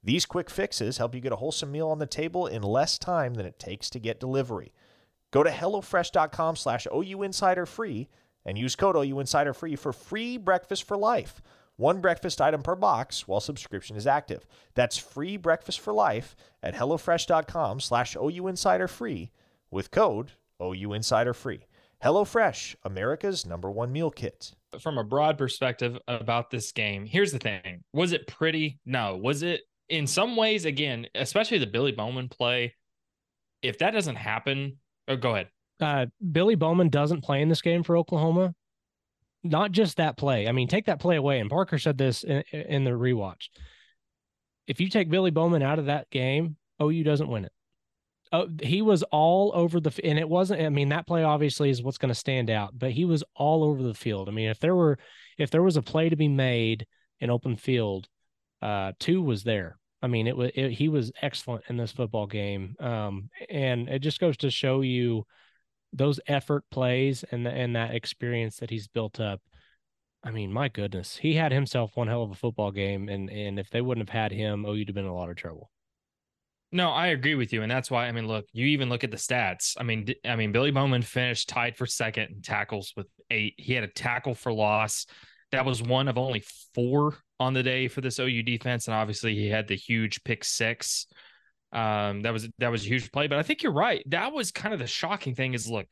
These 0.05 0.25
quick 0.25 0.51
fixes 0.51 0.99
help 0.99 1.17
you 1.17 1.21
get 1.21 1.33
a 1.33 1.37
wholesome 1.37 1.73
meal 1.73 1.89
on 1.89 1.99
the 1.99 2.07
table 2.07 2.47
in 2.47 2.63
less 2.63 2.97
time 2.97 3.35
than 3.35 3.47
it 3.47 3.59
takes 3.59 3.91
to 3.91 3.99
get 3.99 4.21
delivery. 4.21 4.73
Go 5.33 5.43
to 5.43 5.51
HelloFresh.com 5.51 6.55
slash 6.55 6.87
OUInsiderFree 6.93 8.07
and 8.45 8.57
use 8.57 8.77
code 8.77 8.95
OUInsiderFree 8.95 9.77
for 9.77 9.93
free 9.93 10.37
breakfast 10.37 10.85
for 10.85 10.97
life. 10.97 11.43
One 11.77 12.01
breakfast 12.01 12.41
item 12.41 12.63
per 12.63 12.77
box 12.77 13.27
while 13.27 13.41
subscription 13.41 13.97
is 13.97 14.07
active. 14.07 14.47
That's 14.75 14.99
free 14.99 15.37
breakfast 15.37 15.81
for 15.81 15.93
life 15.93 16.37
at 16.63 16.75
HelloFresh.com 16.75 17.81
slash 17.81 18.15
OUInsiderFree 18.15 19.31
with 19.71 19.91
code 19.91 20.33
OUInsiderFree. 20.61 21.63
HelloFresh, 22.05 22.77
America's 22.85 23.47
number 23.47 23.71
one 23.71 23.93
meal 23.93 24.11
kit. 24.11 24.53
From 24.81 24.99
a 24.99 25.05
broad 25.05 25.39
perspective 25.39 25.99
about 26.09 26.51
this 26.51 26.73
game, 26.73 27.07
here's 27.07 27.33
the 27.33 27.39
thing. 27.39 27.85
Was 27.93 28.13
it 28.13 28.27
pretty? 28.27 28.79
No. 28.85 29.17
Was 29.17 29.43
it 29.43 29.63
in 29.89 30.07
some 30.07 30.37
ways, 30.37 30.65
again, 30.65 31.07
especially 31.15 31.59
the 31.59 31.67
Billy 31.67 31.93
Bowman 31.93 32.29
play, 32.29 32.75
if 33.63 33.79
that 33.79 33.93
doesn't 33.93 34.17
happen, 34.17 34.79
oh, 35.09 35.17
go 35.17 35.35
ahead. 35.35 35.49
Uh, 35.81 36.07
Billy 36.33 36.55
Bowman 36.55 36.89
doesn't 36.89 37.23
play 37.23 37.43
in 37.43 37.49
this 37.49 37.63
game 37.63 37.83
for 37.83 37.97
Oklahoma. 37.97 38.55
Not 39.45 39.73
just 39.73 39.97
that 39.97 40.17
play. 40.17 40.47
I 40.49 40.53
mean, 40.53 40.69
take 40.69 40.87
that 40.87 41.01
play 41.01 41.17
away. 41.17 41.41
And 41.41 41.51
Parker 41.51 41.79
said 41.79 41.99
this 41.99 42.23
in, 42.23 42.43
in 42.53 42.85
the 42.85 42.91
rewatch. 42.91 43.49
If 44.67 44.81
you 44.81 44.89
take 44.89 45.11
Billy 45.11 45.31
Bowman 45.31 45.63
out 45.63 45.79
of 45.79 45.87
that 45.87 46.11
game, 46.11 46.57
OU 46.81 47.03
doesn't 47.03 47.29
win 47.29 47.45
it. 47.45 47.53
Oh, 48.35 48.49
he 48.63 48.81
was 48.81 49.03
all 49.05 49.53
over 49.55 49.79
the 49.79 49.93
and 50.03 50.19
it 50.19 50.29
wasn't. 50.29 50.63
I 50.63 50.71
mean, 50.71 50.89
that 50.89 51.07
play 51.07 51.23
obviously 51.23 51.69
is 51.69 51.83
what's 51.83 51.99
going 51.99 52.09
to 52.09 52.15
stand 52.15 52.49
out, 52.49 52.71
but 52.79 52.91
he 52.93 53.05
was 53.05 53.23
all 53.37 53.63
over 53.63 53.83
the 53.83 53.93
field. 53.93 54.29
I 54.29 54.33
mean, 54.33 54.49
if 54.49 54.59
there 54.59 54.75
were 54.75 54.99
if 55.37 55.51
there 55.51 55.63
was 55.63 55.77
a 55.77 55.83
play 55.83 56.09
to 56.09 56.17
be 56.17 56.29
made 56.29 56.87
in 57.21 57.29
open 57.29 57.57
field, 57.57 58.09
uh, 58.63 58.93
two 58.99 59.21
was 59.21 59.43
there. 59.43 59.77
I 60.01 60.07
mean, 60.07 60.27
it 60.27 60.37
was 60.37 60.51
it, 60.55 60.71
he 60.71 60.89
was 60.89 61.13
excellent 61.21 61.65
in 61.69 61.77
this 61.77 61.93
football 61.93 62.27
game, 62.27 62.75
um, 62.81 63.29
and 63.51 63.91
it 63.91 63.99
just 63.99 64.19
goes 64.19 64.39
to 64.39 64.51
show 64.51 64.81
you 64.81 65.27
those 65.93 66.21
effort 66.27 66.65
plays 66.71 67.25
and 67.31 67.47
and 67.47 67.77
that 67.77 67.95
experience 67.95 68.57
that 68.59 68.71
he's 68.71 68.89
built 68.89 69.21
up. 69.21 69.41
I 70.25 70.31
mean, 70.31 70.53
my 70.53 70.69
goodness, 70.69 71.17
he 71.17 71.35
had 71.35 71.53
himself 71.53 71.97
one 71.97 72.09
hell 72.09 72.23
of 72.23 72.31
a 72.31 72.37
football 72.37 72.71
game, 72.71 73.09
and 73.09 73.29
and 73.31 73.59
if 73.59 73.71
they 73.71 73.81
wouldn't 73.81 74.09
have 74.09 74.21
had 74.21 74.33
him, 74.33 74.65
oh, 74.65 74.73
OU'd 74.73 74.89
have 74.89 74.95
been 74.95 75.05
in 75.05 75.11
a 75.11 75.15
lot 75.15 75.31
of 75.31 75.37
trouble. 75.37 75.71
No, 76.75 76.89
I 76.89 77.09
agree 77.09 77.35
with 77.35 77.53
you, 77.53 77.63
and 77.63 77.71
that's 77.71 77.91
why. 77.91 78.07
I 78.07 78.13
mean, 78.13 78.27
look, 78.27 78.47
you 78.53 78.67
even 78.67 78.89
look 78.89 79.05
at 79.05 79.11
the 79.11 79.17
stats. 79.19 79.77
I 79.79 79.83
mean, 79.83 80.07
I 80.25 80.37
mean, 80.37 80.53
Billy 80.53 80.71
Bowman 80.71 81.03
finished 81.03 81.49
tied 81.49 81.77
for 81.77 81.87
second 81.87 82.31
in 82.31 82.43
tackles 82.43 82.95
with 82.97 83.09
eight. 83.31 83.55
He 83.59 83.75
had 83.75 83.85
a 83.85 83.89
tackle 83.89 84.35
for 84.35 84.53
loss. 84.53 85.07
That 85.51 85.67
was 85.67 85.83
one 85.83 86.09
of 86.09 86.17
only 86.17 86.43
four 86.75 87.19
on 87.39 87.53
the 87.53 87.63
day 87.63 87.89
for 87.89 88.01
this 88.01 88.19
OU 88.19 88.43
defense, 88.45 88.87
and 88.87 88.95
obviously 88.95 89.35
he 89.35 89.49
had 89.49 89.69
the 89.69 89.77
huge 89.77 90.25
pick 90.25 90.45
six. 90.45 91.07
Um, 91.73 92.23
that 92.23 92.33
was 92.33 92.49
that 92.59 92.71
was 92.71 92.85
a 92.85 92.89
huge 92.89 93.11
play, 93.13 93.27
but 93.27 93.39
I 93.39 93.43
think 93.43 93.63
you're 93.63 93.73
right. 93.73 94.03
That 94.07 94.33
was 94.33 94.53
kind 94.53 94.75
of 94.75 94.81
the 94.81 94.87
shocking 94.87 95.35
thing. 95.35 95.55
Is 95.55 95.69
look, 95.69 95.87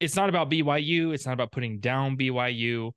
it's 0.00 0.16
not 0.16 0.28
about 0.28 0.50
BYU. 0.50 1.14
It's 1.14 1.26
not 1.26 1.32
about 1.32 1.52
putting 1.52 1.80
down 1.80 2.16
BYU. 2.16 2.92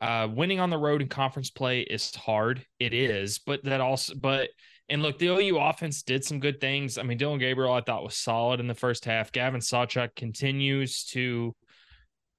Uh, 0.00 0.28
winning 0.30 0.60
on 0.60 0.70
the 0.70 0.78
road 0.78 1.00
in 1.00 1.08
conference 1.08 1.50
play 1.50 1.80
is 1.80 2.14
hard. 2.14 2.64
It 2.78 2.92
is, 2.92 3.38
but 3.38 3.64
that 3.64 3.80
also, 3.80 4.14
but 4.14 4.48
and 4.88 5.02
look, 5.02 5.18
the 5.18 5.28
OU 5.28 5.58
offense 5.58 6.02
did 6.02 6.24
some 6.24 6.38
good 6.38 6.60
things. 6.60 6.96
I 6.96 7.02
mean, 7.02 7.18
Dillon 7.18 7.38
Gabriel, 7.38 7.72
I 7.72 7.80
thought 7.80 8.04
was 8.04 8.16
solid 8.16 8.60
in 8.60 8.68
the 8.68 8.74
first 8.74 9.04
half. 9.04 9.32
Gavin 9.32 9.60
Sawchuk 9.60 10.14
continues 10.14 11.04
to 11.06 11.54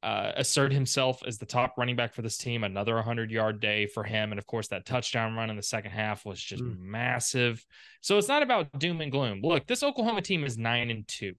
uh, 0.03 0.31
assert 0.35 0.71
himself 0.71 1.21
as 1.25 1.37
the 1.37 1.45
top 1.45 1.75
running 1.77 1.95
back 1.95 2.13
for 2.13 2.21
this 2.21 2.37
team. 2.37 2.63
Another 2.63 2.95
100 2.95 3.31
yard 3.31 3.59
day 3.59 3.87
for 3.87 4.03
him. 4.03 4.31
And 4.31 4.39
of 4.39 4.45
course, 4.45 4.67
that 4.69 4.85
touchdown 4.85 5.35
run 5.35 5.49
in 5.49 5.55
the 5.55 5.63
second 5.63 5.91
half 5.91 6.25
was 6.25 6.41
just 6.41 6.63
mm. 6.63 6.79
massive. 6.79 7.65
So 8.01 8.17
it's 8.17 8.27
not 8.27 8.43
about 8.43 8.77
doom 8.77 9.01
and 9.01 9.11
gloom. 9.11 9.41
Look, 9.41 9.65
this 9.65 9.83
Oklahoma 9.83 10.21
team 10.21 10.43
is 10.43 10.57
nine 10.57 10.89
and 10.89 11.07
two. 11.07 11.33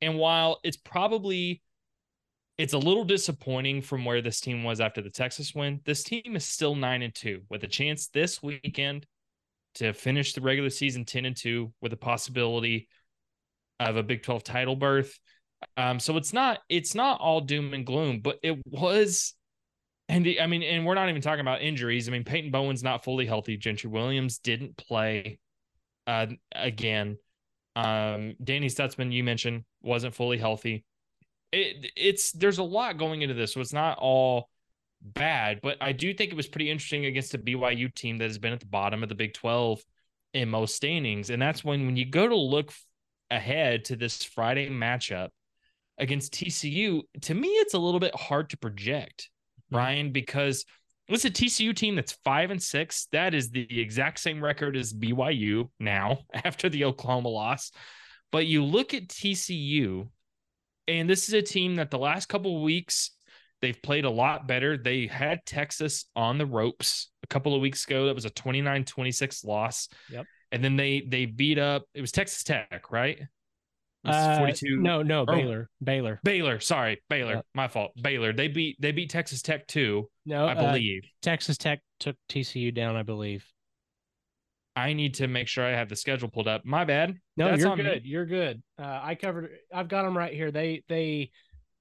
And 0.00 0.18
while 0.18 0.60
it's 0.62 0.76
probably 0.76 1.62
it's 2.56 2.74
a 2.74 2.78
little 2.78 3.04
disappointing 3.04 3.82
from 3.82 4.04
where 4.04 4.22
this 4.22 4.40
team 4.40 4.62
was 4.62 4.80
after 4.80 5.02
the 5.02 5.10
Texas 5.10 5.54
win, 5.54 5.80
this 5.84 6.04
team 6.04 6.36
is 6.36 6.44
still 6.44 6.76
nine 6.76 7.02
and 7.02 7.14
two 7.14 7.42
with 7.48 7.64
a 7.64 7.68
chance 7.68 8.08
this 8.08 8.42
weekend 8.42 9.06
to 9.76 9.92
finish 9.92 10.32
the 10.32 10.40
regular 10.40 10.70
season 10.70 11.04
10 11.04 11.24
and 11.24 11.36
2 11.36 11.72
with 11.80 11.92
a 11.92 11.96
possibility 11.96 12.88
of 13.80 13.96
a 13.96 14.02
Big 14.02 14.22
12 14.22 14.44
title 14.44 14.76
berth. 14.76 15.18
Um, 15.76 15.98
so 16.00 16.16
it's 16.16 16.32
not 16.32 16.60
it's 16.68 16.94
not 16.94 17.20
all 17.20 17.40
doom 17.40 17.74
and 17.74 17.86
gloom, 17.86 18.20
but 18.20 18.38
it 18.42 18.58
was. 18.66 19.34
And 20.08 20.24
the, 20.26 20.40
I 20.40 20.46
mean, 20.46 20.62
and 20.62 20.84
we're 20.84 20.94
not 20.94 21.08
even 21.08 21.22
talking 21.22 21.40
about 21.40 21.62
injuries. 21.62 22.08
I 22.08 22.12
mean, 22.12 22.24
Peyton 22.24 22.50
Bowen's 22.50 22.82
not 22.82 23.04
fully 23.04 23.24
healthy. 23.24 23.56
Gentry 23.56 23.88
Williams 23.88 24.38
didn't 24.38 24.76
play 24.76 25.38
uh, 26.06 26.26
again. 26.52 27.16
Um, 27.74 28.34
Danny 28.42 28.68
Stutsman, 28.68 29.12
you 29.12 29.24
mentioned, 29.24 29.64
wasn't 29.82 30.14
fully 30.14 30.38
healthy. 30.38 30.84
It, 31.52 31.90
it's 31.96 32.32
there's 32.32 32.58
a 32.58 32.64
lot 32.64 32.98
going 32.98 33.22
into 33.22 33.34
this, 33.34 33.54
so 33.54 33.60
it's 33.60 33.72
not 33.72 33.98
all 33.98 34.50
bad. 35.00 35.60
But 35.62 35.78
I 35.80 35.92
do 35.92 36.12
think 36.12 36.32
it 36.32 36.36
was 36.36 36.48
pretty 36.48 36.70
interesting 36.70 37.06
against 37.06 37.34
a 37.34 37.38
BYU 37.38 37.92
team 37.94 38.18
that 38.18 38.28
has 38.28 38.38
been 38.38 38.52
at 38.52 38.60
the 38.60 38.66
bottom 38.66 39.02
of 39.02 39.08
the 39.08 39.14
Big 39.14 39.34
12 39.34 39.82
in 40.34 40.50
most 40.50 40.76
standings, 40.76 41.30
and 41.30 41.40
that's 41.40 41.64
when 41.64 41.86
when 41.86 41.96
you 41.96 42.04
go 42.04 42.28
to 42.28 42.36
look 42.36 42.72
ahead 43.30 43.86
to 43.86 43.96
this 43.96 44.22
Friday 44.22 44.68
matchup 44.68 45.30
against 45.98 46.32
TCU, 46.32 47.02
to 47.22 47.34
me, 47.34 47.48
it's 47.48 47.74
a 47.74 47.78
little 47.78 48.00
bit 48.00 48.14
hard 48.14 48.50
to 48.50 48.56
project, 48.56 49.30
mm-hmm. 49.60 49.76
Bryan, 49.76 50.12
because 50.12 50.64
it's 51.08 51.24
a 51.24 51.30
TCU 51.30 51.74
team 51.74 51.96
that's 51.96 52.12
five 52.24 52.50
and 52.50 52.62
six. 52.62 53.08
That 53.12 53.34
is 53.34 53.50
the 53.50 53.80
exact 53.80 54.20
same 54.20 54.42
record 54.42 54.76
as 54.76 54.92
BYU 54.92 55.68
now 55.78 56.20
after 56.34 56.68
the 56.68 56.84
Oklahoma 56.84 57.28
loss. 57.28 57.72
But 58.32 58.46
you 58.46 58.64
look 58.64 58.94
at 58.94 59.08
TCU, 59.08 60.08
and 60.88 61.08
this 61.08 61.28
is 61.28 61.34
a 61.34 61.42
team 61.42 61.76
that 61.76 61.90
the 61.90 61.98
last 61.98 62.28
couple 62.28 62.56
of 62.56 62.62
weeks 62.62 63.10
they've 63.60 63.80
played 63.80 64.04
a 64.04 64.10
lot 64.10 64.46
better. 64.46 64.76
They 64.76 65.06
had 65.06 65.46
Texas 65.46 66.06
on 66.14 66.36
the 66.36 66.46
ropes 66.46 67.10
a 67.22 67.26
couple 67.26 67.54
of 67.54 67.62
weeks 67.62 67.84
ago. 67.86 68.06
That 68.06 68.14
was 68.14 68.24
a 68.26 68.30
29-26 68.30 69.44
loss. 69.44 69.88
Yep. 70.10 70.26
And 70.52 70.62
then 70.62 70.76
they 70.76 71.00
they 71.00 71.26
beat 71.26 71.58
up 71.58 71.84
it 71.94 72.00
was 72.00 72.12
Texas 72.12 72.44
Tech, 72.44 72.90
right? 72.90 73.20
Uh, 74.04 74.38
42. 74.38 74.76
No, 74.76 75.02
no, 75.02 75.22
oh, 75.22 75.26
Baylor. 75.26 75.70
Baylor. 75.82 76.20
Baylor. 76.22 76.60
Sorry, 76.60 77.02
Baylor. 77.08 77.42
My 77.54 77.68
fault. 77.68 77.92
Baylor. 78.00 78.32
They 78.32 78.48
beat 78.48 78.76
they 78.80 78.92
beat 78.92 79.10
Texas 79.10 79.42
Tech 79.42 79.66
too. 79.66 80.08
No, 80.26 80.46
I 80.46 80.54
uh, 80.54 80.72
believe 80.72 81.02
uh, 81.04 81.08
Texas 81.22 81.56
Tech 81.56 81.80
took 82.00 82.16
TCU 82.28 82.74
down. 82.74 82.96
I 82.96 83.02
believe. 83.02 83.46
I 84.76 84.92
need 84.92 85.14
to 85.14 85.28
make 85.28 85.46
sure 85.46 85.64
I 85.64 85.70
have 85.70 85.88
the 85.88 85.96
schedule 85.96 86.28
pulled 86.28 86.48
up. 86.48 86.64
My 86.64 86.84
bad. 86.84 87.16
No, 87.36 87.48
That's 87.48 87.62
you're 87.62 87.76
good. 87.76 88.02
Me. 88.02 88.08
You're 88.08 88.26
good. 88.26 88.62
Uh, 88.78 89.00
I 89.02 89.14
covered. 89.14 89.50
I've 89.72 89.88
got 89.88 90.02
them 90.02 90.16
right 90.18 90.32
here. 90.32 90.50
They 90.50 90.82
they 90.88 91.30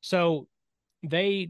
so 0.02 0.48
they 1.02 1.50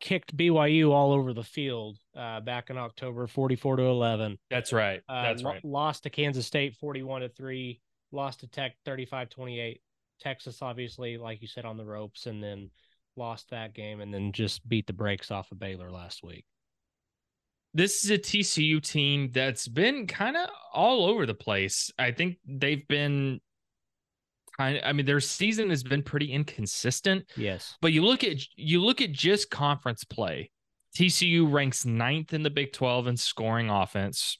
kicked 0.00 0.36
BYU 0.36 0.92
all 0.92 1.12
over 1.12 1.32
the 1.32 1.42
field 1.42 1.98
uh, 2.16 2.40
back 2.40 2.70
in 2.70 2.78
October, 2.78 3.26
forty-four 3.26 3.76
to 3.76 3.82
eleven. 3.82 4.38
That's 4.50 4.72
right. 4.72 5.02
Uh, 5.08 5.22
That's 5.22 5.42
right. 5.42 5.64
Lost 5.64 6.04
to 6.04 6.10
Kansas 6.10 6.46
State, 6.46 6.76
forty-one 6.76 7.22
to 7.22 7.28
three 7.28 7.80
lost 8.12 8.40
to 8.40 8.46
Tech 8.46 8.76
35 8.84 9.30
28. 9.30 9.80
Texas, 10.20 10.62
obviously, 10.62 11.16
like 11.16 11.40
you 11.40 11.48
said, 11.48 11.64
on 11.64 11.76
the 11.76 11.84
ropes, 11.84 12.26
and 12.26 12.42
then 12.42 12.70
lost 13.18 13.50
that 13.50 13.74
game 13.74 14.00
and 14.00 14.14
then 14.14 14.32
just 14.32 14.66
beat 14.68 14.86
the 14.86 14.92
brakes 14.92 15.30
off 15.30 15.50
of 15.52 15.58
Baylor 15.58 15.90
last 15.90 16.22
week. 16.22 16.44
This 17.74 18.04
is 18.04 18.10
a 18.10 18.18
TCU 18.18 18.80
team 18.80 19.30
that's 19.32 19.68
been 19.68 20.06
kind 20.06 20.36
of 20.36 20.48
all 20.72 21.04
over 21.04 21.26
the 21.26 21.34
place. 21.34 21.92
I 21.98 22.12
think 22.12 22.38
they've 22.46 22.86
been 22.88 23.40
kind 24.56 24.78
of, 24.78 24.84
I 24.86 24.92
mean, 24.92 25.04
their 25.04 25.20
season 25.20 25.68
has 25.70 25.82
been 25.82 26.02
pretty 26.02 26.32
inconsistent. 26.32 27.30
Yes. 27.36 27.76
But 27.82 27.92
you 27.92 28.04
look 28.04 28.24
at 28.24 28.38
you 28.56 28.82
look 28.82 29.02
at 29.02 29.12
just 29.12 29.50
conference 29.50 30.04
play. 30.04 30.50
TCU 30.96 31.50
ranks 31.52 31.84
ninth 31.84 32.32
in 32.32 32.42
the 32.42 32.50
Big 32.50 32.72
12 32.72 33.08
in 33.08 33.16
scoring 33.16 33.68
offense, 33.68 34.38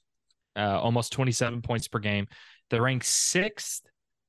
uh, 0.56 0.80
almost 0.80 1.12
27 1.12 1.60
points 1.60 1.86
per 1.86 1.98
game. 1.98 2.26
They're 2.70 2.82
ranked 2.82 3.06
sixth 3.06 3.82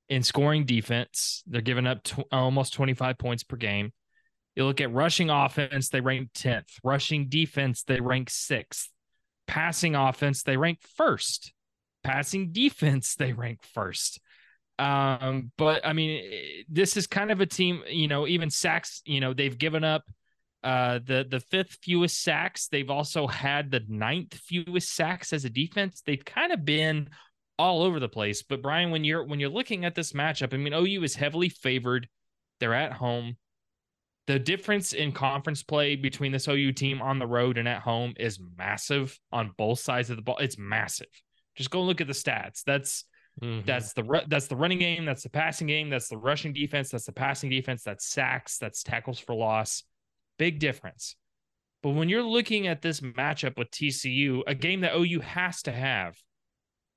in 0.10 0.24
scoring 0.24 0.66
defense. 0.66 1.44
They're 1.48 1.62
giving 1.62 1.88
up 1.88 2.04
t- 2.04 2.24
almost 2.32 2.74
25 2.74 3.18
points 3.18 3.44
per 3.44 3.56
game. 3.56 3.94
You 4.56 4.66
look 4.66 4.82
at 4.82 4.92
rushing 4.92 5.30
offense, 5.30 5.90
they 5.90 6.02
rank 6.02 6.32
10th. 6.34 6.68
Rushing 6.84 7.30
defense, 7.30 7.84
they 7.84 8.02
rank 8.02 8.30
sixth. 8.30 8.90
Passing 9.48 9.96
offense, 9.96 10.44
they 10.44 10.58
rank 10.58 10.80
first. 10.98 11.54
Passing 12.04 12.52
defense, 12.52 13.16
they 13.20 13.34
rank 13.34 13.60
first. 13.64 14.20
Um, 14.78 15.52
but 15.58 15.86
I 15.86 15.94
mean, 15.94 16.24
this 16.70 16.98
is 16.98 17.06
kind 17.06 17.32
of 17.32 17.42
a 17.42 17.46
team, 17.46 17.84
you 17.90 18.08
know, 18.08 18.28
even 18.28 18.50
sacks, 18.50 19.02
you 19.06 19.20
know, 19.20 19.34
they've 19.34 19.58
given 19.58 19.84
up 19.84 20.04
uh 20.62 21.00
the 21.06 21.26
the 21.30 21.40
fifth 21.40 21.78
fewest 21.82 22.22
sacks. 22.22 22.68
They've 22.68 22.90
also 22.90 23.28
had 23.28 23.72
the 23.72 23.82
ninth 23.88 24.34
fewest 24.34 24.94
sacks 24.94 25.32
as 25.32 25.46
a 25.46 25.50
defense. 25.50 26.02
They've 26.06 26.24
kind 26.24 26.52
of 26.52 26.66
been 26.66 27.10
all 27.60 27.84
over 27.84 28.00
the 28.00 28.10
place. 28.10 28.42
But 28.42 28.64
Bryan, 28.64 28.90
when 28.90 29.04
you're 29.04 29.24
when 29.24 29.40
you're 29.40 29.50
looking 29.50 29.86
at 29.86 29.94
this 29.94 30.14
matchup, 30.14 30.54
I 30.54 30.58
mean, 30.58 30.74
OU 30.74 31.04
is 31.04 31.16
heavily 31.16 31.50
favored. 31.50 32.08
They're 32.60 32.74
at 32.74 32.94
home. 32.94 33.38
The 34.26 34.40
difference 34.40 34.94
in 34.94 35.12
conference 35.12 35.62
play 35.64 35.96
between 35.96 36.32
this 36.32 36.48
OU 36.48 36.72
team 36.74 37.02
on 37.02 37.20
the 37.20 37.28
road 37.28 37.58
and 37.58 37.68
at 37.68 37.82
home 37.82 38.14
is 38.18 38.40
massive 38.58 39.20
on 39.32 39.52
both 39.58 39.80
sides 39.80 40.10
of 40.10 40.16
the 40.16 40.22
ball. 40.22 40.38
It's 40.38 40.58
massive, 40.58 41.08
Just 41.56 41.72
go 41.72 41.82
look 41.84 42.00
at 42.00 42.08
the 42.08 42.14
stats. 42.14 42.64
That's 42.64 43.06
Mhm. 43.42 43.66
that's 43.66 43.94
the 43.94 44.24
that's 44.28 44.48
the 44.48 44.56
running 44.56 44.80
game, 44.80 45.06
that's 45.06 45.24
the 45.24 45.30
passing 45.30 45.68
game, 45.68 45.90
that's 45.90 46.10
the 46.10 46.18
rushing 46.18 46.54
defense, 46.54 46.90
that's 46.90 47.06
the 47.06 47.12
passing 47.14 47.50
defense, 47.50 47.84
that's 47.84 48.06
sacks, 48.06 48.58
that's 48.58 48.84
tackles 48.84 49.20
for 49.20 49.34
loss. 49.34 49.84
Big 50.38 50.60
difference. 50.60 51.16
But 51.82 51.92
when 51.92 52.10
you're 52.10 52.24
looking 52.24 52.68
at 52.68 52.82
this 52.82 53.00
matchup 53.00 53.58
with 53.58 53.72
TCU, 53.72 54.44
a 54.46 54.56
game 54.56 54.82
that 54.82 54.94
OU 54.94 55.22
has 55.22 55.62
to 55.64 55.72
have, 55.72 56.18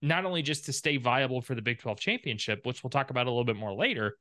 not 0.02 0.24
only 0.24 0.42
just 0.42 0.64
to 0.66 0.72
stay 0.72 0.96
viable 0.98 1.40
for 1.40 1.54
the 1.54 1.62
Big 1.62 1.78
12 1.78 1.98
championship, 2.00 2.66
which 2.66 2.82
we'll 2.82 2.90
talk 2.90 3.10
about 3.10 3.26
a 3.26 3.30
little 3.30 3.44
bit 3.44 3.56
more 3.56 3.72
later, 3.72 4.16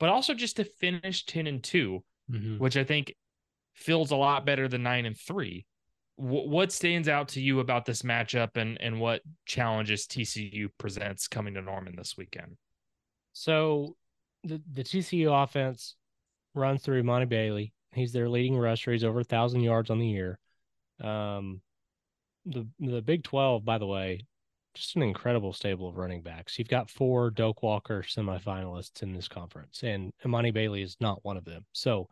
but 0.00 0.08
also 0.08 0.34
just 0.34 0.56
to 0.56 0.64
finish 0.64 1.24
10 1.26 1.46
and 1.46 1.62
2, 1.62 2.02
Mhm. 2.30 2.58
which 2.58 2.76
I 2.76 2.84
think 2.84 3.14
feels 3.74 4.10
a 4.10 4.16
lot 4.16 4.44
better 4.46 4.66
than 4.68 4.82
9 4.82 5.04
and 5.06 5.16
3. 5.16 5.66
Wh- 6.16 6.48
what 6.48 6.72
stands 6.72 7.08
out 7.08 7.28
to 7.28 7.40
you 7.42 7.60
about 7.60 7.84
this 7.84 8.00
matchup 8.02 8.56
and 8.56 8.80
and 8.80 8.98
what 8.98 9.22
challenges 9.44 10.06
TCU 10.06 10.70
presents 10.78 11.28
coming 11.28 11.54
to 11.54 11.62
Norman 11.62 11.94
this 11.94 12.16
weekend? 12.16 12.56
So 13.34 13.96
the 14.42 14.62
the 14.72 14.82
TCU 14.82 15.30
offense 15.42 15.94
runs 16.54 16.82
through 16.82 17.02
Monty 17.02 17.26
Bailey. 17.26 17.74
He's 17.92 18.12
their 18.12 18.28
leading 18.30 18.56
rusher. 18.56 18.92
He's 18.92 19.04
over 19.04 19.20
a 19.20 19.24
thousand 19.24 19.60
yards 19.60 19.90
on 19.90 19.98
the 19.98 20.08
year. 20.08 20.38
Um, 21.00 21.60
the 22.46 22.66
the 22.78 23.02
Big 23.02 23.22
Twelve, 23.24 23.64
by 23.64 23.76
the 23.78 23.86
way, 23.86 24.24
just 24.76 24.96
an 24.96 25.02
incredible 25.02 25.52
stable 25.52 25.88
of 25.88 25.96
running 25.96 26.22
backs. 26.22 26.58
You've 26.58 26.68
got 26.68 26.90
four 26.90 27.30
Doak 27.30 27.62
Walker 27.62 28.02
semifinalists 28.02 29.02
in 29.02 29.12
this 29.12 29.28
conference, 29.28 29.82
and 29.82 30.12
Emani 30.24 30.52
Bailey 30.52 30.82
is 30.82 30.96
not 31.00 31.24
one 31.24 31.36
of 31.36 31.44
them. 31.44 31.64
So, 31.72 32.08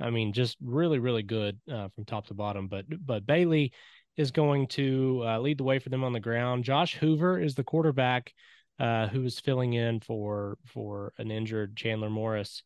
I 0.00 0.10
mean, 0.10 0.32
just 0.32 0.56
really, 0.62 0.98
really 0.98 1.22
good 1.22 1.58
uh, 1.70 1.88
from 1.88 2.04
top 2.04 2.26
to 2.28 2.34
bottom. 2.34 2.68
But 2.68 2.84
but 3.04 3.26
Bailey 3.26 3.72
is 4.16 4.30
going 4.30 4.66
to 4.68 5.22
uh, 5.24 5.38
lead 5.40 5.58
the 5.58 5.64
way 5.64 5.78
for 5.78 5.88
them 5.88 6.04
on 6.04 6.12
the 6.12 6.20
ground. 6.20 6.64
Josh 6.64 6.96
Hoover 6.96 7.40
is 7.40 7.54
the 7.54 7.64
quarterback 7.64 8.32
uh, 8.78 9.06
who 9.08 9.24
is 9.24 9.40
filling 9.40 9.72
in 9.72 10.00
for 10.00 10.58
for 10.66 11.12
an 11.18 11.30
injured 11.30 11.76
Chandler 11.76 12.10
Morris. 12.10 12.62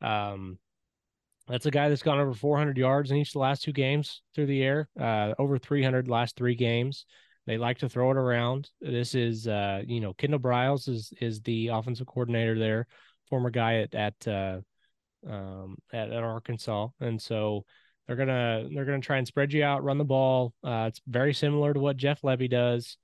Um, 0.00 0.58
that's 1.46 1.66
a 1.66 1.70
guy 1.70 1.88
that's 1.88 2.02
gone 2.02 2.18
over 2.18 2.32
400 2.32 2.78
yards 2.78 3.10
in 3.10 3.18
each 3.18 3.28
of 3.28 3.34
the 3.34 3.38
last 3.40 3.62
two 3.62 3.72
games 3.72 4.22
through 4.34 4.46
the 4.46 4.62
air, 4.62 4.88
uh, 4.98 5.34
over 5.38 5.58
300 5.58 6.08
last 6.08 6.36
three 6.36 6.54
games. 6.54 7.04
They 7.46 7.58
like 7.58 7.78
to 7.78 7.88
throw 7.88 8.10
it 8.10 8.16
around. 8.16 8.70
This 8.80 9.14
is, 9.14 9.46
uh, 9.46 9.82
you 9.86 10.00
know, 10.00 10.14
Kendal 10.14 10.40
Briles 10.40 10.88
is 10.88 11.12
is 11.20 11.40
the 11.42 11.68
offensive 11.68 12.06
coordinator 12.06 12.58
there, 12.58 12.86
former 13.28 13.50
guy 13.50 13.80
at 13.80 13.94
at 13.94 14.28
uh, 14.28 14.60
um, 15.28 15.76
at, 15.92 16.10
at 16.10 16.22
Arkansas, 16.22 16.88
and 17.00 17.20
so 17.20 17.64
they're 18.06 18.16
gonna 18.16 18.68
they're 18.72 18.84
gonna 18.84 19.00
try 19.00 19.18
and 19.18 19.26
spread 19.26 19.52
you 19.52 19.64
out, 19.64 19.84
run 19.84 19.98
the 19.98 20.04
ball. 20.04 20.54
Uh, 20.62 20.86
it's 20.88 21.00
very 21.06 21.34
similar 21.34 21.74
to 21.74 21.80
what 21.80 21.96
Jeff 21.96 22.22
Lebby 22.22 22.50
does. 22.50 22.96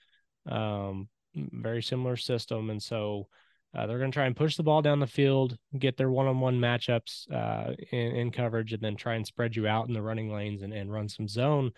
Um, 0.48 1.09
very 1.35 1.83
similar 1.83 2.16
system, 2.16 2.70
and 2.70 2.83
so 2.83 3.29
uh, 3.74 3.87
they're 3.87 3.98
going 3.98 4.11
to 4.11 4.14
try 4.14 4.26
and 4.26 4.37
push 4.37 4.57
the 4.57 4.62
ball 4.62 4.83
down 4.83 4.98
the 4.98 5.07
field, 5.07 5.57
get 5.79 5.96
their 5.96 6.11
one-on-one 6.11 6.59
matchups 6.59 7.31
uh, 7.33 7.72
in, 7.92 8.16
in 8.16 8.31
coverage, 8.33 8.72
and 8.72 8.83
then 8.83 8.96
try 8.96 9.14
and 9.14 9.26
spread 9.26 9.55
you 9.55 9.68
out 9.68 9.87
in 9.87 9.94
the 9.94 10.03
running 10.03 10.33
lanes 10.33 10.62
and, 10.62 10.72
and 10.72 10.92
run 10.92 11.09
some 11.09 11.29
zone. 11.29 11.70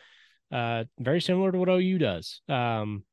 Uh, 0.52 0.84
very 0.98 1.20
similar 1.20 1.50
to 1.50 1.58
what 1.58 1.68
OU 1.68 1.98
does. 1.98 2.42
Um, 2.48 3.04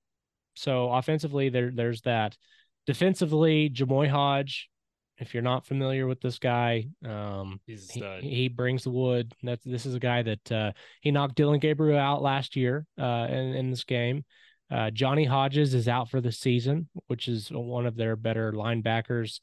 so 0.55 0.91
offensively, 0.91 1.49
there 1.49 1.71
there's 1.73 2.01
that. 2.01 2.37
Defensively, 2.85 3.69
Jamoi 3.69 4.09
Hodge. 4.09 4.69
If 5.17 5.33
you're 5.33 5.43
not 5.43 5.65
familiar 5.65 6.07
with 6.07 6.21
this 6.21 6.39
guy, 6.39 6.87
um, 7.05 7.59
he, 7.91 7.99
he 8.21 8.47
brings 8.47 8.83
the 8.83 8.89
wood. 8.89 9.33
That's 9.43 9.63
this 9.65 9.85
is 9.85 9.95
a 9.95 9.99
guy 9.99 10.21
that 10.23 10.51
uh, 10.51 10.71
he 11.01 11.11
knocked 11.11 11.35
Dillon 11.35 11.59
Gabriel 11.59 11.99
out 11.99 12.21
last 12.21 12.55
year 12.55 12.85
uh, 12.97 13.27
in, 13.29 13.53
in 13.53 13.69
this 13.69 13.83
game. 13.83 14.23
Uh, 14.71 14.91
Johnny 14.91 15.25
Hodges 15.25 15.73
is 15.73 15.87
out 15.87 16.09
for 16.09 16.21
the 16.21 16.31
season, 16.31 16.89
which 17.07 17.27
is 17.27 17.49
one 17.51 17.85
of 17.85 17.95
their 17.95 18.15
better 18.15 18.53
linebackers, 18.53 19.39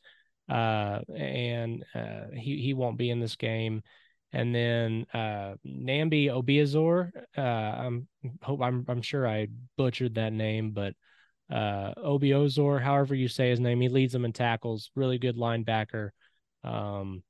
uh, 0.48 1.00
and 1.14 1.85
uh, 1.94 2.28
he 2.32 2.61
he 2.62 2.74
won't 2.74 2.96
be 2.96 3.11
in 3.11 3.20
this 3.20 3.37
game. 3.37 3.82
And 4.32 4.54
then 4.54 5.06
uh, 5.14 5.54
Namdi 5.66 6.26
Obiazor, 6.26 7.10
uh, 7.38 7.40
I'm 7.40 8.08
hope 8.42 8.60
I'm 8.60 8.84
I'm 8.88 9.02
sure 9.02 9.26
I 9.26 9.48
butchered 9.76 10.16
that 10.16 10.32
name, 10.32 10.72
but 10.72 10.94
uh, 11.50 11.94
Obiazor, 11.96 12.82
however 12.82 13.14
you 13.14 13.28
say 13.28 13.50
his 13.50 13.60
name, 13.60 13.80
he 13.80 13.88
leads 13.88 14.12
them 14.12 14.24
in 14.24 14.32
tackles. 14.32 14.90
Really 14.94 15.18
good 15.18 15.36
linebacker. 15.36 16.10
Um, 16.64 17.22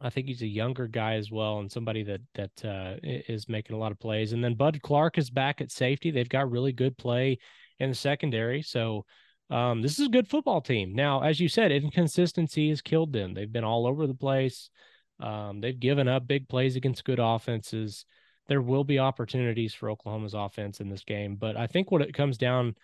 I 0.00 0.10
think 0.10 0.26
he's 0.26 0.42
a 0.42 0.46
younger 0.46 0.88
guy 0.88 1.14
as 1.14 1.30
well, 1.30 1.60
and 1.60 1.70
somebody 1.70 2.02
that 2.04 2.20
that 2.34 2.64
uh, 2.64 2.96
is 3.02 3.48
making 3.48 3.76
a 3.76 3.78
lot 3.78 3.92
of 3.92 4.00
plays. 4.00 4.32
And 4.32 4.42
then 4.42 4.54
Bud 4.54 4.80
Clark 4.82 5.18
is 5.18 5.30
back 5.30 5.60
at 5.60 5.70
safety. 5.70 6.10
They've 6.10 6.28
got 6.28 6.50
really 6.50 6.72
good 6.72 6.96
play 6.98 7.38
in 7.78 7.90
the 7.90 7.94
secondary. 7.94 8.62
So 8.62 9.04
um, 9.50 9.82
this 9.82 9.98
is 9.98 10.06
a 10.06 10.10
good 10.10 10.28
football 10.28 10.60
team. 10.60 10.94
Now, 10.94 11.22
as 11.22 11.38
you 11.38 11.48
said, 11.48 11.70
inconsistency 11.70 12.70
has 12.70 12.82
killed 12.82 13.12
them. 13.12 13.34
They've 13.34 13.50
been 13.50 13.64
all 13.64 13.86
over 13.86 14.06
the 14.06 14.14
place. 14.14 14.70
Um, 15.20 15.60
they've 15.60 15.78
given 15.78 16.08
up 16.08 16.26
big 16.26 16.48
plays 16.48 16.76
against 16.76 17.04
good 17.04 17.20
offenses. 17.20 18.04
There 18.48 18.62
will 18.62 18.84
be 18.84 18.98
opportunities 18.98 19.74
for 19.74 19.90
Oklahoma's 19.90 20.34
offense 20.34 20.80
in 20.80 20.88
this 20.88 21.04
game, 21.04 21.36
but 21.36 21.56
I 21.56 21.66
think 21.66 21.90
what 21.90 22.02
it 22.02 22.14
comes 22.14 22.36
down 22.36 22.74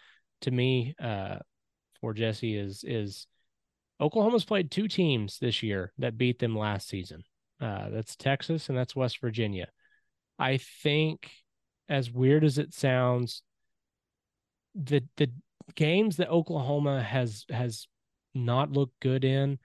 to 0.42 0.50
me 0.50 0.94
uh, 1.00 1.36
for 2.00 2.14
Jesse 2.14 2.56
is 2.56 2.84
is 2.84 3.26
Oklahoma's 4.00 4.44
played 4.44 4.70
two 4.70 4.88
teams 4.88 5.38
this 5.38 5.62
year 5.62 5.92
that 5.98 6.16
beat 6.16 6.38
them 6.38 6.56
last 6.56 6.88
season. 6.88 7.22
Uh, 7.60 7.90
that's 7.90 8.16
Texas 8.16 8.68
and 8.68 8.78
that's 8.78 8.96
West 8.96 9.20
Virginia. 9.20 9.68
I 10.38 10.56
think, 10.56 11.30
as 11.88 12.10
weird 12.10 12.44
as 12.44 12.56
it 12.56 12.72
sounds, 12.72 13.42
the 14.74 15.04
the 15.16 15.30
games 15.74 16.16
that 16.16 16.30
Oklahoma 16.30 17.02
has 17.02 17.44
has 17.50 17.86
not 18.34 18.72
looked 18.72 18.98
good 19.00 19.24
in, 19.24 19.58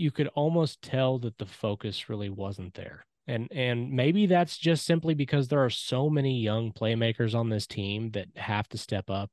you 0.00 0.10
could 0.10 0.28
almost 0.28 0.82
tell 0.82 1.18
that 1.20 1.38
the 1.38 1.46
focus 1.46 2.08
really 2.08 2.30
wasn't 2.30 2.74
there. 2.74 3.04
And 3.26 3.48
and 3.52 3.92
maybe 3.92 4.26
that's 4.26 4.56
just 4.56 4.84
simply 4.84 5.14
because 5.14 5.48
there 5.48 5.64
are 5.64 5.70
so 5.70 6.08
many 6.08 6.40
young 6.40 6.72
playmakers 6.72 7.34
on 7.34 7.48
this 7.48 7.66
team 7.66 8.10
that 8.12 8.28
have 8.36 8.68
to 8.70 8.78
step 8.78 9.10
up 9.10 9.30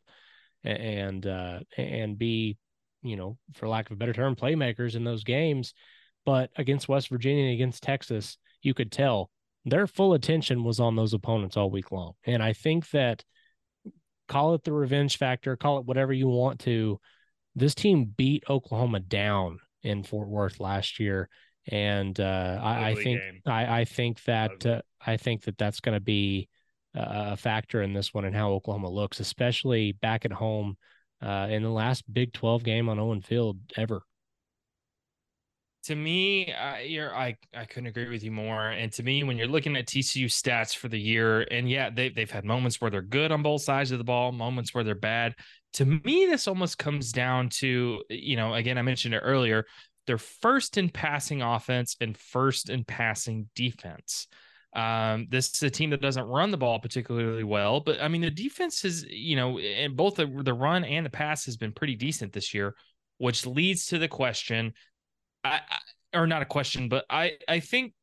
and 0.64 1.26
uh 1.26 1.60
and 1.78 2.18
be 2.18 2.58
you 3.04 3.16
know, 3.16 3.38
for 3.54 3.68
lack 3.68 3.86
of 3.86 3.94
a 3.94 3.96
better 3.96 4.14
term, 4.14 4.36
playmakers 4.36 4.96
in 4.96 5.04
those 5.04 5.24
games. 5.24 5.74
But 6.26 6.50
against 6.58 6.90
West 6.90 7.10
Virginia 7.10 7.46
and 7.46 7.54
against 7.54 7.84
Texas, 7.84 8.38
you 8.62 8.74
could 8.74 8.92
tell 8.92 9.32
their 9.66 9.88
full 9.88 10.14
attention 10.14 10.64
was 10.64 10.80
on 10.80 10.96
those 10.96 11.14
opponents 11.14 11.56
all 11.58 11.72
week 11.72 11.92
long. 11.92 12.14
And 12.26 12.44
I 12.44 12.54
think 12.54 12.90
that 12.92 13.24
call 14.28 14.54
it 14.56 14.64
the 14.64 14.74
revenge 14.74 15.18
factor, 15.18 15.56
call 15.56 15.80
it 15.80 15.86
whatever 15.86 16.12
you 16.12 16.28
want 16.28 16.60
to. 16.62 17.00
This 17.56 17.74
team 17.74 18.06
beat 18.06 18.44
Oklahoma 18.50 19.00
down 19.00 19.60
in 19.88 20.04
Fort 20.04 20.28
Worth 20.28 20.60
last 20.60 21.00
year. 21.00 21.30
And 21.70 22.20
uh, 22.20 22.60
I, 22.62 22.90
I 22.90 22.96
think. 22.96 23.22
I, 23.46 23.80
I 23.82 23.86
think 23.86 24.24
that 24.24 24.66
uh, 24.66 24.82
I 25.06 25.18
think 25.18 25.44
that 25.44 25.58
that's 25.58 25.80
going 25.80 25.96
to 25.96 26.02
be 26.04 26.50
a 26.96 27.34
a 27.34 27.38
factor 27.38 27.82
in 27.82 27.94
this 27.94 28.14
one 28.14 28.26
and 28.26 28.36
how 28.36 28.52
Oklahoma 28.52 28.90
looks, 28.90 29.20
especially 29.20 29.92
back 29.92 30.26
at 30.26 30.32
home 30.32 30.78
uh, 31.22 31.48
in 31.50 31.64
the 31.64 31.70
last 31.70 32.04
Big 32.12 32.34
12 32.34 32.64
game 32.64 32.90
on 32.90 33.00
Owen 33.00 33.22
Field 33.22 33.60
ever. 33.76 34.04
to 35.88 35.96
me, 35.96 36.52
I, 36.54 36.82
you're, 36.82 37.16
I 37.16 37.38
I 37.56 37.64
couldn't 37.66 37.88
agree 37.88 38.10
with 38.10 38.22
you 38.24 38.32
more. 38.32 38.70
And 38.70 38.92
to 38.94 39.04
me, 39.04 39.24
when 39.24 39.38
you're 39.38 39.48
looking 39.48 39.78
at 39.78 39.88
TCU 39.88 40.26
stats 40.26 40.76
for 40.76 40.90
the 40.90 41.00
year, 41.00 41.42
and 41.50 41.70
yeah, 41.70 41.90
they 41.90 42.10
they've 42.10 42.30
had 42.30 42.44
moments 42.44 42.82
where 42.82 42.92
they're 42.92 43.02
good 43.02 43.32
on 43.32 43.42
both 43.42 43.62
sides 43.62 43.92
of 43.92 43.98
the 43.98 44.04
ball, 44.04 44.34
moments 44.34 44.74
where 44.74 44.84
they're 44.84 44.96
bad. 44.96 45.34
To 45.74 45.86
me, 45.86 46.26
this 46.26 46.48
almost 46.48 46.78
comes 46.78 47.12
down 47.12 47.50
to 47.60 48.04
you 48.10 48.36
know, 48.36 48.54
again, 48.54 48.78
I 48.78 48.82
mentioned 48.82 49.14
it 49.14 49.20
earlier. 49.20 49.66
They're 50.06 50.18
first 50.18 50.78
in 50.78 50.90
passing 50.90 51.42
offense 51.42 51.96
and 52.00 52.18
first 52.18 52.70
in 52.70 52.86
passing 52.86 53.50
defense. 53.56 54.28
Um, 54.74 55.28
this 55.30 55.54
is 55.54 55.64
a 55.64 55.70
team 55.70 55.90
that 55.90 56.02
doesn't 56.02 56.26
run 56.26 56.52
the 56.52 56.58
ball 56.58 56.80
particularly 56.80 57.44
well, 57.44 57.80
but 57.80 58.02
I 58.02 58.08
mean, 58.08 58.22
the 58.22 58.30
defense 58.30 58.86
is, 58.86 59.06
you 59.10 59.36
know, 59.36 59.60
and 59.60 59.96
both 59.96 60.16
the, 60.16 60.28
the 60.44 60.54
run 60.54 60.84
and 60.84 61.06
the 61.06 61.10
pass 61.10 61.46
has 61.46 61.58
been 61.58 61.72
pretty 61.72 61.96
decent 61.96 62.32
this 62.32 62.54
year, 62.54 62.76
which 63.18 63.46
leads 63.46 63.88
to 63.88 63.98
the 63.98 64.08
question 64.08 64.74
I, 65.44 65.62
I 65.70 66.18
or 66.18 66.28
not 66.28 66.42
a 66.42 66.46
question, 66.46 66.90
but 66.90 67.06
I 67.10 67.34
I 67.48 67.60
think 67.60 67.94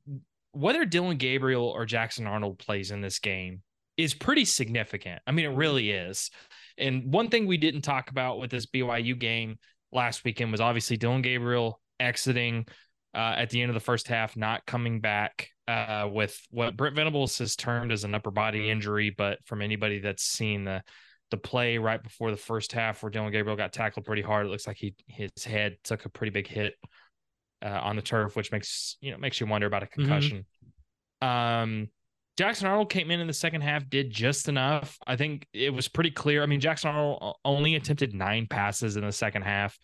whether 0.52 0.84
Dillon 0.84 1.16
Gabriel 1.16 1.66
or 1.66 1.84
Jackson 1.84 2.26
Arnold 2.26 2.58
plays 2.58 2.90
in 2.90 3.00
this 3.00 3.18
game 3.18 3.62
is 3.96 4.14
pretty 4.14 4.44
significant. 4.44 5.22
I 5.26 5.32
mean, 5.32 5.46
it 5.46 5.56
really 5.56 5.90
is. 5.90 6.30
And 6.78 7.12
one 7.12 7.28
thing 7.28 7.46
we 7.46 7.56
didn't 7.56 7.82
talk 7.82 8.10
about 8.10 8.38
with 8.38 8.50
this 8.50 8.66
BYU 8.66 9.18
game 9.18 9.58
last 9.92 10.24
weekend 10.24 10.50
was 10.52 10.60
obviously 10.60 10.96
Dillon 10.96 11.22
Gabriel 11.22 11.80
exiting 12.00 12.66
uh, 13.14 13.34
at 13.36 13.50
the 13.50 13.62
end 13.62 13.70
of 13.70 13.74
the 13.74 13.80
first 13.80 14.08
half, 14.08 14.36
not 14.36 14.66
coming 14.66 15.00
back 15.00 15.48
uh, 15.68 16.08
with 16.10 16.38
what 16.50 16.76
Brent 16.76 16.96
Venables 16.96 17.38
has 17.38 17.54
termed 17.54 17.92
as 17.92 18.04
an 18.04 18.14
upper 18.14 18.30
body 18.30 18.68
injury. 18.68 19.10
But 19.10 19.38
from 19.44 19.62
anybody 19.62 20.00
that's 20.00 20.24
seen 20.24 20.64
the 20.64 20.82
the 21.30 21.36
play 21.38 21.78
right 21.78 22.02
before 22.02 22.30
the 22.30 22.36
first 22.36 22.72
half, 22.72 23.02
where 23.02 23.10
Dillon 23.10 23.32
Gabriel 23.32 23.56
got 23.56 23.72
tackled 23.72 24.04
pretty 24.04 24.22
hard, 24.22 24.46
it 24.46 24.50
looks 24.50 24.66
like 24.66 24.76
he 24.76 24.94
his 25.06 25.30
head 25.44 25.76
took 25.84 26.04
a 26.04 26.08
pretty 26.08 26.30
big 26.30 26.46
hit 26.46 26.74
uh, 27.64 27.80
on 27.82 27.96
the 27.96 28.02
turf, 28.02 28.36
which 28.36 28.52
makes 28.52 28.96
you 29.00 29.12
know 29.12 29.18
makes 29.18 29.40
you 29.40 29.46
wonder 29.46 29.66
about 29.66 29.82
a 29.82 29.86
concussion. 29.86 30.44
Um, 31.22 31.88
Jackson 32.36 32.66
Arnold 32.66 32.90
came 32.90 33.10
in 33.10 33.20
in 33.20 33.26
the 33.26 33.32
second 33.32 33.60
half, 33.60 33.88
did 33.88 34.10
just 34.10 34.48
enough. 34.48 34.98
I 35.06 35.16
think 35.16 35.46
it 35.52 35.72
was 35.72 35.86
pretty 35.86 36.10
clear. 36.10 36.42
I 36.42 36.46
mean, 36.46 36.60
Jackson 36.60 36.90
Arnold 36.90 37.36
only 37.44 37.76
attempted 37.76 38.12
nine 38.12 38.46
passes 38.48 38.96
in 38.96 39.04
the 39.04 39.12
second 39.12 39.42
half. 39.42 39.78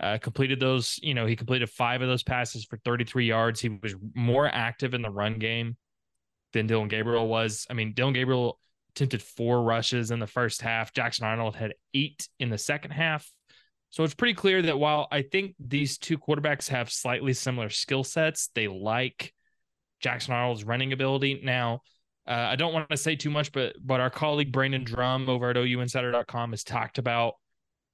Uh, 0.00 0.18
completed 0.18 0.58
those, 0.58 0.98
you 1.02 1.14
know, 1.14 1.26
he 1.26 1.36
completed 1.36 1.68
five 1.70 2.02
of 2.02 2.08
those 2.08 2.22
passes 2.22 2.64
for 2.64 2.78
33 2.84 3.26
yards. 3.26 3.60
He 3.60 3.68
was 3.68 3.94
more 4.14 4.46
active 4.46 4.94
in 4.94 5.02
the 5.02 5.10
run 5.10 5.38
game 5.38 5.76
than 6.52 6.66
Dillon 6.66 6.88
Gabriel 6.88 7.28
was. 7.28 7.66
I 7.68 7.74
mean, 7.74 7.92
Dillon 7.94 8.14
Gabriel 8.14 8.58
attempted 8.94 9.22
four 9.22 9.62
rushes 9.62 10.10
in 10.10 10.20
the 10.20 10.26
first 10.26 10.62
half. 10.62 10.92
Jackson 10.92 11.26
Arnold 11.26 11.54
had 11.54 11.74
eight 11.92 12.28
in 12.40 12.48
the 12.48 12.58
second 12.58 12.92
half. 12.92 13.30
So 13.90 14.02
it's 14.02 14.14
pretty 14.14 14.34
clear 14.34 14.62
that 14.62 14.78
while 14.78 15.06
I 15.12 15.22
think 15.22 15.54
these 15.60 15.98
two 15.98 16.18
quarterbacks 16.18 16.68
have 16.68 16.90
slightly 16.90 17.32
similar 17.32 17.68
skill 17.68 18.02
sets, 18.02 18.50
they 18.54 18.68
like 18.68 19.32
Jackson 20.04 20.34
Arnold's 20.34 20.64
running 20.64 20.92
ability. 20.92 21.40
Now, 21.42 21.80
uh, 22.28 22.48
I 22.50 22.56
don't 22.56 22.74
want 22.74 22.90
to 22.90 22.96
say 22.96 23.16
too 23.16 23.30
much, 23.30 23.52
but 23.52 23.74
but 23.82 24.00
our 24.00 24.10
colleague 24.10 24.52
Brandon 24.52 24.84
Drum 24.84 25.28
over 25.28 25.50
at 25.50 25.56
OUinsider.com 25.56 26.50
has 26.50 26.62
talked 26.62 26.98
about 26.98 27.34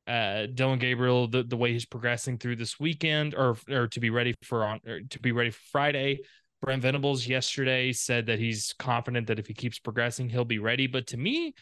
uh, 0.08 0.46
Dillon 0.52 0.80
Gabriel 0.80 1.28
the, 1.28 1.44
the 1.44 1.56
way 1.56 1.72
he's 1.72 1.86
progressing 1.86 2.36
through 2.36 2.56
this 2.56 2.80
weekend, 2.80 3.34
or 3.36 3.56
or 3.70 3.86
to 3.88 4.00
be 4.00 4.10
ready 4.10 4.34
for 4.42 4.64
on 4.64 4.80
to 5.10 5.20
be 5.20 5.30
ready 5.32 5.50
for 5.50 5.60
Friday. 5.70 6.20
Brent 6.60 6.82
Venables 6.82 7.26
yesterday 7.26 7.92
said 7.92 8.26
that 8.26 8.38
he's 8.38 8.74
confident 8.78 9.28
that 9.28 9.38
if 9.38 9.46
he 9.46 9.54
keeps 9.54 9.78
progressing, 9.78 10.28
he'll 10.28 10.44
be 10.44 10.58
ready. 10.58 10.86
But 10.88 11.06
to 11.08 11.16
me, 11.16 11.54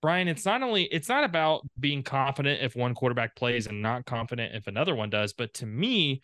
Bryan, 0.00 0.28
it's 0.28 0.44
not 0.44 0.62
only 0.62 0.84
it's 0.84 1.08
not 1.08 1.24
about 1.24 1.62
being 1.78 2.04
confident 2.04 2.62
if 2.62 2.76
one 2.76 2.94
quarterback 2.94 3.34
plays 3.34 3.66
and 3.66 3.82
not 3.82 4.06
confident 4.06 4.54
if 4.54 4.68
another 4.68 4.94
one 4.94 5.10
does, 5.10 5.32
but 5.32 5.54
to 5.54 5.66
me, 5.66 6.22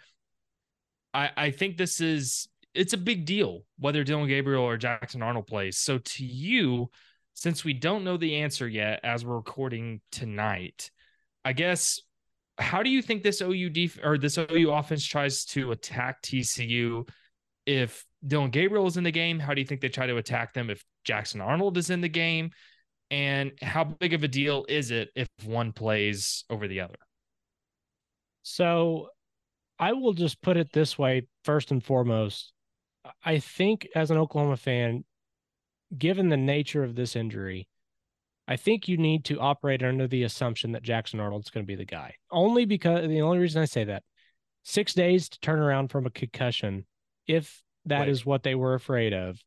I 1.12 1.30
I 1.36 1.50
think 1.50 1.76
this 1.76 2.00
is 2.00 2.48
it's 2.74 2.92
a 2.92 2.98
big 2.98 3.24
deal 3.24 3.62
whether 3.78 4.04
Dillon 4.04 4.28
Gabriel 4.28 4.64
or 4.64 4.76
Jackson 4.76 5.22
Arnold 5.22 5.46
plays. 5.46 5.78
So 5.78 5.98
to 5.98 6.24
you, 6.24 6.90
since 7.34 7.64
we 7.64 7.72
don't 7.72 8.04
know 8.04 8.16
the 8.16 8.36
answer 8.36 8.68
yet 8.68 9.00
as 9.02 9.24
we're 9.24 9.36
recording 9.36 10.00
tonight, 10.10 10.90
I 11.44 11.52
guess 11.52 12.00
how 12.58 12.82
do 12.82 12.90
you 12.90 13.02
think 13.02 13.22
this 13.22 13.40
OU 13.40 13.70
def- 13.70 14.00
or 14.02 14.18
this 14.18 14.38
OU 14.38 14.70
offense 14.70 15.04
tries 15.04 15.44
to 15.46 15.72
attack 15.72 16.22
TCU 16.22 17.08
if 17.66 18.04
Dillon 18.26 18.50
Gabriel 18.50 18.86
is 18.86 18.96
in 18.96 19.04
the 19.04 19.10
game? 19.10 19.38
How 19.38 19.54
do 19.54 19.60
you 19.60 19.66
think 19.66 19.80
they 19.80 19.88
try 19.88 20.06
to 20.06 20.16
attack 20.16 20.54
them 20.54 20.70
if 20.70 20.84
Jackson 21.04 21.40
Arnold 21.40 21.76
is 21.76 21.90
in 21.90 22.00
the 22.00 22.08
game? 22.08 22.50
And 23.10 23.52
how 23.60 23.84
big 23.84 24.14
of 24.14 24.24
a 24.24 24.28
deal 24.28 24.64
is 24.68 24.90
it 24.90 25.10
if 25.14 25.28
one 25.44 25.72
plays 25.72 26.44
over 26.48 26.66
the 26.66 26.80
other? 26.80 26.96
So 28.42 29.08
I 29.78 29.92
will 29.92 30.12
just 30.12 30.40
put 30.40 30.56
it 30.56 30.72
this 30.72 30.98
way 30.98 31.26
first 31.44 31.70
and 31.70 31.84
foremost. 31.84 32.53
I 33.24 33.38
think 33.38 33.88
as 33.94 34.10
an 34.10 34.18
Oklahoma 34.18 34.56
fan, 34.56 35.04
given 35.96 36.28
the 36.28 36.36
nature 36.36 36.82
of 36.82 36.94
this 36.94 37.16
injury, 37.16 37.68
I 38.46 38.56
think 38.56 38.88
you 38.88 38.96
need 38.96 39.24
to 39.26 39.40
operate 39.40 39.82
under 39.82 40.06
the 40.06 40.22
assumption 40.22 40.72
that 40.72 40.82
Jackson 40.82 41.20
Arnold's 41.20 41.50
going 41.50 41.64
to 41.64 41.70
be 41.70 41.76
the 41.76 41.84
guy. 41.84 42.14
Only 42.30 42.64
because 42.64 43.08
the 43.08 43.22
only 43.22 43.38
reason 43.38 43.62
I 43.62 43.66
say 43.66 43.84
that 43.84 44.02
six 44.62 44.94
days 44.94 45.28
to 45.30 45.40
turn 45.40 45.58
around 45.58 45.88
from 45.88 46.06
a 46.06 46.10
concussion, 46.10 46.84
if 47.26 47.62
that 47.86 48.00
right. 48.00 48.08
is 48.08 48.26
what 48.26 48.42
they 48.42 48.54
were 48.54 48.74
afraid 48.74 49.12
of, 49.12 49.40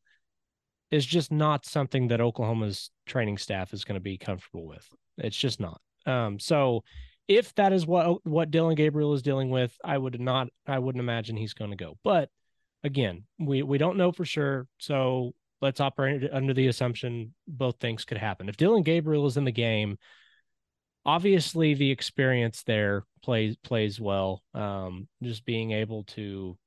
is 0.90 1.06
just 1.06 1.32
not 1.32 1.66
something 1.66 2.08
that 2.08 2.22
Oklahoma's 2.22 2.92
training 3.06 3.38
staff 3.38 3.74
is 3.74 3.84
going 3.84 3.96
to 3.96 4.02
be 4.02 4.18
comfortable 4.18 4.66
with. 4.66 4.88
It's 5.18 5.38
just 5.38 5.60
not. 5.60 5.82
Um, 6.06 6.40
so 6.40 6.84
if 7.28 7.54
that 7.56 7.74
is 7.74 7.86
what 7.86 8.26
what 8.26 8.52
Dillon 8.52 8.76
Gabriel 8.76 9.14
is 9.14 9.22
dealing 9.22 9.50
with, 9.50 9.78
I 9.84 9.98
would 9.98 10.20
not 10.20 10.48
I 10.66 10.80
wouldn't 10.80 11.02
imagine 11.02 11.36
he's 11.36 11.54
going 11.54 11.72
to 11.72 11.78
go. 11.78 11.98
But 12.04 12.30
again, 12.84 13.24
we 13.40 13.64
we 13.64 13.78
don't 13.78 13.98
know 13.98 14.12
for 14.12 14.26
sure. 14.26 14.68
So 14.78 15.34
let's 15.62 15.80
operate 15.80 16.30
under 16.32 16.54
the 16.54 16.68
assumption 16.68 17.34
both 17.48 17.80
things 17.80 18.06
could 18.06 18.18
happen. 18.18 18.50
If 18.50 18.58
Dillon 18.58 18.84
Gabriel 18.84 19.26
is 19.26 19.38
in 19.38 19.46
the 19.46 19.52
game, 19.52 19.98
obviously 21.06 21.74
the 21.74 21.92
experience 21.92 22.64
there 22.64 23.04
plays 23.24 23.56
plays 23.58 24.00
well. 24.00 24.44
Um, 24.54 25.08
just 25.22 25.46
being 25.46 25.72
able 25.72 26.04
to 26.06 26.58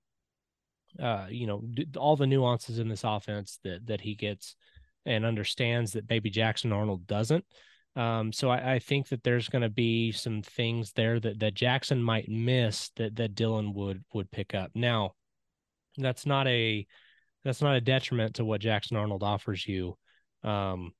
uh, 0.99 1.27
you 1.31 1.47
know, 1.47 1.63
all 1.97 2.17
the 2.17 2.27
nuances 2.27 2.79
in 2.79 2.89
this 2.89 3.05
offense 3.05 3.59
that 3.65 3.87
that 3.87 4.01
he 4.01 4.15
gets 4.15 4.57
and 5.07 5.25
understands 5.25 5.93
that 5.93 6.09
maybe 6.09 6.31
Jackson 6.31 6.73
Arnold 6.73 7.07
doesn't. 7.07 7.45
Um, 7.97 8.33
so 8.33 8.51
I, 8.51 8.75
I, 8.75 8.79
think 8.79 9.09
that 9.09 9.25
there's 9.25 9.49
going 9.49 9.63
to 9.63 9.69
be 9.69 10.13
some 10.13 10.43
things 10.43 10.93
there 10.93 11.19
that 11.21 11.41
that 11.41 11.55
Jackson 11.55 12.03
might 12.03 12.29
miss 12.29 12.91
that 12.97 13.17
that 13.17 13.35
Dillon 13.35 13.73
would 13.75 14.05
would 14.15 14.31
pick 14.31 14.55
up. 14.55 14.71
Now, 14.75 15.15
that's 15.97 16.27
not 16.27 16.47
a 16.47 16.87
that's 17.45 17.63
not 17.63 17.77
a 17.77 17.81
detriment 17.81 18.37
to 18.37 18.45
what 18.45 18.61
Jackson 18.61 18.97
Arnold 18.97 19.23
offers 19.23 19.67
you. 19.67 19.97
Um, 20.43 20.93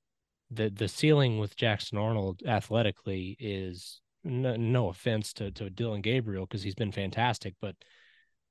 the 0.49 0.69
the 0.69 0.87
ceiling 0.87 1.39
with 1.39 1.55
Jackson 1.55 1.97
Arnold 1.97 2.41
athletically 2.45 3.37
is 3.39 4.01
no, 4.23 4.55
no 4.55 4.89
offense 4.89 5.33
to 5.33 5.51
to 5.51 5.69
Dillon 5.69 6.01
Gabriel 6.01 6.45
because 6.45 6.63
he's 6.63 6.75
been 6.75 6.91
fantastic, 6.91 7.55
but 7.61 7.75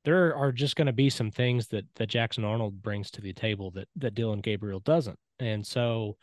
there 0.05 0.35
are 0.35 0.51
just 0.51 0.77
going 0.77 0.87
to 0.87 0.93
be 0.93 1.11
some 1.11 1.31
things 1.31 1.69
that 1.69 1.85
that 1.97 2.09
Jackson 2.09 2.45
Arnold 2.45 2.83
brings 2.83 3.11
to 3.13 3.21
the 3.21 3.33
table 3.33 3.71
that 3.73 3.89
that 3.97 4.15
Dillon 4.15 4.41
Gabriel 4.41 4.81
doesn't. 4.81 5.19
And 5.39 5.67
so 5.67 6.17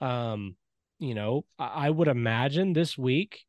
um 0.00 0.56
you 1.00 1.14
know, 1.14 1.44
I, 1.58 1.86
I 1.86 1.90
would 1.90 2.08
imagine 2.08 2.72
this 2.72 2.96
week 2.96 3.44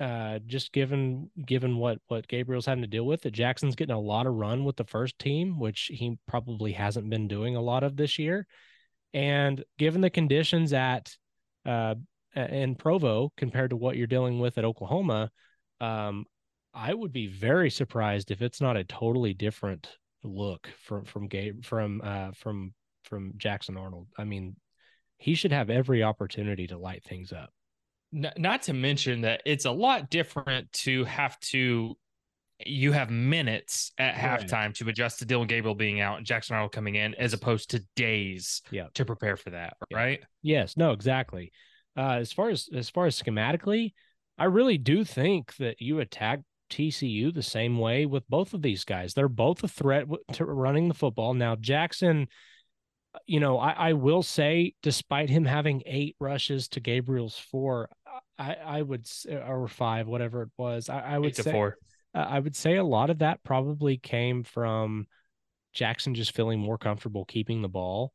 uh 0.00 0.38
just 0.46 0.72
given 0.72 1.30
given 1.44 1.76
what 1.76 1.98
what 2.08 2.26
Gabriel's 2.26 2.66
having 2.66 2.82
to 2.82 2.88
deal 2.88 3.04
with 3.06 3.22
that 3.22 3.32
Jackson's 3.32 3.74
getting 3.74 3.94
a 3.94 4.00
lot 4.00 4.26
of 4.26 4.34
run 4.34 4.64
with 4.64 4.76
the 4.76 4.84
first 4.84 5.18
team, 5.18 5.58
which 5.58 5.90
he 5.92 6.18
probably 6.26 6.72
hasn't 6.72 7.10
been 7.10 7.28
doing 7.28 7.56
a 7.56 7.62
lot 7.62 7.82
of 7.82 7.96
this 7.96 8.18
year. 8.18 8.46
And 9.12 9.62
given 9.78 10.00
the 10.00 10.10
conditions 10.10 10.72
at 10.72 11.14
uh 11.66 11.94
in 12.34 12.74
Provo 12.74 13.32
compared 13.36 13.70
to 13.70 13.76
what 13.76 13.96
you're 13.96 14.06
dealing 14.08 14.40
with 14.40 14.58
at 14.58 14.64
Oklahoma, 14.64 15.30
um, 15.80 16.24
I 16.74 16.92
would 16.92 17.12
be 17.12 17.28
very 17.28 17.70
surprised 17.70 18.32
if 18.32 18.42
it's 18.42 18.60
not 18.60 18.76
a 18.76 18.82
totally 18.82 19.34
different 19.34 19.88
look 20.24 20.68
from 20.82 21.04
from 21.04 21.28
Gabe 21.28 21.64
from 21.64 22.00
uh 22.02 22.32
from 22.32 22.74
from 23.04 23.34
Jackson 23.36 23.76
Arnold. 23.76 24.08
I 24.18 24.24
mean, 24.24 24.56
he 25.18 25.34
should 25.34 25.52
have 25.52 25.70
every 25.70 26.02
opportunity 26.02 26.66
to 26.66 26.78
light 26.78 27.04
things 27.04 27.32
up. 27.32 27.53
Not 28.14 28.62
to 28.62 28.72
mention 28.72 29.22
that 29.22 29.42
it's 29.44 29.64
a 29.64 29.70
lot 29.70 30.10
different 30.10 30.70
to 30.72 31.04
have 31.04 31.38
to 31.40 31.96
you 32.64 32.92
have 32.92 33.10
minutes 33.10 33.92
at 33.98 34.14
right. 34.14 34.40
halftime 34.40 34.72
to 34.74 34.88
adjust 34.88 35.18
to 35.18 35.24
Dillon 35.24 35.48
Gabriel 35.48 35.74
being 35.74 36.00
out 36.00 36.18
and 36.18 36.26
Jackson 36.26 36.54
Arnold 36.54 36.72
coming 36.72 36.94
in 36.94 37.14
as 37.16 37.32
opposed 37.32 37.70
to 37.70 37.82
days 37.96 38.62
yeah. 38.70 38.86
to 38.94 39.04
prepare 39.04 39.36
for 39.36 39.50
that, 39.50 39.76
right? 39.92 40.20
Yes, 40.42 40.76
no, 40.76 40.92
exactly. 40.92 41.52
Uh, 41.96 42.18
as 42.20 42.32
far 42.32 42.50
as 42.50 42.68
as 42.72 42.90
far 42.90 43.06
as 43.06 43.20
schematically, 43.20 43.92
I 44.38 44.44
really 44.44 44.78
do 44.78 45.04
think 45.04 45.54
that 45.56 45.80
you 45.80 46.00
attack 46.00 46.40
TCU 46.70 47.32
the 47.32 47.42
same 47.42 47.78
way 47.78 48.06
with 48.06 48.28
both 48.28 48.54
of 48.54 48.62
these 48.62 48.84
guys. 48.84 49.14
They're 49.14 49.28
both 49.28 49.62
a 49.62 49.68
threat 49.68 50.06
to 50.32 50.44
running 50.44 50.88
the 50.88 50.94
football. 50.94 51.34
Now, 51.34 51.56
Jackson, 51.56 52.28
you 53.26 53.38
know, 53.38 53.58
I, 53.58 53.70
I 53.72 53.92
will 53.92 54.22
say, 54.22 54.74
despite 54.82 55.30
him 55.30 55.44
having 55.44 55.82
eight 55.86 56.16
rushes 56.18 56.68
to 56.68 56.80
Gabriel's 56.80 57.38
four, 57.38 57.88
I, 58.38 58.54
I 58.54 58.82
would 58.82 59.06
or 59.30 59.68
five, 59.68 60.06
whatever 60.06 60.42
it 60.42 60.50
was, 60.56 60.88
I, 60.88 61.00
I 61.00 61.18
would 61.18 61.36
say 61.36 61.50
four. 61.50 61.78
I 62.14 62.38
would 62.38 62.54
say 62.54 62.76
a 62.76 62.84
lot 62.84 63.10
of 63.10 63.18
that 63.18 63.42
probably 63.42 63.96
came 63.96 64.44
from 64.44 65.06
Jackson 65.72 66.14
just 66.14 66.34
feeling 66.34 66.60
more 66.60 66.78
comfortable 66.78 67.24
keeping 67.24 67.60
the 67.60 67.68
ball, 67.68 68.12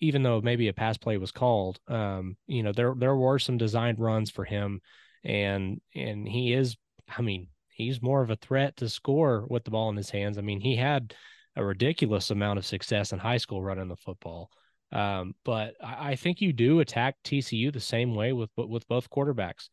even 0.00 0.22
though 0.22 0.40
maybe 0.40 0.68
a 0.68 0.74
pass 0.74 0.98
play 0.98 1.16
was 1.16 1.32
called. 1.32 1.80
Um, 1.88 2.36
you 2.46 2.62
know, 2.62 2.72
there 2.72 2.94
there 2.96 3.16
were 3.16 3.38
some 3.38 3.56
designed 3.56 3.98
runs 3.98 4.30
for 4.30 4.44
him, 4.44 4.80
and 5.24 5.80
and 5.94 6.28
he 6.28 6.52
is, 6.52 6.76
I 7.16 7.22
mean, 7.22 7.48
he's 7.70 8.02
more 8.02 8.22
of 8.22 8.30
a 8.30 8.36
threat 8.36 8.76
to 8.76 8.88
score 8.88 9.46
with 9.48 9.64
the 9.64 9.70
ball 9.70 9.88
in 9.88 9.96
his 9.96 10.10
hands. 10.10 10.36
I 10.36 10.42
mean, 10.42 10.60
he 10.60 10.76
had 10.76 11.14
a 11.56 11.64
ridiculous 11.64 12.30
amount 12.30 12.58
of 12.58 12.66
success 12.66 13.12
in 13.12 13.18
high 13.18 13.38
school 13.38 13.62
running 13.62 13.88
the 13.88 13.96
football. 13.96 14.50
Um, 14.90 15.34
but 15.44 15.74
I, 15.82 16.10
I, 16.10 16.16
think 16.16 16.40
you 16.40 16.52
do 16.52 16.80
attack 16.80 17.16
TCU 17.22 17.70
the 17.70 17.80
same 17.80 18.14
way 18.14 18.32
with 18.32 18.50
with 18.56 18.88
both 18.88 19.10
quarterbacks. 19.10 19.68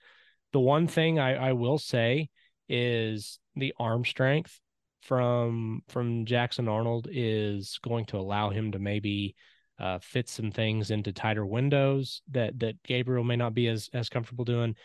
The 0.51 0.59
one 0.59 0.87
thing 0.87 1.19
I, 1.19 1.49
I 1.49 1.53
will 1.53 1.77
say 1.77 2.29
is 2.67 3.39
the 3.55 3.73
arm 3.79 4.03
strength 4.03 4.59
from 5.01 5.83
from 5.87 6.25
Jackson 6.25 6.67
Arnold 6.67 7.07
is 7.09 7.79
going 7.81 8.05
to 8.07 8.17
allow 8.17 8.49
him 8.49 8.73
to 8.73 8.79
maybe 8.79 9.35
uh, 9.79 9.99
fit 9.99 10.27
some 10.27 10.51
things 10.51 10.91
into 10.91 11.13
tighter 11.13 11.45
windows 11.45 12.21
that 12.31 12.59
that 12.59 12.81
Gabriel 12.83 13.23
may 13.23 13.35
not 13.35 13.53
be 13.53 13.67
as 13.67 13.89
as 13.93 14.09
comfortable 14.09 14.45
doing. 14.45 14.75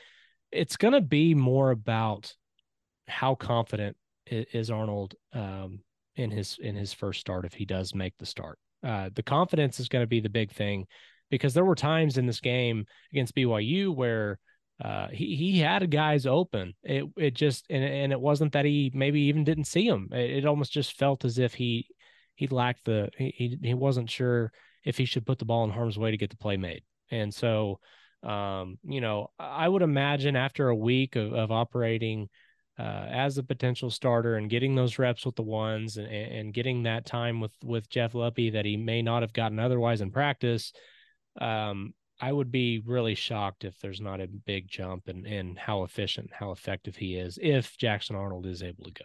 It's 0.53 0.77
going 0.77 0.95
to 0.95 1.01
be 1.01 1.35
more 1.35 1.71
about 1.71 2.35
how 3.09 3.35
confident 3.35 3.97
is 4.27 4.71
Arnold 4.71 5.15
um, 5.33 5.81
in 6.17 6.31
his 6.31 6.59
in 6.61 6.77
his 6.77 6.93
first 6.93 7.21
start 7.21 7.45
if 7.45 7.55
he 7.55 7.65
does 7.65 7.95
make 7.95 8.15
the 8.19 8.27
start. 8.27 8.59
Uh, 8.83 9.11
the 9.15 9.23
confidence 9.23 9.81
is 9.81 9.89
going 9.89 10.03
to 10.03 10.09
be 10.09 10.21
the 10.21 10.29
big 10.29 10.51
thing 10.53 10.87
because 11.31 11.55
there 11.55 11.65
were 11.65 11.75
times 11.75 12.19
in 12.19 12.27
this 12.27 12.41
game 12.41 12.87
against 13.13 13.35
BYU 13.35 13.95
where 13.95 14.39
uh, 14.83 15.09
he 15.09 15.37
he 15.37 15.59
had 15.59 15.91
guys 15.91 16.27
open. 16.27 16.75
It 16.83 17.05
it 17.17 17.35
just 17.35 17.67
and 17.69 17.85
and 17.85 18.13
it 18.13 18.21
wasn't 18.21 18.53
that 18.53 18.65
he 18.65 18.91
maybe 18.95 19.23
even 19.23 19.45
didn't 19.45 19.65
see 19.65 19.89
them. 19.89 20.09
It, 20.13 20.31
it 20.31 20.47
almost 20.47 20.73
just 20.73 20.99
felt 20.99 21.25
as 21.25 21.39
if 21.39 21.55
he 21.55 21.87
he 22.35 22.47
lacked 22.47 22.85
the 22.87 23.11
he 23.17 23.59
he 23.63 23.75
wasn't 23.75 24.11
sure 24.11 24.53
if 24.85 24.97
he 24.97 25.05
should 25.05 25.27
put 25.27 25.39
the 25.39 25.45
ball 25.45 25.65
in 25.65 25.71
harm's 25.71 25.99
way 25.99 26.11
to 26.11 26.17
get 26.17 26.31
the 26.31 26.37
play 26.37 26.57
made. 26.57 26.83
And 27.11 27.35
so, 27.35 27.81
um, 28.23 28.79
you 28.83 29.03
know, 29.03 29.29
I 29.39 29.69
would 29.69 29.83
imagine 29.83 30.37
after 30.37 30.69
a 30.69 30.77
week 30.77 31.17
of, 31.17 31.35
of 31.35 31.51
operating 31.51 32.31
uh, 32.81 33.07
as 33.11 33.37
a 33.37 33.43
potential 33.43 33.91
starter 33.91 34.37
and 34.37 34.49
getting 34.49 34.75
those 34.75 34.99
reps 34.99 35.27
with 35.27 35.37
the 35.37 35.43
ones 35.43 35.99
and, 35.99 36.07
and 36.09 36.55
getting 36.55 36.85
that 36.85 37.05
time 37.05 37.39
with 37.39 37.53
with 37.63 37.91
Jeff 37.91 38.15
Lebby 38.15 38.53
that 38.53 38.65
he 38.65 38.77
may 38.79 39.03
not 39.03 39.23
have 39.23 39.35
gotten 39.35 39.59
otherwise 39.59 40.01
in 40.01 40.11
practice, 40.11 40.73
um, 41.41 41.93
I 42.21 42.33
would 42.33 42.51
be 42.51 42.83
really 42.87 43.15
shocked 43.15 43.65
if 43.65 43.79
there's 43.81 44.01
not 44.01 44.21
a 44.21 44.29
big 44.29 44.69
jump 44.69 45.09
in, 45.09 45.27
in 45.27 45.57
how 45.57 45.83
efficient, 45.83 46.31
how 46.33 46.53
effective 46.53 46.97
he 46.97 47.17
is 47.17 47.39
if 47.43 47.77
Jackson 47.77 48.17
Arnold 48.17 48.47
is 48.47 48.63
able 48.63 48.85
to 48.85 48.93
go. 48.93 49.05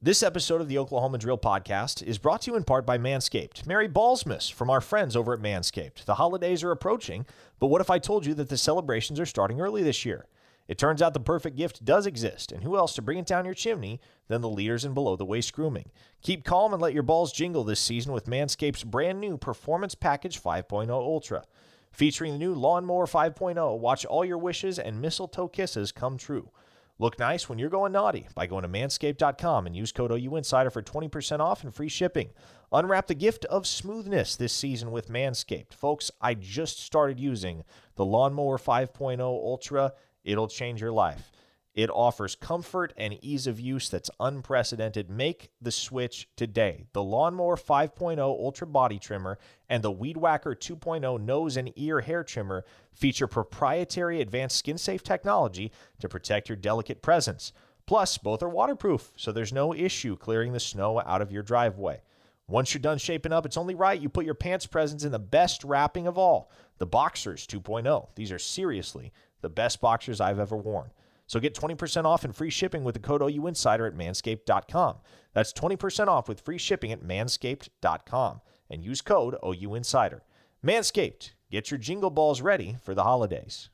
This 0.00 0.22
episode 0.22 0.60
of 0.60 0.68
the 0.68 0.78
Oklahoma 0.78 1.18
Drill 1.18 1.38
Podcast 1.38 2.02
is 2.04 2.18
brought 2.18 2.42
to 2.42 2.52
you 2.52 2.56
in 2.56 2.62
part 2.62 2.86
by 2.86 2.96
Manscaped. 2.96 3.66
Merry 3.66 3.88
Ballsmas 3.88 4.52
from 4.52 4.70
our 4.70 4.80
friends 4.80 5.16
over 5.16 5.32
at 5.32 5.40
Manscaped. 5.40 6.04
The 6.04 6.16
holidays 6.16 6.62
are 6.62 6.70
approaching, 6.70 7.26
but 7.58 7.68
what 7.68 7.80
if 7.80 7.90
I 7.90 7.98
told 7.98 8.24
you 8.24 8.34
that 8.34 8.50
the 8.50 8.56
celebrations 8.56 9.18
are 9.18 9.26
starting 9.26 9.60
early 9.60 9.82
this 9.82 10.04
year? 10.04 10.26
It 10.68 10.78
turns 10.78 11.00
out 11.00 11.14
the 11.14 11.20
perfect 11.20 11.56
gift 11.56 11.84
does 11.84 12.06
exist, 12.06 12.50
and 12.50 12.64
who 12.64 12.76
else 12.76 12.94
to 12.94 13.02
bring 13.02 13.18
it 13.18 13.26
down 13.26 13.44
your 13.44 13.54
chimney 13.54 14.00
than 14.28 14.40
the 14.40 14.48
leaders 14.48 14.84
in 14.84 14.94
below 14.94 15.16
the 15.16 15.24
waist 15.24 15.52
grooming? 15.52 15.90
Keep 16.22 16.44
calm 16.44 16.72
and 16.72 16.82
let 16.82 16.94
your 16.94 17.04
balls 17.04 17.32
jingle 17.32 17.62
this 17.62 17.80
season 17.80 18.12
with 18.12 18.26
Manscaped's 18.26 18.84
brand 18.84 19.20
new 19.20 19.36
Performance 19.36 19.94
Package 19.94 20.42
5.0 20.42 20.90
Ultra. 20.90 21.44
Featuring 21.92 22.32
the 22.32 22.38
new 22.38 22.52
Lawnmower 22.52 23.06
5.0, 23.06 23.78
watch 23.78 24.04
all 24.04 24.24
your 24.24 24.38
wishes 24.38 24.78
and 24.78 25.00
mistletoe 25.00 25.48
kisses 25.48 25.92
come 25.92 26.18
true. 26.18 26.50
Look 26.98 27.18
nice 27.18 27.46
when 27.46 27.58
you're 27.58 27.68
going 27.68 27.92
naughty 27.92 28.26
by 28.34 28.46
going 28.46 28.62
to 28.62 28.68
manscaped.com 28.68 29.66
and 29.66 29.76
use 29.76 29.92
code 29.92 30.10
OUInsider 30.10 30.72
for 30.72 30.82
20% 30.82 31.40
off 31.40 31.62
and 31.62 31.74
free 31.74 31.90
shipping. 31.90 32.30
Unwrap 32.72 33.06
the 33.06 33.14
gift 33.14 33.44
of 33.46 33.66
smoothness 33.66 34.34
this 34.34 34.54
season 34.54 34.90
with 34.90 35.10
Manscaped. 35.10 35.74
Folks, 35.74 36.10
I 36.22 36.34
just 36.34 36.80
started 36.80 37.20
using 37.20 37.64
the 37.96 38.04
Lawnmower 38.04 38.56
5.0 38.56 39.20
Ultra. 39.20 39.92
It'll 40.26 40.48
change 40.48 40.82
your 40.82 40.92
life. 40.92 41.30
It 41.72 41.90
offers 41.90 42.34
comfort 42.34 42.94
and 42.96 43.22
ease 43.22 43.46
of 43.46 43.60
use 43.60 43.90
that's 43.90 44.10
unprecedented. 44.18 45.10
Make 45.10 45.50
the 45.60 45.70
switch 45.70 46.26
today. 46.34 46.86
The 46.94 47.02
Lawnmower 47.02 47.56
5.0 47.56 48.18
Ultra 48.18 48.66
Body 48.66 48.98
Trimmer 48.98 49.38
and 49.68 49.84
the 49.84 49.90
Weed 49.90 50.16
Whacker 50.16 50.54
2.0 50.54 51.20
Nose 51.20 51.56
and 51.58 51.70
Ear 51.76 52.00
Hair 52.00 52.24
Trimmer 52.24 52.64
feature 52.94 53.26
proprietary 53.26 54.22
advanced 54.22 54.56
skin 54.56 54.78
safe 54.78 55.02
technology 55.02 55.70
to 56.00 56.08
protect 56.08 56.48
your 56.48 56.56
delicate 56.56 57.02
presence. 57.02 57.52
Plus, 57.86 58.16
both 58.18 58.42
are 58.42 58.48
waterproof, 58.48 59.12
so 59.14 59.30
there's 59.30 59.52
no 59.52 59.74
issue 59.74 60.16
clearing 60.16 60.54
the 60.54 60.60
snow 60.60 61.00
out 61.04 61.20
of 61.20 61.30
your 61.30 61.42
driveway. 61.42 62.00
Once 62.48 62.72
you're 62.72 62.80
done 62.80 62.98
shaping 62.98 63.32
up, 63.32 63.44
it's 63.44 63.56
only 63.56 63.74
right 63.74 64.00
you 64.00 64.08
put 64.08 64.24
your 64.24 64.34
pants 64.34 64.66
presents 64.66 65.04
in 65.04 65.12
the 65.12 65.18
best 65.18 65.62
wrapping 65.62 66.06
of 66.06 66.16
all 66.16 66.50
the 66.78 66.86
Boxers 66.86 67.46
2.0. 67.46 68.08
These 68.14 68.32
are 68.32 68.38
seriously 68.38 69.12
the 69.40 69.48
best 69.48 69.80
boxers 69.80 70.20
I've 70.20 70.38
ever 70.38 70.56
worn. 70.56 70.90
So 71.26 71.40
get 71.40 71.54
20% 71.54 72.04
off 72.04 72.24
and 72.24 72.34
free 72.34 72.50
shipping 72.50 72.84
with 72.84 72.94
the 72.94 73.00
code 73.00 73.20
OUInsider 73.20 73.86
at 73.86 73.96
manscaped.com. 73.96 74.96
That's 75.32 75.52
20% 75.52 76.06
off 76.06 76.28
with 76.28 76.40
free 76.40 76.58
shipping 76.58 76.92
at 76.92 77.02
manscaped.com 77.02 78.40
and 78.70 78.84
use 78.84 79.00
code 79.00 79.36
OUInsider. 79.42 80.20
Manscaped, 80.64 81.32
get 81.50 81.70
your 81.70 81.78
jingle 81.78 82.10
balls 82.10 82.40
ready 82.40 82.76
for 82.82 82.94
the 82.94 83.02
holidays. 83.02 83.70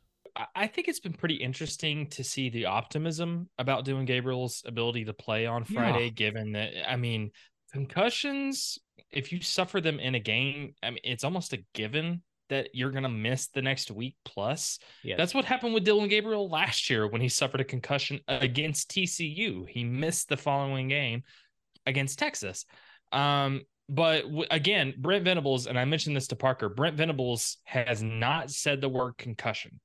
I 0.56 0.66
think 0.66 0.88
it's 0.88 1.00
been 1.00 1.12
pretty 1.12 1.34
interesting 1.34 2.06
to 2.08 2.24
see 2.24 2.48
the 2.48 2.64
optimism 2.64 3.50
about 3.58 3.84
Dillon 3.84 4.06
Gabriel's 4.06 4.62
ability 4.66 5.04
to 5.04 5.12
play 5.12 5.46
on 5.46 5.64
Friday, 5.64 6.04
yeah. 6.04 6.10
given 6.10 6.52
that, 6.52 6.70
I 6.90 6.96
mean, 6.96 7.32
concussions, 7.70 8.78
if 9.10 9.30
you 9.30 9.42
suffer 9.42 9.80
them 9.80 10.00
in 10.00 10.14
a 10.14 10.20
game, 10.20 10.74
I 10.82 10.90
mean, 10.90 11.00
it's 11.04 11.24
almost 11.24 11.52
a 11.52 11.62
given 11.74 12.22
that 12.52 12.68
you're 12.74 12.90
going 12.90 13.02
to 13.02 13.08
miss 13.08 13.48
the 13.48 13.62
next 13.62 13.90
week 13.90 14.14
plus. 14.24 14.78
Yes. 15.02 15.16
That's 15.16 15.34
what 15.34 15.46
happened 15.46 15.72
with 15.72 15.84
Dillon 15.84 16.08
Gabriel 16.08 16.48
last 16.48 16.90
year 16.90 17.08
when 17.08 17.22
he 17.22 17.28
suffered 17.28 17.62
a 17.62 17.64
concussion 17.64 18.20
against 18.28 18.90
TCU. 18.90 19.66
He 19.66 19.84
missed 19.84 20.28
the 20.28 20.36
following 20.36 20.88
game 20.88 21.22
against 21.86 22.18
Texas. 22.18 22.66
Um, 23.10 23.62
but 23.88 24.22
w- 24.22 24.46
again, 24.50 24.94
Brent 24.98 25.24
Venables, 25.24 25.66
and 25.66 25.78
I 25.78 25.86
mentioned 25.86 26.14
this 26.14 26.28
to 26.28 26.36
Parker, 26.36 26.68
Brent 26.68 26.96
Venables 26.96 27.56
has 27.64 28.02
not 28.02 28.50
said 28.50 28.80
the 28.82 28.88
word 28.88 29.16
concussion. 29.16 29.80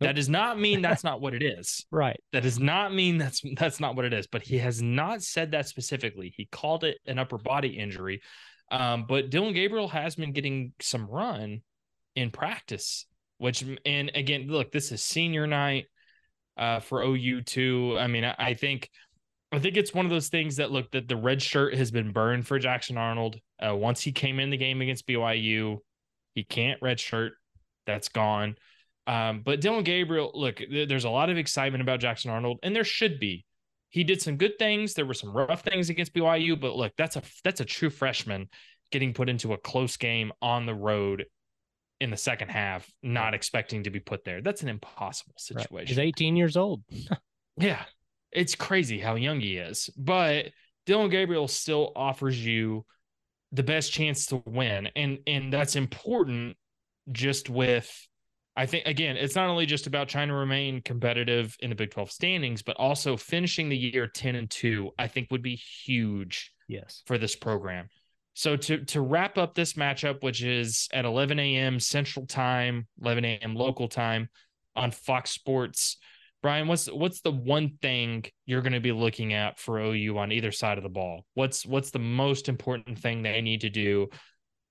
Nope. 0.00 0.08
That 0.08 0.16
does 0.16 0.28
not 0.28 0.60
mean 0.60 0.80
that's 0.82 1.04
not 1.04 1.20
what 1.20 1.34
it 1.34 1.42
is. 1.42 1.84
Right. 1.90 2.20
That 2.32 2.44
does 2.44 2.60
not 2.60 2.94
mean 2.94 3.18
that's 3.18 3.42
that's 3.56 3.80
not 3.80 3.96
what 3.96 4.04
it 4.04 4.12
is. 4.12 4.28
But 4.28 4.42
he 4.42 4.58
has 4.58 4.80
not 4.80 5.22
said 5.22 5.50
that 5.52 5.66
specifically. 5.66 6.32
He 6.36 6.46
called 6.46 6.84
it 6.84 6.98
an 7.06 7.18
upper 7.18 7.38
body 7.38 7.78
injury. 7.78 8.22
Um, 8.70 9.04
but 9.06 9.30
Dillon 9.30 9.52
Gabriel 9.52 9.88
has 9.88 10.14
been 10.14 10.32
getting 10.32 10.72
some 10.80 11.06
run 11.06 11.60
in 12.14 12.30
practice, 12.30 13.06
which, 13.38 13.64
and 13.84 14.10
again, 14.14 14.46
look, 14.48 14.72
this 14.72 14.92
is 14.92 15.02
senior 15.02 15.46
night 15.46 15.86
uh, 16.56 16.80
for 16.80 17.02
OU 17.02 17.42
too. 17.42 17.96
I 17.98 18.06
mean, 18.06 18.24
I, 18.24 18.34
I 18.38 18.54
think, 18.54 18.90
I 19.52 19.58
think 19.58 19.76
it's 19.76 19.92
one 19.92 20.06
of 20.06 20.10
those 20.10 20.28
things 20.28 20.56
that 20.56 20.70
look 20.70 20.90
that 20.92 21.08
the 21.08 21.16
red 21.16 21.42
shirt 21.42 21.74
has 21.74 21.90
been 21.90 22.12
burned 22.12 22.46
for 22.46 22.58
Jackson 22.58 22.96
Arnold. 22.96 23.36
Uh, 23.60 23.76
once 23.76 24.00
he 24.00 24.12
came 24.12 24.40
in 24.40 24.50
the 24.50 24.56
game 24.56 24.80
against 24.80 25.06
BYU, 25.06 25.78
he 26.34 26.44
can't 26.44 26.80
red 26.80 26.98
shirt. 26.98 27.34
That's 27.86 28.08
gone. 28.08 28.56
Um, 29.06 29.42
but 29.44 29.60
Dillon 29.60 29.84
Gabriel, 29.84 30.30
look, 30.34 30.56
th- 30.56 30.88
there's 30.88 31.04
a 31.04 31.10
lot 31.10 31.28
of 31.28 31.36
excitement 31.36 31.82
about 31.82 32.00
Jackson 32.00 32.30
Arnold, 32.30 32.60
and 32.62 32.74
there 32.74 32.84
should 32.84 33.18
be. 33.18 33.44
He 33.90 34.04
did 34.04 34.22
some 34.22 34.36
good 34.36 34.58
things. 34.58 34.94
There 34.94 35.04
were 35.04 35.12
some 35.12 35.36
rough 35.36 35.62
things 35.62 35.90
against 35.90 36.14
BYU, 36.14 36.58
but 36.58 36.76
look, 36.76 36.92
that's 36.96 37.16
a 37.16 37.22
that's 37.44 37.60
a 37.60 37.64
true 37.64 37.90
freshman 37.90 38.48
getting 38.90 39.12
put 39.12 39.28
into 39.28 39.52
a 39.52 39.58
close 39.58 39.96
game 39.96 40.32
on 40.40 40.64
the 40.66 40.74
road 40.74 41.26
in 42.02 42.10
the 42.10 42.16
second 42.16 42.48
half, 42.48 42.90
not 43.02 43.32
expecting 43.32 43.84
to 43.84 43.90
be 43.90 44.00
put 44.00 44.24
there. 44.24 44.42
That's 44.42 44.62
an 44.62 44.68
impossible 44.68 45.34
situation. 45.38 45.76
Right. 45.76 45.88
He's 45.88 45.98
18 46.00 46.34
years 46.34 46.56
old. 46.56 46.82
yeah. 47.56 47.84
It's 48.32 48.56
crazy 48.56 48.98
how 48.98 49.14
young 49.14 49.38
he 49.38 49.56
is. 49.56 49.88
But 49.96 50.46
Dillon 50.84 51.10
Gabriel 51.10 51.46
still 51.46 51.92
offers 51.94 52.44
you 52.44 52.84
the 53.52 53.62
best 53.62 53.92
chance 53.92 54.26
to 54.26 54.42
win. 54.44 54.88
And 54.96 55.18
and 55.28 55.52
that's 55.52 55.76
important 55.76 56.56
just 57.12 57.48
with 57.48 57.88
I 58.56 58.66
think 58.66 58.86
again, 58.86 59.16
it's 59.16 59.36
not 59.36 59.48
only 59.48 59.64
just 59.64 59.86
about 59.86 60.08
trying 60.08 60.28
to 60.28 60.34
remain 60.34 60.82
competitive 60.82 61.56
in 61.60 61.70
the 61.70 61.76
Big 61.76 61.92
12 61.92 62.10
standings, 62.10 62.62
but 62.62 62.76
also 62.78 63.16
finishing 63.16 63.68
the 63.68 63.76
year 63.76 64.08
10 64.08 64.34
and 64.34 64.50
2, 64.50 64.90
I 64.98 65.06
think 65.06 65.30
would 65.30 65.42
be 65.42 65.54
huge 65.54 66.52
yes 66.66 67.02
for 67.06 67.16
this 67.16 67.36
program. 67.36 67.88
So 68.34 68.56
to 68.56 68.84
to 68.86 69.00
wrap 69.00 69.36
up 69.36 69.54
this 69.54 69.74
matchup, 69.74 70.22
which 70.22 70.42
is 70.42 70.88
at 70.92 71.04
11 71.04 71.38
a.m. 71.38 71.78
Central 71.78 72.26
Time, 72.26 72.86
11 73.00 73.24
a.m. 73.24 73.54
local 73.54 73.88
time 73.88 74.28
on 74.74 74.90
Fox 74.90 75.30
Sports. 75.30 75.98
Bryan, 76.42 76.66
what's 76.66 76.90
what's 76.90 77.20
the 77.20 77.30
one 77.30 77.76
thing 77.80 78.24
you're 78.46 78.62
going 78.62 78.72
to 78.72 78.80
be 78.80 78.90
looking 78.90 79.32
at 79.32 79.60
for 79.60 79.78
OU 79.78 80.18
on 80.18 80.32
either 80.32 80.50
side 80.50 80.76
of 80.76 80.82
the 80.82 80.90
ball? 80.90 81.24
What's 81.34 81.64
what's 81.64 81.90
the 81.90 82.00
most 82.00 82.48
important 82.48 82.98
thing 82.98 83.22
they 83.22 83.40
need 83.40 83.60
to 83.60 83.70
do, 83.70 84.08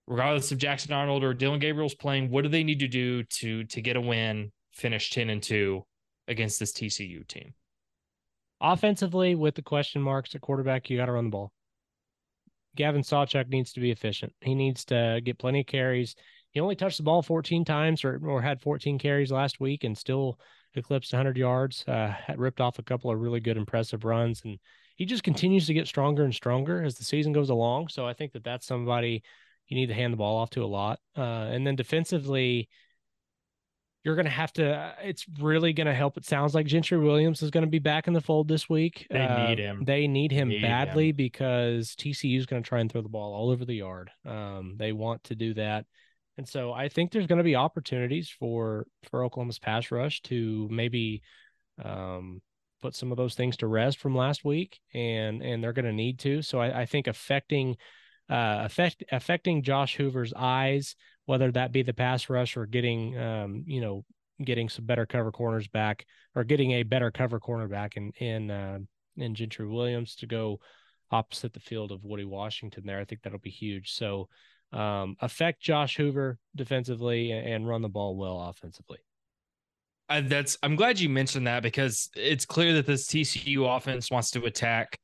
regardless 0.07 0.51
of 0.51 0.57
Jackson 0.57 0.91
Arnold 0.91 1.24
or 1.24 1.34
Dillon 1.34 1.59
Gabriel's 1.59 1.95
playing? 1.95 2.30
What 2.30 2.41
do 2.41 2.49
they 2.49 2.64
need 2.64 2.80
to 2.80 2.88
do 2.88 3.24
to 3.24 3.64
to 3.64 3.82
get 3.82 3.95
a 3.95 4.01
win, 4.01 4.51
finish 4.74 5.12
10 5.12 5.30
and 5.30 5.41
2 5.41 5.86
against 6.28 6.59
this 6.59 6.74
TCU 6.74 7.26
team? 7.28 7.53
Offensively, 8.59 9.36
with 9.36 9.55
the 9.55 9.62
question 9.62 10.01
marks 10.01 10.36
at 10.36 10.41
quarterback, 10.41 10.89
you 10.89 10.97
got 10.97 11.05
to 11.05 11.14
run 11.14 11.26
the 11.26 11.32
ball. 11.32 11.51
Gavin 12.76 13.01
Sawchuk 13.01 13.49
needs 13.49 13.74
to 13.74 13.80
be 13.80 13.91
efficient. 13.91 14.34
He 14.41 14.55
needs 14.55 14.86
to 14.86 15.22
get 15.24 15.39
plenty 15.39 15.61
of 15.61 15.67
carries. 15.67 16.15
He 16.51 16.59
only 16.59 16.76
touched 16.76 16.97
the 16.97 17.03
ball 17.03 17.22
14 17.22 17.65
times 17.65 18.03
or, 18.03 18.19
or 18.26 18.41
had 18.41 18.61
14 18.61 18.99
carries 18.99 19.32
last 19.32 19.59
week 19.59 19.84
and 19.84 19.97
still 19.97 20.39
eclipsed 20.76 21.13
100 21.13 21.38
yards. 21.38 21.86
Uh, 21.88 22.13
ripped 22.36 22.61
off 22.61 22.80
a 22.80 22.84
couple 22.84 23.11
of 23.11 23.19
really 23.19 23.39
good, 23.39 23.57
impressive 23.57 24.05
runs. 24.05 24.41
And 24.43 24.59
he 24.95 25.05
just 25.05 25.24
continues 25.24 25.67
to 25.67 25.74
get 25.74 25.88
stronger 25.88 26.24
and 26.24 26.34
stronger 26.34 26.84
as 26.84 26.95
the 26.95 27.03
season 27.03 27.34
goes 27.34 27.49
along. 27.49 27.89
So 27.89 28.05
I 28.05 28.13
think 28.13 28.34
that 28.34 28.43
that's 28.43 28.67
somebody 28.67 29.24
you 29.67 29.78
need 29.78 29.88
to 29.88 29.93
hand 29.93 30.13
the 30.13 30.17
ball 30.17 30.38
off 30.38 30.49
to 30.51 30.63
a 30.63 30.67
lot. 30.67 30.99
Uh, 31.17 31.47
and 31.51 31.65
then 31.65 31.76
defensively, 31.76 32.69
you're 34.04 34.16
going 34.16 34.26
to 34.26 34.32
have 34.32 34.52
to 34.54 34.74
uh, 34.74 34.93
it's 35.04 35.26
really 35.39 35.74
going 35.74 35.88
to 35.88 35.93
help. 35.93 36.18
It 36.18 36.26
sounds 36.26 36.56
like 36.56 36.66
gentry 36.66 36.97
williams 36.97 37.41
is 37.41 37.52
going 37.52 37.66
to 37.66 37.70
be 37.70 37.80
back 37.80 38.08
in 38.08 38.14
the 38.14 38.22
fold 38.22 38.47
this 38.47 38.70
week. 38.70 39.08
They 39.10 39.20
uh, 39.20 39.47
need 39.47 39.60
him. 39.60 39.84
they 39.86 40.08
need 40.08 40.32
him 40.32 40.49
need 40.49 40.62
badly 40.62 41.10
him. 41.10 41.16
because 41.16 41.95
tcu 41.95 42.38
is 42.38 42.45
going 42.45 42.64
to 42.64 42.68
try 42.68 42.80
and 42.80 42.91
throw 42.91 43.02
the 43.02 43.10
ball 43.10 43.34
all 43.34 43.49
over 43.49 43.66
the 43.66 43.76
yard. 43.76 44.12
Um, 44.26 44.76
they 44.78 44.91
want 44.91 45.24
to 45.26 45.36
do 45.36 45.54
that. 45.56 45.86
And 46.38 46.47
so 46.47 46.74
i 46.74 46.89
think 46.89 47.12
there's 47.12 47.28
going 47.28 47.38
to 47.38 47.43
be 47.43 47.56
opportunities 47.56 48.30
for 48.30 48.88
for 49.10 49.24
oklahoma's 49.24 49.60
pass 49.60 49.91
rush 49.91 50.22
to 50.24 50.68
maybe 50.72 51.22
um, 51.84 52.41
put 52.82 52.95
some 52.95 53.12
of 53.12 53.18
those 53.18 53.36
things 53.36 53.58
to 53.58 53.68
rest 53.68 53.99
from 53.99 54.16
last 54.16 54.43
week 54.43 54.80
and 54.93 55.41
and 55.41 55.64
they're 55.64 55.74
going 55.74 55.86
to 55.86 55.93
need 55.93 56.20
to. 56.20 56.41
So 56.41 56.60
I, 56.60 56.82
I 56.82 56.86
think 56.86 57.08
affecting 57.08 57.76
uh, 58.30 58.62
affect, 58.64 59.04
affecting 59.12 59.62
Josh 59.62 59.97
Hoover's 59.97 60.34
eyes 60.34 60.95
whether 61.26 61.51
that 61.51 61.72
be 61.72 61.84
the 61.84 61.93
pass 61.93 62.30
rush 62.30 62.57
or 62.57 62.65
getting, 62.65 63.17
um, 63.17 63.63
you 63.65 63.82
know, 63.82 64.03
getting 64.43 64.69
some 64.69 64.86
better 64.86 65.05
cover 65.05 65.32
corners 65.32 65.67
back 65.67 66.05
or 66.36 66.43
getting 66.43 66.72
a 66.72 66.84
better 66.84 67.11
cover 67.11 67.39
cornerback 67.39 67.97
in 67.97 68.11
in 68.19 68.51
uh, 68.51 68.80
in 69.17 69.36
Gentry 69.36 69.67
Williams 69.67 70.15
to 70.17 70.28
go 70.28 70.59
opposite 71.11 71.53
the 71.53 71.59
field 71.59 71.91
of 71.91 72.03
Woody 72.03 72.26
Washington 72.26 72.84
there. 72.86 72.99
I 72.99 73.05
think 73.05 73.22
that'll 73.22 73.39
be 73.39 73.49
huge. 73.49 73.93
So 73.93 74.30
um, 74.74 75.15
affect 75.19 75.61
Josh 75.61 75.97
Hoover 75.97 76.38
defensively 76.55 77.32
and, 77.32 77.67
run 77.67 77.82
the 77.82 77.89
ball 77.89 78.15
well 78.15 78.39
offensively. 78.41 78.99
Uh, 80.07 80.22
that's 80.26 80.57
I'm 80.63 80.76
glad 80.76 80.99
you 80.99 81.09
mentioned 81.09 81.47
that 81.47 81.63
because 81.63 82.09
it's 82.15 82.45
clear 82.45 82.74
that 82.74 82.86
this 82.86 83.07
TCU 83.07 83.76
offense 83.76 84.09
wants 84.09 84.32
to 84.32 84.45
attack 84.45 84.97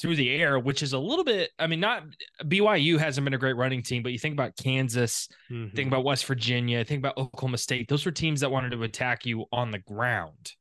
through 0.00 0.16
the 0.16 0.30
air, 0.30 0.58
which 0.58 0.82
is 0.82 0.92
a 0.92 0.98
little 0.98 1.24
bit. 1.24 1.50
I 1.58 1.66
mean, 1.66 1.80
not 1.80 2.04
BYU 2.44 2.98
hasn't 2.98 3.24
been 3.24 3.34
a 3.34 3.38
great 3.38 3.56
running 3.56 3.82
team, 3.82 4.02
but 4.02 4.12
you 4.12 4.18
think 4.18 4.34
about 4.34 4.56
Kansas, 4.56 5.28
Mhm. 5.50 5.74
think 5.74 5.88
about 5.88 6.04
West 6.04 6.26
Virginia, 6.26 6.84
think 6.84 6.98
about 6.98 7.16
Oklahoma 7.16 7.58
State. 7.58 7.88
Those 7.88 8.04
were 8.04 8.12
teams 8.12 8.40
that 8.40 8.50
wanted 8.50 8.72
to 8.72 8.82
attack 8.82 9.24
you 9.24 9.46
on 9.52 9.70
the 9.70 9.78
ground. 9.78 10.52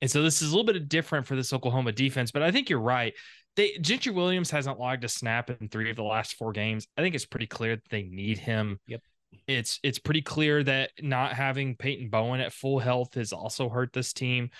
And 0.00 0.10
so 0.10 0.22
this 0.22 0.42
is 0.42 0.52
a 0.52 0.56
little 0.56 0.70
bit 0.72 0.88
different 0.88 1.26
for 1.26 1.36
this 1.36 1.52
Oklahoma 1.52 1.92
defense, 1.92 2.30
but 2.32 2.42
I 2.42 2.50
think 2.50 2.68
you're 2.68 2.80
right. 2.80 3.14
They 3.56 3.78
Gentry 3.78 4.12
Williams 4.12 4.50
hasn't 4.50 4.80
logged 4.80 5.04
a 5.04 5.08
snap 5.08 5.48
in 5.50 5.68
three 5.68 5.88
of 5.90 5.96
the 5.96 6.02
last 6.02 6.34
four 6.34 6.52
games. 6.52 6.88
I 6.96 7.02
think 7.02 7.14
it's 7.14 7.26
pretty 7.26 7.46
clear 7.46 7.76
that 7.76 7.88
they 7.88 8.02
need 8.02 8.38
him. 8.38 8.80
Yep. 8.88 9.00
It's 9.46 9.78
it's 9.82 9.98
pretty 10.00 10.22
clear 10.22 10.62
that 10.64 10.90
not 11.00 11.32
having 11.34 11.76
Peyton 11.76 12.08
Bowen 12.08 12.40
at 12.40 12.52
full 12.52 12.80
health 12.80 13.14
has 13.14 13.32
also 13.32 13.68
hurt 13.68 13.92
this 13.92 14.12
team. 14.12 14.50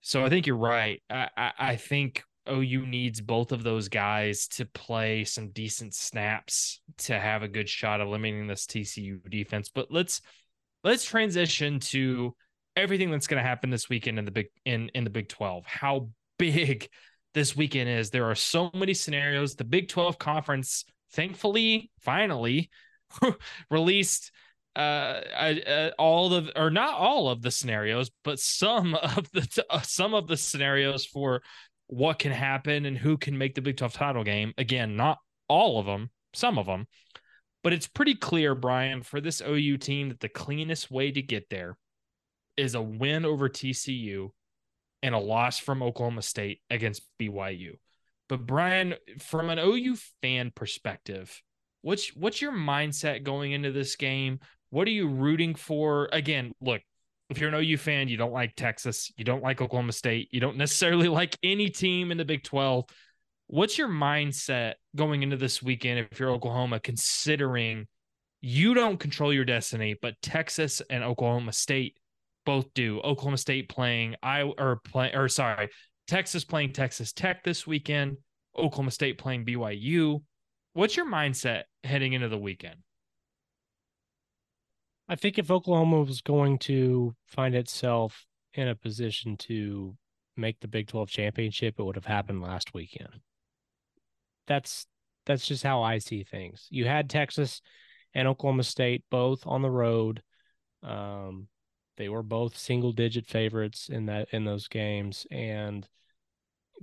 So 0.00 0.24
I 0.24 0.30
think 0.30 0.46
you're 0.46 0.56
right. 0.56 1.02
I, 1.10 1.28
I, 1.36 1.52
I 1.58 1.76
think 1.76 2.22
OU 2.48 2.86
needs 2.86 3.20
both 3.20 3.52
of 3.52 3.62
those 3.62 3.88
guys 3.88 4.48
to 4.48 4.64
play 4.66 5.24
some 5.24 5.50
decent 5.50 5.94
snaps 5.94 6.80
to 6.98 7.18
have 7.18 7.42
a 7.42 7.48
good 7.48 7.68
shot 7.68 8.00
of 8.00 8.08
limiting 8.08 8.46
this 8.46 8.66
TCU 8.66 9.28
defense. 9.30 9.70
But 9.74 9.88
let's 9.90 10.20
let's 10.84 11.04
transition 11.04 11.80
to 11.80 12.34
everything 12.76 13.10
that's 13.10 13.26
going 13.26 13.42
to 13.42 13.48
happen 13.48 13.70
this 13.70 13.88
weekend 13.88 14.18
in 14.18 14.24
the 14.24 14.30
big 14.30 14.46
in 14.64 14.90
in 14.94 15.04
the 15.04 15.10
Big 15.10 15.28
12. 15.28 15.64
How 15.66 16.08
big 16.38 16.88
this 17.34 17.56
weekend 17.56 17.88
is. 17.88 18.10
There 18.10 18.30
are 18.30 18.34
so 18.34 18.70
many 18.74 18.94
scenarios. 18.94 19.54
The 19.54 19.64
Big 19.64 19.88
12 19.88 20.18
conference 20.18 20.84
thankfully 21.12 21.90
finally 22.00 22.70
released 23.70 24.32
uh, 24.74 24.78
uh, 24.78 25.90
all 25.98 26.34
of 26.34 26.50
or 26.54 26.70
not 26.70 26.94
all 26.94 27.30
of 27.30 27.42
the 27.42 27.50
scenarios, 27.50 28.10
but 28.24 28.38
some 28.38 28.94
of 28.94 29.30
the 29.32 29.64
uh, 29.70 29.80
some 29.82 30.14
of 30.14 30.26
the 30.28 30.36
scenarios 30.36 31.06
for 31.06 31.42
what 31.88 32.18
can 32.18 32.32
happen 32.32 32.84
and 32.86 32.98
who 32.98 33.16
can 33.16 33.38
make 33.38 33.54
the 33.54 33.62
Big 33.62 33.76
12 33.76 33.92
title 33.92 34.24
game. 34.24 34.52
Again, 34.58 34.96
not 34.96 35.18
all 35.48 35.78
of 35.78 35.86
them, 35.86 36.10
some 36.34 36.58
of 36.58 36.66
them, 36.66 36.86
but 37.62 37.72
it's 37.72 37.86
pretty 37.86 38.14
clear, 38.14 38.54
Bryan, 38.54 39.02
for 39.02 39.20
this 39.20 39.40
OU 39.40 39.78
team 39.78 40.08
that 40.08 40.20
the 40.20 40.28
cleanest 40.28 40.90
way 40.90 41.10
to 41.10 41.22
get 41.22 41.50
there 41.50 41.76
is 42.56 42.74
a 42.74 42.82
win 42.82 43.24
over 43.24 43.48
TCU 43.48 44.30
and 45.02 45.14
a 45.14 45.18
loss 45.18 45.58
from 45.58 45.82
Oklahoma 45.82 46.22
State 46.22 46.60
against 46.70 47.02
BYU. 47.20 47.74
But 48.28 48.46
Bryan, 48.46 48.94
from 49.18 49.50
an 49.50 49.58
OU 49.58 49.96
fan 50.22 50.52
perspective, 50.54 51.42
what's 51.82 52.08
what's 52.16 52.42
your 52.42 52.52
mindset 52.52 53.22
going 53.22 53.52
into 53.52 53.70
this 53.70 53.96
game? 53.96 54.40
What 54.70 54.88
are 54.88 54.92
you 54.92 55.08
rooting 55.08 55.54
for? 55.54 56.08
Again, 56.12 56.52
look, 56.60 56.82
if 57.28 57.38
you're 57.38 57.48
an 57.48 57.54
OU 57.54 57.76
fan, 57.78 58.08
you 58.08 58.16
don't 58.16 58.32
like 58.32 58.54
Texas, 58.54 59.10
you 59.16 59.24
don't 59.24 59.42
like 59.42 59.60
Oklahoma 59.60 59.92
State, 59.92 60.28
you 60.32 60.40
don't 60.40 60.56
necessarily 60.56 61.08
like 61.20 61.36
any 61.42 61.68
team 61.68 62.10
in 62.10 62.18
the 62.18 62.24
Big 62.24 62.44
12. 62.44 62.84
What's 63.48 63.78
your 63.78 63.88
mindset 63.88 64.74
going 64.94 65.22
into 65.22 65.36
this 65.36 65.62
weekend 65.62 66.06
if 66.10 66.18
you're 66.18 66.30
Oklahoma, 66.30 66.80
considering 66.80 67.86
you 68.40 68.74
don't 68.74 68.98
control 68.98 69.32
your 69.32 69.44
destiny, 69.44 69.96
but 70.00 70.14
Texas 70.22 70.82
and 70.90 71.02
Oklahoma 71.02 71.52
State 71.52 71.96
both 72.44 72.72
do. 72.74 73.00
Oklahoma 73.00 73.38
State 73.38 73.68
playing 73.68 74.16
I 74.22 74.42
or 74.42 74.80
play 74.84 75.12
or 75.12 75.28
sorry, 75.28 75.68
Texas 76.06 76.44
playing 76.44 76.72
Texas 76.72 77.12
Tech 77.12 77.42
this 77.42 77.66
weekend, 77.66 78.16
Oklahoma 78.56 78.90
State 78.90 79.18
playing 79.18 79.44
BYU. 79.44 80.22
What's 80.72 80.96
your 80.96 81.06
mindset 81.06 81.64
heading 81.84 82.12
into 82.12 82.28
the 82.28 82.38
weekend? 82.38 82.76
I 85.08 85.14
think 85.14 85.38
if 85.38 85.50
Oklahoma 85.50 86.02
was 86.02 86.20
going 86.20 86.58
to 86.60 87.14
find 87.26 87.54
itself 87.54 88.26
in 88.54 88.68
a 88.68 88.74
position 88.74 89.36
to 89.36 89.96
make 90.36 90.60
the 90.60 90.68
Big 90.68 90.88
12 90.88 91.08
championship, 91.08 91.76
it 91.78 91.82
would 91.82 91.94
have 91.94 92.06
happened 92.06 92.42
last 92.42 92.74
weekend. 92.74 93.20
That's 94.46 94.86
that's 95.24 95.46
just 95.46 95.64
how 95.64 95.82
I 95.82 95.98
see 95.98 96.22
things. 96.22 96.66
You 96.70 96.86
had 96.86 97.10
Texas 97.10 97.60
and 98.14 98.28
Oklahoma 98.28 98.62
State 98.62 99.04
both 99.10 99.46
on 99.46 99.62
the 99.62 99.70
road. 99.70 100.22
Um, 100.82 101.48
they 101.96 102.08
were 102.08 102.22
both 102.22 102.56
single 102.56 102.92
digit 102.92 103.26
favorites 103.26 103.88
in 103.88 104.06
that 104.06 104.28
in 104.32 104.44
those 104.44 104.68
games, 104.68 105.26
and 105.30 105.88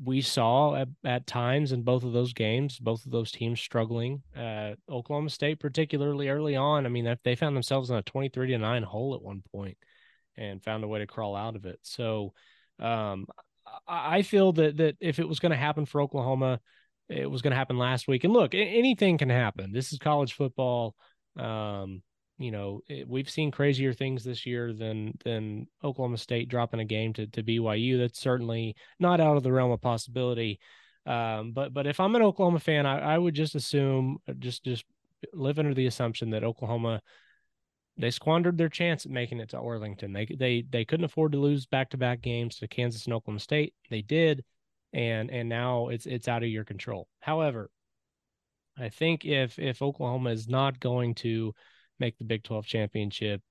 we 0.02 0.22
saw 0.22 0.76
at, 0.76 0.88
at 1.04 1.28
times 1.28 1.72
in 1.72 1.84
both 1.84 2.04
of 2.04 2.14
those 2.14 2.34
games, 2.34 2.80
both 2.80 3.06
of 3.06 3.12
those 3.12 3.32
teams 3.32 3.60
struggling. 3.60 4.24
Uh, 4.36 4.74
Oklahoma 4.90 5.30
State, 5.30 5.60
particularly 5.60 6.30
early 6.30 6.56
on, 6.56 6.86
I 6.86 6.90
mean, 6.90 7.16
they 7.24 7.36
found 7.36 7.56
themselves 7.56 7.90
in 7.90 7.96
a 7.96 8.02
23 8.02 8.48
to 8.48 8.58
9 8.58 8.84
hole 8.84 9.16
at 9.16 9.22
one 9.22 9.44
point 9.52 9.78
and 10.36 10.64
found 10.64 10.84
a 10.84 10.88
way 10.88 11.00
to 11.00 11.08
crawl 11.08 11.36
out 11.36 11.56
of 11.56 11.66
it. 11.66 11.80
So 11.84 12.34
um, 12.80 13.28
I 13.88 14.24
feel 14.24 14.54
that, 14.54 14.78
that 14.78 14.96
if 15.00 15.20
it 15.20 15.28
was 15.28 15.40
going 15.40 15.52
to 15.52 15.58
happen 15.58 15.86
for 15.86 16.02
Oklahoma, 16.02 16.60
it 17.10 17.30
was 17.30 17.42
going 17.42 17.52
to 17.52 17.58
happen 17.58 17.78
last 17.78 18.08
week. 18.08 18.24
And 18.24 18.34
look, 18.34 18.56
anything 18.56 19.18
can 19.18 19.30
happen. 19.30 19.72
This 19.72 19.94
is 19.94 20.00
college 20.00 20.34
football. 20.34 20.96
Um, 21.38 22.02
you 22.38 22.52
know, 22.52 22.82
it, 22.88 23.08
we've 23.08 23.30
seen 23.30 23.52
crazier 23.52 23.94
things 23.94 24.24
this 24.24 24.46
year 24.46 24.74
than 24.74 25.18
than 25.24 25.68
Oklahoma 25.84 26.18
State 26.18 26.50
dropping 26.50 26.80
a 26.80 26.86
game 26.86 27.14
to 27.14 27.28
to 27.28 27.44
BYU. 27.44 27.98
That's 28.00 28.20
certainly 28.20 28.76
not 29.00 29.20
out 29.20 29.38
of 29.38 29.44
the 29.44 29.52
realm 29.52 29.72
of 29.72 29.82
possibility. 29.82 30.60
Um, 31.06 31.52
but 31.52 31.74
but 31.74 31.88
if 31.88 32.00
I'm 32.00 32.16
an 32.16 32.22
Oklahoma 32.22 32.60
fan, 32.60 32.86
I, 32.86 33.16
I 33.16 33.18
would 33.18 33.36
just 33.36 33.56
assume 33.56 34.18
just 34.40 34.64
just 34.64 34.86
live 35.34 35.60
under 35.60 35.74
the 35.74 35.86
assumption 35.86 36.32
that 36.32 36.44
Oklahoma 36.44 37.02
they 37.98 38.10
squandered 38.10 38.58
their 38.58 38.70
chance 38.70 39.06
at 39.06 39.12
making 39.12 39.40
it 39.40 39.50
to 39.50 39.60
Arlington. 39.60 40.14
They 40.14 40.26
they 40.26 40.64
they 40.68 40.86
couldn't 40.86 41.06
afford 41.06 41.34
to 41.34 41.40
lose 41.40 41.66
back 41.66 41.90
to 41.92 41.98
back 41.98 42.22
games 42.22 42.58
to 42.58 42.68
Kansas 42.68 43.06
and 43.06 43.14
Oklahoma 43.14 43.40
State. 43.40 43.74
They 43.90 44.02
did, 44.02 44.44
and 44.92 45.30
and 45.30 45.48
now 45.50 45.90
it's 45.90 46.06
it's 46.06 46.28
out 46.28 46.44
of 46.44 46.50
your 46.50 46.64
control. 46.64 47.08
However, 47.20 47.70
I 48.78 48.90
think 48.90 49.26
if 49.26 49.60
if 49.60 49.82
Oklahoma 49.82 50.32
is 50.32 50.48
not 50.48 50.80
going 50.80 51.16
to 51.16 51.54
make 52.00 52.18
the 52.18 52.24
Big 52.24 52.44
12 52.44 52.66
championship, 52.66 53.42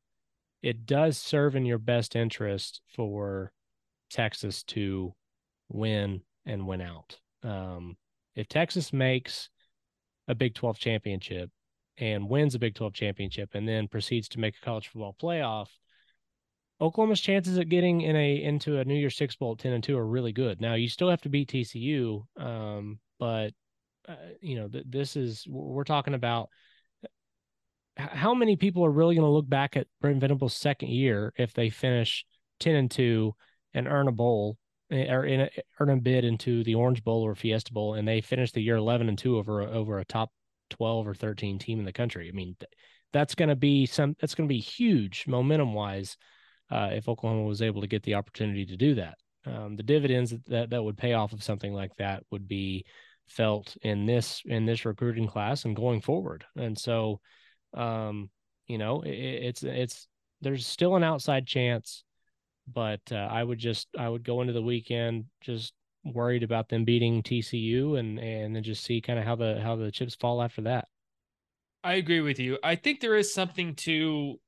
it 0.62 0.86
does 0.86 1.18
serve 1.18 1.57
in 1.57 1.66
your 1.66 1.78
best 1.78 2.16
interest 2.16 2.80
for 2.95 3.53
Texas 4.11 4.62
to 4.64 5.14
win 5.68 6.22
and 6.47 6.66
win 6.66 6.80
out. 6.80 7.18
Um, 7.43 7.97
if 8.34 8.49
Texas 8.49 8.93
makes 8.93 9.49
a 10.28 10.34
Big 10.34 10.55
12 10.55 10.78
championship 10.78 11.51
and 11.99 12.28
wins 12.28 12.55
a 12.55 12.59
Big 12.59 12.74
12 12.74 12.95
championship 12.95 13.51
and 13.55 13.68
then 13.68 13.88
proceeds 13.88 14.28
to 14.28 14.40
make 14.40 14.55
a 14.57 14.64
college 14.64 14.88
football 14.88 15.16
playoff, 15.20 15.68
Oklahoma's 16.80 17.20
chances 17.20 17.59
at 17.59 17.68
getting 17.68 18.01
in 18.01 18.16
a 18.16 18.43
into 18.43 18.78
a 18.78 18.84
New 18.84 18.97
Year's 18.97 19.16
Six 19.16 19.36
Bowl 19.36 19.55
10 19.55 19.72
and 19.72 19.84
2 19.84 19.97
are 19.97 20.07
really 20.07 20.32
good. 20.32 20.61
Now 20.61 20.74
you 20.74 20.88
still 20.88 21.11
have 21.11 21.20
to 21.22 21.28
beat 21.28 21.49
TCU, 21.49 22.24
um, 22.36 22.99
but 23.20 23.53
uh, 24.09 24.16
you 24.40 24.57
know 24.57 24.68
th- 24.68 24.86
this 24.88 25.14
is 25.14 25.47
we're 25.49 25.84
talking 25.84 26.14
about 26.14 26.49
how 27.97 28.34
many 28.34 28.57
people 28.57 28.84
are 28.84 28.90
really 28.90 29.14
going 29.14 29.26
to 29.26 29.32
look 29.32 29.49
back 29.49 29.76
at 29.76 29.86
Brent 30.01 30.20
Venables' 30.20 30.55
second 30.55 30.88
year 30.88 31.32
if 31.36 31.53
they 31.53 31.68
finish 31.70 32.24
10 32.61 32.74
and 32.74 32.90
2 32.90 33.34
and 33.74 33.86
earn 33.86 34.09
a 34.09 34.12
bowl 34.12 34.57
or 34.90 35.24
in 35.24 35.43
a, 35.43 35.51
earn 35.80 35.90
a 35.90 35.97
bid 35.97 36.24
into 36.24 36.62
the 36.64 36.74
Orange 36.74 37.03
Bowl 37.03 37.22
or 37.22 37.34
Fiesta 37.34 37.72
Bowl 37.72 37.95
and 37.95 38.07
they 38.07 38.20
finish 38.20 38.53
the 38.53 38.62
year 38.62 38.76
11 38.76 39.09
and 39.09 39.18
2 39.18 39.36
over 39.36 39.62
over 39.62 39.99
a 39.99 40.05
top 40.05 40.30
12 40.70 41.09
or 41.09 41.14
13 41.14 41.59
team 41.59 41.78
in 41.78 41.84
the 41.84 41.93
country. 41.93 42.28
I 42.28 42.32
mean 42.32 42.57
that's 43.12 43.34
going 43.34 43.49
to 43.49 43.57
be 43.57 43.86
some 43.86 44.16
that's 44.20 44.34
going 44.34 44.49
to 44.49 44.53
be 44.53 44.61
huge 44.61 45.24
momentum 45.26 45.74
wise 45.74 46.16
uh, 46.70 46.90
if 46.93 47.09
Oklahoma 47.09 47.45
was 47.45 47.62
able 47.62 47.82
to 47.82 47.86
get 47.86 48.03
the 48.03 48.14
opportunity 48.14 48.64
to 48.66 48.76
do 48.76 48.95
that. 48.95 49.16
Um, 49.45 49.76
the 49.76 49.82
dividends 49.82 50.34
that 50.47 50.70
that 50.70 50.84
would 50.84 50.97
pay 50.97 51.14
off 51.14 51.32
of 51.32 51.43
something 51.43 51.72
like 51.72 51.95
that 51.97 52.22
would 52.30 52.47
be 52.47 52.84
felt 53.28 53.76
in 53.82 54.07
this 54.07 54.43
in 54.45 54.66
this 54.66 54.84
recruiting 54.84 55.26
class 55.26 55.64
and 55.64 55.76
going 55.76 56.01
forward. 56.01 56.45
And 56.57 56.78
so 56.78 57.20
um, 57.74 58.30
you 58.66 58.78
know, 58.78 59.02
it, 59.02 59.10
it's 59.10 59.62
it's 59.62 60.08
there's 60.40 60.66
still 60.66 60.96
an 60.96 61.04
outside 61.04 61.46
chance, 61.46 62.04
but 62.72 63.00
uh, 63.10 63.16
I 63.16 63.42
would 63.42 63.58
just 63.58 63.88
I 63.98 64.08
would 64.08 64.24
go 64.24 64.40
into 64.40 64.52
the 64.52 64.62
weekend 64.62 65.26
just 65.40 65.72
worried 66.04 66.42
about 66.42 66.68
them 66.68 66.84
beating 66.84 67.22
TCU 67.22 67.98
and 67.98 68.18
and 68.18 68.54
then 68.54 68.62
just 68.62 68.84
see 68.84 69.00
kind 69.00 69.18
of 69.18 69.24
how 69.24 69.36
the 69.36 69.60
how 69.62 69.76
the 69.76 69.90
chips 69.90 70.14
fall 70.14 70.42
after 70.42 70.62
that. 70.62 70.88
I 71.84 71.94
agree 71.94 72.20
with 72.20 72.38
you. 72.38 72.58
I 72.62 72.76
think 72.76 73.00
there 73.00 73.16
is 73.16 73.32
something 73.32 73.74
to 73.76 74.38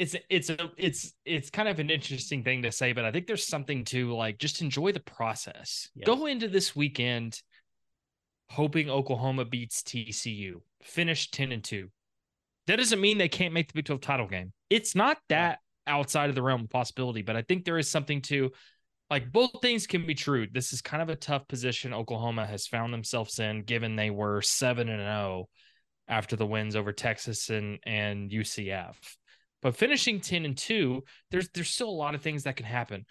it's 0.00 0.16
it's 0.30 0.48
a 0.48 0.70
it's 0.78 1.12
it's 1.26 1.50
kind 1.50 1.68
of 1.68 1.78
an 1.78 1.90
interesting 1.90 2.42
thing 2.42 2.62
to 2.62 2.72
say, 2.72 2.92
but 2.92 3.04
I 3.04 3.12
think 3.12 3.26
there's 3.26 3.46
something 3.46 3.84
to 3.86 4.14
like 4.14 4.38
just 4.38 4.62
enjoy 4.62 4.92
the 4.92 5.00
process. 5.00 5.90
Yes. 5.94 6.06
Go 6.06 6.26
into 6.26 6.48
this 6.48 6.74
weekend 6.74 7.42
hoping 8.50 8.90
Oklahoma 8.90 9.44
beats 9.44 9.82
TCU, 9.82 10.60
finish 10.82 11.30
10 11.30 11.52
and 11.52 11.64
2. 11.64 11.88
That 12.66 12.76
doesn't 12.76 13.00
mean 13.00 13.18
they 13.18 13.28
can't 13.28 13.54
make 13.54 13.68
the 13.68 13.74
Big 13.74 13.86
12 13.86 14.00
title 14.00 14.26
game. 14.26 14.52
It's 14.68 14.94
not 14.94 15.18
that 15.28 15.60
outside 15.86 16.28
of 16.28 16.34
the 16.34 16.42
realm 16.42 16.62
of 16.62 16.70
possibility, 16.70 17.22
but 17.22 17.36
I 17.36 17.42
think 17.42 17.64
there 17.64 17.78
is 17.78 17.90
something 17.90 18.20
to 18.22 18.50
like 19.08 19.32
both 19.32 19.50
things 19.60 19.86
can 19.86 20.06
be 20.06 20.14
true. 20.14 20.46
This 20.50 20.72
is 20.72 20.82
kind 20.82 21.02
of 21.02 21.08
a 21.08 21.16
tough 21.16 21.48
position 21.48 21.92
Oklahoma 21.92 22.46
has 22.46 22.66
found 22.66 22.92
themselves 22.92 23.38
in 23.38 23.62
given 23.62 23.96
they 23.96 24.10
were 24.10 24.40
7 24.40 24.88
and 24.88 25.00
0 25.00 25.48
after 26.06 26.36
the 26.36 26.46
wins 26.46 26.76
over 26.76 26.92
Texas 26.92 27.50
and 27.50 27.78
and 27.84 28.30
UCF. 28.30 28.96
But 29.62 29.76
finishing 29.76 30.20
10 30.20 30.44
and 30.44 30.56
2, 30.56 31.02
there's 31.30 31.48
there's 31.50 31.70
still 31.70 31.90
a 31.90 31.90
lot 31.90 32.14
of 32.14 32.22
things 32.22 32.44
that 32.44 32.56
can 32.56 32.66
happen. 32.66 33.04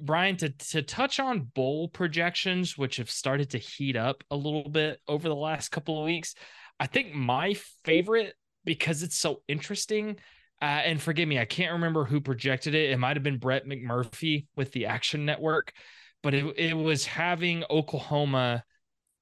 Bryan, 0.00 0.36
to 0.38 0.50
to 0.50 0.82
touch 0.82 1.20
on 1.20 1.50
bowl 1.54 1.88
projections, 1.88 2.76
which 2.76 2.96
have 2.96 3.10
started 3.10 3.50
to 3.50 3.58
heat 3.58 3.96
up 3.96 4.24
a 4.30 4.36
little 4.36 4.68
bit 4.68 5.00
over 5.06 5.28
the 5.28 5.34
last 5.34 5.70
couple 5.70 5.98
of 5.98 6.04
weeks, 6.04 6.34
I 6.80 6.86
think 6.86 7.14
my 7.14 7.54
favorite 7.84 8.34
because 8.64 9.02
it's 9.02 9.16
so 9.16 9.42
interesting. 9.48 10.18
Uh, 10.60 10.64
and 10.84 11.00
forgive 11.00 11.28
me, 11.28 11.38
I 11.38 11.44
can't 11.44 11.74
remember 11.74 12.04
who 12.04 12.20
projected 12.20 12.74
it. 12.74 12.90
It 12.90 12.98
might 12.98 13.16
have 13.16 13.22
been 13.22 13.38
Brett 13.38 13.66
McMurphy 13.66 14.46
with 14.56 14.72
the 14.72 14.86
Action 14.86 15.24
Network, 15.24 15.72
but 16.22 16.34
it, 16.34 16.58
it 16.58 16.74
was 16.74 17.04
having 17.04 17.64
Oklahoma 17.70 18.64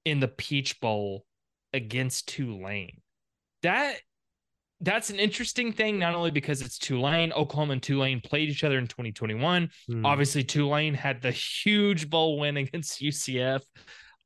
in 0.05 0.19
the 0.19 0.29
Peach 0.29 0.79
Bowl 0.79 1.25
against 1.73 2.29
Tulane. 2.29 3.01
That 3.63 3.97
that's 4.81 5.09
an 5.09 5.19
interesting 5.19 5.71
thing, 5.71 5.99
not 5.99 6.15
only 6.15 6.31
because 6.31 6.61
it's 6.61 6.77
Tulane, 6.77 7.31
Oklahoma 7.33 7.73
and 7.73 7.83
Tulane 7.83 8.21
played 8.21 8.49
each 8.49 8.63
other 8.63 8.77
in 8.77 8.87
2021. 8.87 9.69
Mm. 9.89 10.05
Obviously, 10.05 10.43
Tulane 10.43 10.93
had 10.93 11.21
the 11.21 11.31
huge 11.31 12.09
bowl 12.09 12.39
win 12.39 12.57
against 12.57 13.01
UCF 13.01 13.61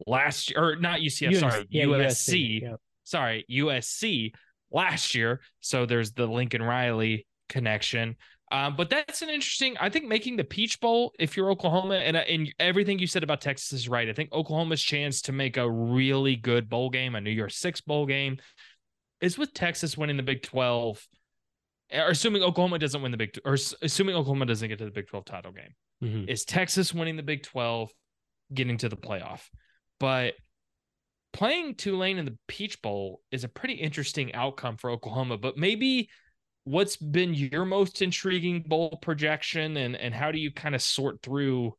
last 0.08 0.50
year, 0.50 0.64
or 0.64 0.76
not 0.76 1.00
UCF, 1.00 1.34
US, 1.34 1.39
sorry, 1.39 1.66
yeah, 1.70 1.86
USC. 1.86 2.06
USC 2.06 2.62
yeah. 2.62 2.76
Sorry, 3.04 3.45
USC 3.50 4.34
last 4.72 5.16
year. 5.16 5.41
So 5.62 5.86
there's 5.86 6.12
the 6.12 6.28
Lincoln 6.28 6.62
Riley 6.62 7.26
connection. 7.47 8.16
Um, 8.52 8.76
but 8.76 8.89
that's 8.89 9.22
an 9.22 9.30
interesting. 9.30 9.78
I 9.80 9.89
think 9.89 10.06
making 10.06 10.36
the 10.36 10.43
Peach 10.43 10.80
Bowl, 10.80 11.14
if 11.20 11.38
you're 11.38 11.52
Oklahoma, 11.52 11.95
and 11.95 12.18
uh, 12.18 12.22
and 12.22 12.54
everything 12.60 12.97
you 12.97 13.08
said 13.08 13.24
about 13.24 13.41
Texas 13.41 13.74
is 13.74 13.89
right. 13.89 14.10
I 14.10 14.14
think 14.14 14.32
Oklahoma's 14.32 14.82
chance 14.82 15.22
to 15.24 15.32
make 15.32 15.58
a 15.58 15.70
really 15.70 16.36
good 16.36 16.68
bowl 16.68 16.89
game, 16.89 17.16
a 17.16 17.22
New 17.22 17.30
Year's 17.30 17.56
Six 17.56 17.82
bowl 17.82 18.08
game, 18.08 18.38
is 19.22 19.38
with 19.38 19.53
Texas 19.53 19.97
winning 19.97 20.17
the 20.17 20.24
Big 20.24 20.43
Twelve, 20.43 21.05
or 21.93 22.09
assuming 22.09 22.43
Oklahoma 22.43 22.80
doesn't 22.80 23.01
win 23.01 23.11
the 23.11 23.17
Big, 23.17 23.39
or 23.45 23.57
assuming 23.82 24.15
Oklahoma 24.15 24.45
doesn't 24.45 24.67
get 24.67 24.78
to 24.80 24.86
the 24.86 24.91
Big 24.91 25.07
Twelve 25.07 25.26
title 25.26 25.51
game, 25.51 25.76
mm-hmm. 26.03 26.30
is 26.30 26.45
Texas 26.45 26.93
winning 26.93 27.17
the 27.17 27.24
Big 27.24 27.43
Twelve, 27.43 27.91
getting 28.53 28.78
to 28.78 28.89
the 28.89 28.97
playoff. 28.97 29.41
But 29.99 30.36
playing 31.34 31.76
Tulane 31.76 32.17
in 32.17 32.26
the 32.26 32.38
Peach 32.47 32.82
Bowl 32.82 33.22
is 33.32 33.43
a 33.43 33.49
pretty 33.49 33.76
interesting 33.76 34.34
outcome 34.34 34.78
for 34.78 34.89
Oklahoma. 34.89 35.38
But 35.38 35.57
maybe 35.57 36.09
what's 36.63 36.97
been 36.97 37.34
your 37.34 37.65
most 37.65 38.01
intriguing 38.01 38.63
bowl 38.67 38.99
projection 39.01 39.78
and 39.78 39.95
and 39.95 40.13
how 40.13 40.32
do 40.32 40.39
you 40.39 40.51
kind 40.51 40.76
of 40.76 40.82
sort 40.82 41.22
through 41.22 41.74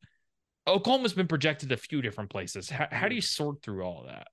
Oklahoma's 0.66 1.14
been 1.14 1.26
projected 1.26 1.72
a 1.72 1.76
few 1.76 2.02
different 2.02 2.30
places. 2.30 2.68
How, 2.68 2.86
how 2.90 3.08
do 3.08 3.14
you 3.14 3.20
sort 3.20 3.62
through 3.62 3.82
all 3.82 4.04
that? 4.06 4.28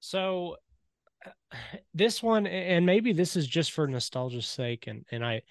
So 0.00 0.56
this 1.94 2.22
one 2.22 2.46
and 2.46 2.86
maybe 2.86 3.12
this 3.12 3.36
is 3.36 3.46
just 3.46 3.72
for 3.72 3.86
nostalgia's 3.86 4.46
sake 4.46 4.86
and 4.86 5.04
and 5.10 5.24
I 5.24 5.42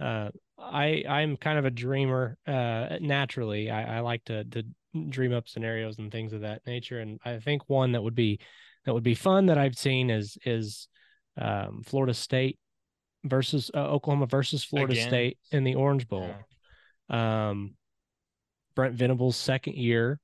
uh 0.00 0.30
I 0.58 1.04
I'm 1.08 1.36
kind 1.36 1.58
of 1.58 1.64
a 1.64 1.70
dreamer 1.70 2.36
uh 2.46 2.98
naturally. 3.00 3.70
I, 3.70 3.98
I 3.98 4.00
like 4.00 4.24
to 4.24 4.44
to 4.44 4.64
dream 5.08 5.32
up 5.32 5.48
scenarios 5.48 5.98
and 5.98 6.10
things 6.10 6.32
of 6.32 6.42
that 6.42 6.62
nature 6.66 7.00
and 7.00 7.20
I 7.24 7.38
think 7.38 7.68
one 7.68 7.92
that 7.92 8.02
would 8.02 8.14
be 8.14 8.40
that 8.84 8.94
would 8.94 9.02
be 9.02 9.14
fun 9.14 9.46
that 9.46 9.58
I've 9.58 9.76
seen 9.76 10.10
is 10.10 10.38
is 10.44 10.88
um 11.36 11.82
Florida 11.84 12.14
State 12.14 12.58
versus 13.24 13.70
uh, 13.74 13.78
Oklahoma 13.78 14.26
versus 14.26 14.64
Florida 14.64 14.92
Again. 14.92 15.08
State 15.08 15.38
in 15.52 15.64
the 15.64 15.74
Orange 15.74 16.08
Bowl. 16.08 16.30
Yeah. 17.10 17.50
Um, 17.50 17.74
Brent 18.74 18.94
Venables' 18.94 19.36
second 19.36 19.76
year. 19.76 20.20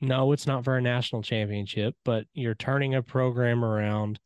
No, 0.00 0.32
it's 0.32 0.46
not 0.46 0.64
for 0.64 0.76
a 0.76 0.82
national 0.82 1.22
championship, 1.22 1.94
but 2.04 2.24
you're 2.32 2.54
turning 2.54 2.94
a 2.94 3.02
program 3.02 3.64
around 3.64 4.18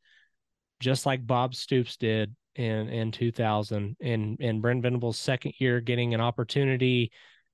just 0.85 1.07
like 1.07 1.27
Bob 1.27 1.55
Stoops 1.55 1.97
did 1.97 2.37
in 2.55 2.89
in 2.89 3.11
2000 3.11 3.97
and 4.01 4.37
and 4.39 4.61
Brent 4.61 4.83
Venables' 4.83 5.19
second 5.19 5.55
year 5.59 5.81
getting 5.81 6.13
an 6.13 6.21
opportunity 6.21 7.11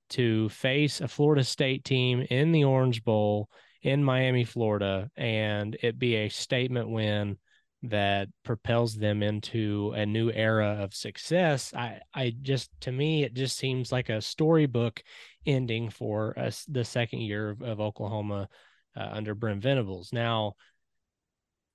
to 0.09 0.49
face 0.49 0.99
a 0.99 1.07
Florida 1.07 1.43
State 1.43 1.85
team 1.85 2.27
in 2.29 2.51
the 2.51 2.65
Orange 2.65 3.03
Bowl 3.05 3.49
in 3.81 4.03
Miami, 4.03 4.43
Florida, 4.43 5.09
and 5.15 5.77
it 5.81 5.97
be 5.97 6.15
a 6.15 6.29
statement 6.29 6.89
win 6.89 7.37
that 7.83 8.27
propels 8.43 8.95
them 8.95 9.23
into 9.23 9.93
a 9.95 10.05
new 10.05 10.29
era 10.29 10.77
of 10.81 10.93
success. 10.93 11.73
I 11.73 12.01
i 12.13 12.33
just 12.41 12.69
to 12.81 12.91
me 12.91 13.23
it 13.23 13.33
just 13.33 13.57
seems 13.57 13.91
like 13.91 14.09
a 14.09 14.21
storybook 14.21 15.01
ending 15.45 15.89
for 15.89 16.37
us 16.37 16.65
the 16.65 16.83
second 16.83 17.21
year 17.21 17.49
of, 17.49 17.61
of 17.63 17.79
oklahoma 17.79 18.49
uh, 18.95 19.07
under 19.11 19.33
brent 19.33 19.63
venables. 19.63 20.11
Now 20.13 20.55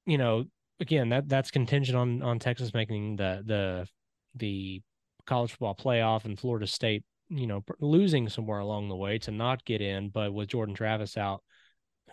you 0.04 0.18
know 0.18 0.44
again 0.80 1.08
that 1.08 1.28
that's 1.28 1.50
contingent 1.50 1.96
on 1.96 2.22
on 2.22 2.38
texas 2.38 2.74
making 2.74 3.16
the 3.16 3.42
the 3.46 3.88
the 4.34 4.82
college 5.26 5.50
football 5.50 5.74
playoff 5.74 6.24
and 6.24 6.38
florida 6.38 6.66
state 6.66 7.04
you 7.28 7.46
know 7.46 7.64
losing 7.80 8.28
somewhere 8.28 8.60
along 8.60 8.88
the 8.88 8.96
way 8.96 9.18
to 9.18 9.30
not 9.30 9.64
get 9.64 9.80
in. 9.80 10.08
But 10.08 10.32
with 10.32 10.48
jordan 10.48 10.74
travis 10.74 11.16
out 11.16 11.42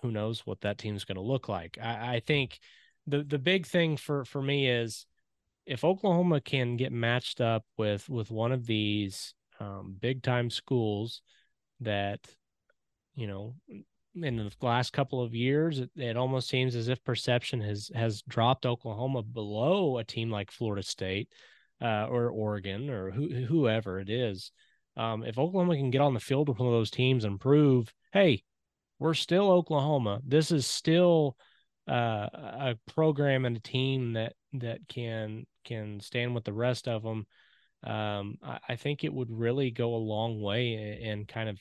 who 0.01 0.11
knows 0.11 0.45
what 0.45 0.61
that 0.61 0.77
team's 0.77 1.05
going 1.05 1.15
to 1.15 1.21
look 1.21 1.47
like. 1.47 1.77
I 1.81 2.15
i 2.15 2.19
think 2.19 2.59
the 3.07 3.23
the 3.23 3.39
big 3.39 3.65
thing 3.65 3.97
for 3.97 4.25
for 4.25 4.41
me 4.41 4.67
is 4.67 5.05
if 5.65 5.85
Oklahoma 5.85 6.41
can 6.41 6.75
get 6.75 6.91
matched 6.91 7.39
up 7.39 7.63
with 7.77 8.09
with 8.09 8.31
one 8.31 8.51
of 8.51 8.65
these 8.65 9.33
um, 9.59 9.95
big 9.99 10.21
time 10.21 10.49
schools 10.49 11.21
that 11.79 12.19
you 13.15 13.27
know 13.27 13.55
in 14.15 14.37
the 14.37 14.51
last 14.61 14.93
couple 14.93 15.21
of 15.21 15.33
years 15.33 15.79
it, 15.79 15.89
it, 15.95 16.17
almost 16.17 16.49
seems 16.49 16.75
as 16.75 16.87
if 16.87 17.03
perception 17.03 17.61
has 17.61 17.89
has 17.95 18.21
dropped 18.27 18.65
Oklahoma 18.65 19.23
below 19.23 19.97
a 19.97 20.03
team 20.03 20.29
like 20.29 20.51
Florida 20.51 20.83
State 20.83 21.29
uh, 21.81 22.05
or 22.07 22.29
Oregon 22.29 22.89
or 22.89 23.11
who, 23.11 23.29
whoever 23.45 23.99
it 23.99 24.09
is. 24.09 24.51
Um, 24.95 25.23
if 25.23 25.39
Oklahoma 25.39 25.75
can 25.75 25.89
get 25.89 26.01
on 26.01 26.13
the 26.13 26.19
field 26.19 26.49
with 26.49 26.59
one 26.59 26.67
of 26.67 26.73
those 26.73 26.91
teams 26.91 27.25
and 27.25 27.39
prove, 27.39 27.91
hey, 28.11 28.43
we're 28.99 29.15
still 29.15 29.49
Oklahoma. 29.49 30.21
This 30.23 30.51
is 30.51 30.67
still 30.67 31.35
uh, 31.89 32.29
a 32.31 32.75
program 32.93 33.45
and 33.45 33.57
a 33.57 33.61
team 33.61 34.13
that 34.13 34.33
that 34.53 34.87
can 34.87 35.45
can 35.63 35.99
stand 35.99 36.35
with 36.35 36.43
the 36.43 36.53
rest 36.53 36.87
of 36.87 37.03
them, 37.03 37.25
um, 37.83 38.37
I, 38.41 38.59
I, 38.69 38.75
think 38.75 39.03
it 39.03 39.13
would 39.13 39.29
really 39.29 39.71
go 39.71 39.95
a 39.95 39.97
long 39.97 40.41
way 40.41 40.73
in, 40.73 41.07
in, 41.07 41.25
kind 41.25 41.49
of 41.49 41.59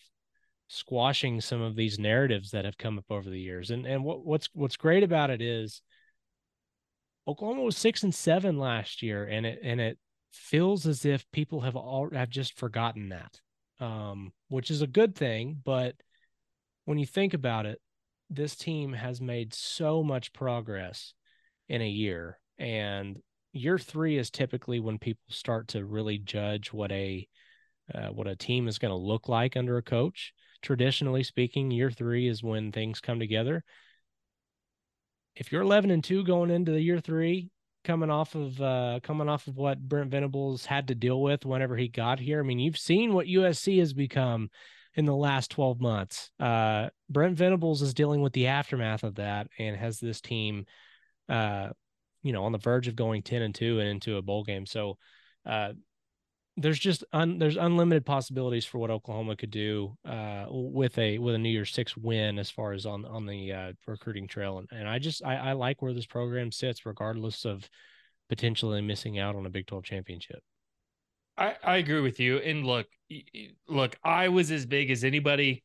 squashing 0.73 1.41
some 1.41 1.61
of 1.61 1.77
these 1.77 1.99
narratives 1.99 2.51
that 2.53 2.65
have 2.65 2.79
come 2.79 2.99
up 2.99 3.05
over 3.11 3.29
the 3.29 3.41
years. 3.41 3.71
And 3.71 3.87
and 3.87 4.05
what, 4.05 4.25
what's 4.25 4.49
what's 4.55 4.77
great 4.77 5.03
about 5.03 5.31
it 5.31 5.43
is 5.43 5.83
Oklahoma 7.27 7.63
was 7.63 7.77
six 7.77 8.03
and 8.03 8.15
seven 8.15 8.59
last 8.59 9.03
year, 9.03 9.25
and 9.25 9.47
it 9.47 9.61
and 9.63 9.81
it 9.81 9.99
feels 10.33 10.87
as 10.87 11.05
if 11.05 11.31
people 11.33 11.61
have 11.61 11.77
all 11.77 12.09
have 12.13 12.31
just 12.31 12.59
forgotten 12.59 13.11
that, 13.11 13.41
um, 13.85 14.33
which 14.49 14.71
is 14.71 14.83
a 14.83 14.87
good 14.87 15.15
thing. 15.15 15.61
But 15.65 15.95
when 16.85 16.99
you 16.99 17.07
think 17.07 17.35
about 17.35 17.67
it, 17.67 17.81
this 18.31 18.57
team 18.57 18.93
has 18.93 19.21
made 19.21 19.55
so 19.55 20.03
much 20.03 20.33
progress 20.33 21.15
in 21.69 21.83
a 21.83 21.89
year 21.89 22.39
and 22.59 23.21
year 23.53 23.79
three 23.79 24.17
is 24.17 24.31
typically 24.31 24.81
when 24.81 24.99
people 24.99 25.23
start 25.29 25.69
to 25.69 25.85
really 25.85 26.19
judge 26.19 26.73
what 26.73 26.91
a 26.93 27.27
uh, 27.93 28.09
what 28.09 28.27
a 28.27 28.37
team 28.37 28.69
is 28.69 28.79
going 28.79 28.91
to 28.91 28.97
look 28.97 29.29
like 29.29 29.57
under 29.57 29.77
a 29.77 29.83
coach 29.83 30.33
traditionally 30.63 31.23
speaking 31.23 31.71
year 31.71 31.91
three 31.91 32.29
is 32.29 32.43
when 32.43 32.73
things 32.73 33.01
come 33.01 33.19
together 33.19 33.63
if 35.35 35.51
you're 35.51 35.63
11 35.63 35.91
and 35.91 36.05
2 36.05 36.25
going 36.25 36.51
into 36.51 36.73
the 36.73 36.81
year 36.81 37.01
three 37.01 37.51
coming 37.85 38.11
off 38.11 38.35
of 38.35 38.61
uh 38.63 39.01
coming 39.03 39.29
off 39.29 39.47
of 39.49 39.57
what 39.57 39.81
brent 39.81 40.11
venables 40.11 40.65
had 40.65 40.89
to 40.89 40.95
deal 40.95 41.21
with 41.21 41.45
whenever 41.45 41.77
he 41.77 41.89
got 41.89 42.21
here 42.21 42.41
i 42.41 42.43
mean 42.43 42.59
you've 42.59 42.79
seen 42.79 43.13
what 43.13 43.27
usc 43.27 43.79
has 43.79 43.93
become 43.93 44.49
in 44.95 45.05
the 45.05 45.15
last 45.15 45.51
12 45.51 45.81
months. 45.81 46.31
Uh, 46.39 46.89
Brent 47.09 47.37
Venables 47.37 47.83
is 47.83 47.95
dealing 47.95 48.21
with 48.21 48.33
the 48.33 48.49
aftermath 48.49 49.05
of 49.05 49.17
that 49.17 49.49
and 49.59 49.77
has 49.77 49.99
this 49.99 50.21
team, 50.21 50.67
uh, 51.29 51.71
you 52.23 52.33
know, 52.33 52.45
on 52.45 52.53
the 52.53 52.59
verge 52.59 52.89
of 52.89 52.97
going 52.97 53.23
10 53.23 53.43
and 53.43 53.55
2 53.55 53.81
and 53.81 53.89
into 53.89 54.17
a 54.17 54.23
bowl 54.23 54.45
game. 54.45 54.67
So, 54.67 54.99
uh, 55.47 55.73
there's 56.57 56.79
just 56.79 57.05
un, 57.13 57.39
there's 57.39 57.57
unlimited 57.57 58.05
possibilities 58.05 58.65
for 58.65 58.79
what 58.79 58.91
Oklahoma 58.91 59.37
could 59.37 59.51
do 59.51 59.97
uh, 60.05 60.47
with 60.49 60.99
a 60.99 61.19
with 61.19 61.35
a 61.35 61.39
New 61.39 61.49
Year's 61.49 61.73
Six 61.73 61.97
win 61.97 62.39
as 62.39 62.51
far 62.51 62.73
as 62.73 62.87
on 62.87 63.05
on 63.05 63.27
the 63.27 63.53
uh, 63.53 63.73
recruiting 63.87 64.29
trail, 64.29 64.59
and, 64.59 64.69
and 64.71 64.89
I 64.89 64.99
just 64.99 65.25
I, 65.25 65.37
I 65.37 65.53
like 65.53 65.81
where 65.81 65.95
this 65.95 66.07
program 66.07 66.53
sits, 66.53 66.85
regardless 66.85 67.45
of 67.45 67.69
potentially 68.29 68.81
missing 68.83 69.19
out 69.19 69.35
on 69.35 69.47
a 69.47 69.51
Big 69.51 69.67
Twelve 69.67 69.85
championship. 69.85 70.43
I, 71.37 71.57
I 71.63 71.77
agree 71.77 72.01
with 72.01 72.21
you. 72.21 72.39
And 72.39 72.67
look, 72.67 72.87
look, 73.69 73.97
I 74.05 74.29
was 74.29 74.51
as 74.51 74.67
big 74.67 74.91
as 74.91 75.05
anybody 75.05 75.63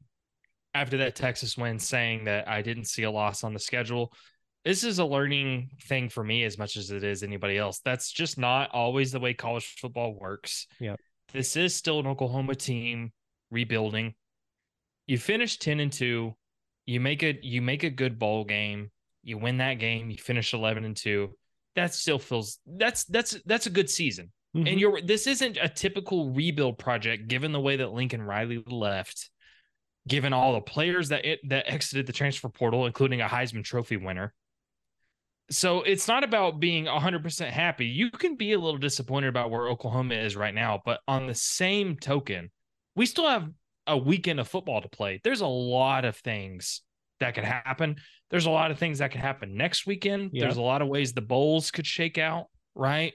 after 0.74 0.98
that 0.98 1.16
Texas 1.16 1.58
win 1.58 1.80
saying 1.80 2.26
that 2.26 2.48
I 2.48 2.62
didn't 2.62 2.86
see 2.86 3.04
a 3.04 3.12
loss 3.12 3.44
on 3.44 3.54
the 3.54 3.60
schedule. 3.60 4.14
This 4.68 4.84
is 4.84 5.00
a 5.00 5.06
learning 5.06 5.70
thing 5.84 6.10
for 6.10 6.22
me 6.22 6.44
as 6.44 6.58
much 6.58 6.76
as 6.76 6.92
it 6.92 7.02
is 7.02 7.24
anybody 7.24 7.58
else. 7.58 7.80
That's 7.86 8.12
just 8.12 8.38
not 8.38 8.70
always 8.72 9.14
the 9.14 9.20
way 9.20 9.34
college 9.34 9.66
football 9.80 10.14
works. 10.20 10.68
Yeah. 10.78 10.96
This 11.32 11.56
is 11.56 11.74
still 11.74 12.02
an 12.02 12.08
Oklahoma 12.08 12.54
team 12.54 13.14
rebuilding. 13.50 14.14
You 15.06 15.18
finish 15.18 15.58
10 15.58 15.80
and 15.80 15.92
2, 15.92 16.36
you 16.86 17.00
make 17.00 17.24
a 17.24 17.40
you 17.42 17.62
make 17.62 17.84
a 17.84 17.90
good 17.90 18.20
bowl 18.20 18.44
game, 18.44 18.92
you 19.24 19.38
win 19.38 19.58
that 19.60 19.76
game, 19.76 20.10
you 20.10 20.18
finish 20.18 20.54
11 20.54 20.84
and 20.84 20.98
2 20.98 21.30
that 21.78 21.94
still 21.94 22.20
feels 22.20 22.60
that's 22.66 23.06
that's 23.06 23.38
that's 23.46 23.68
a 23.68 23.70
good 23.70 23.90
season. 23.90 24.34
Mhm. 24.54 24.70
And 24.70 24.80
you're 24.82 25.02
this 25.02 25.28
isn't 25.28 25.58
a 25.62 25.70
typical 25.70 26.32
rebuild 26.32 26.78
project 26.78 27.30
given 27.30 27.54
the 27.54 27.62
way 27.62 27.78
that 27.78 27.94
Lincoln 27.94 28.22
Riley 28.22 28.62
left, 28.68 29.30
given 30.08 30.34
all 30.34 30.54
the 30.54 30.62
players 30.62 31.08
that 31.10 31.24
it, 31.24 31.40
that 31.48 31.72
exited 31.72 32.06
the 32.06 32.14
transfer 32.14 32.50
portal, 32.50 32.86
including 32.86 33.22
a 33.22 33.28
Heisman 33.28 33.64
Trophy 33.64 33.96
winner. 33.96 34.34
So 35.50 35.82
it's 35.82 36.08
not 36.08 36.24
about 36.24 36.60
being 36.60 36.86
100% 36.86 37.50
happy. 37.50 37.86
You 37.86 38.12
can 38.12 38.36
be 38.36 38.52
a 38.52 38.60
little 38.60 38.80
disappointed 38.80 39.30
about 39.30 39.50
where 39.50 39.70
Oklahoma 39.70 40.16
is 40.16 40.36
right 40.36 40.54
now, 40.54 40.82
but 40.86 41.00
on 41.08 41.28
the 41.28 41.36
same 41.36 41.96
token, 41.96 42.52
we 42.96 43.06
still 43.06 43.28
have 43.28 43.50
a 43.86 43.98
weekend 43.98 44.40
of 44.40 44.48
football 44.48 44.82
to 44.82 44.90
play. 44.90 45.22
There's 45.24 45.42
a 45.42 45.48
lot 45.48 46.04
of 46.04 46.18
things 46.18 46.82
that 47.20 47.34
could 47.34 47.46
happen. 47.46 47.96
There's 48.30 48.46
a 48.46 48.52
lot 48.52 48.72
of 48.72 48.78
things 48.78 49.00
that 49.00 49.12
could 49.12 49.22
happen 49.22 49.56
next 49.56 49.88
weekend. 49.88 50.32
Yeah. 50.34 50.44
There's 50.44 50.58
a 50.58 50.62
lot 50.62 50.82
of 50.82 50.90
ways 50.90 51.14
the 51.14 51.22
bowls 51.22 51.72
could 51.72 51.88
shake 51.88 52.18
out, 52.18 52.48
right? 52.76 53.14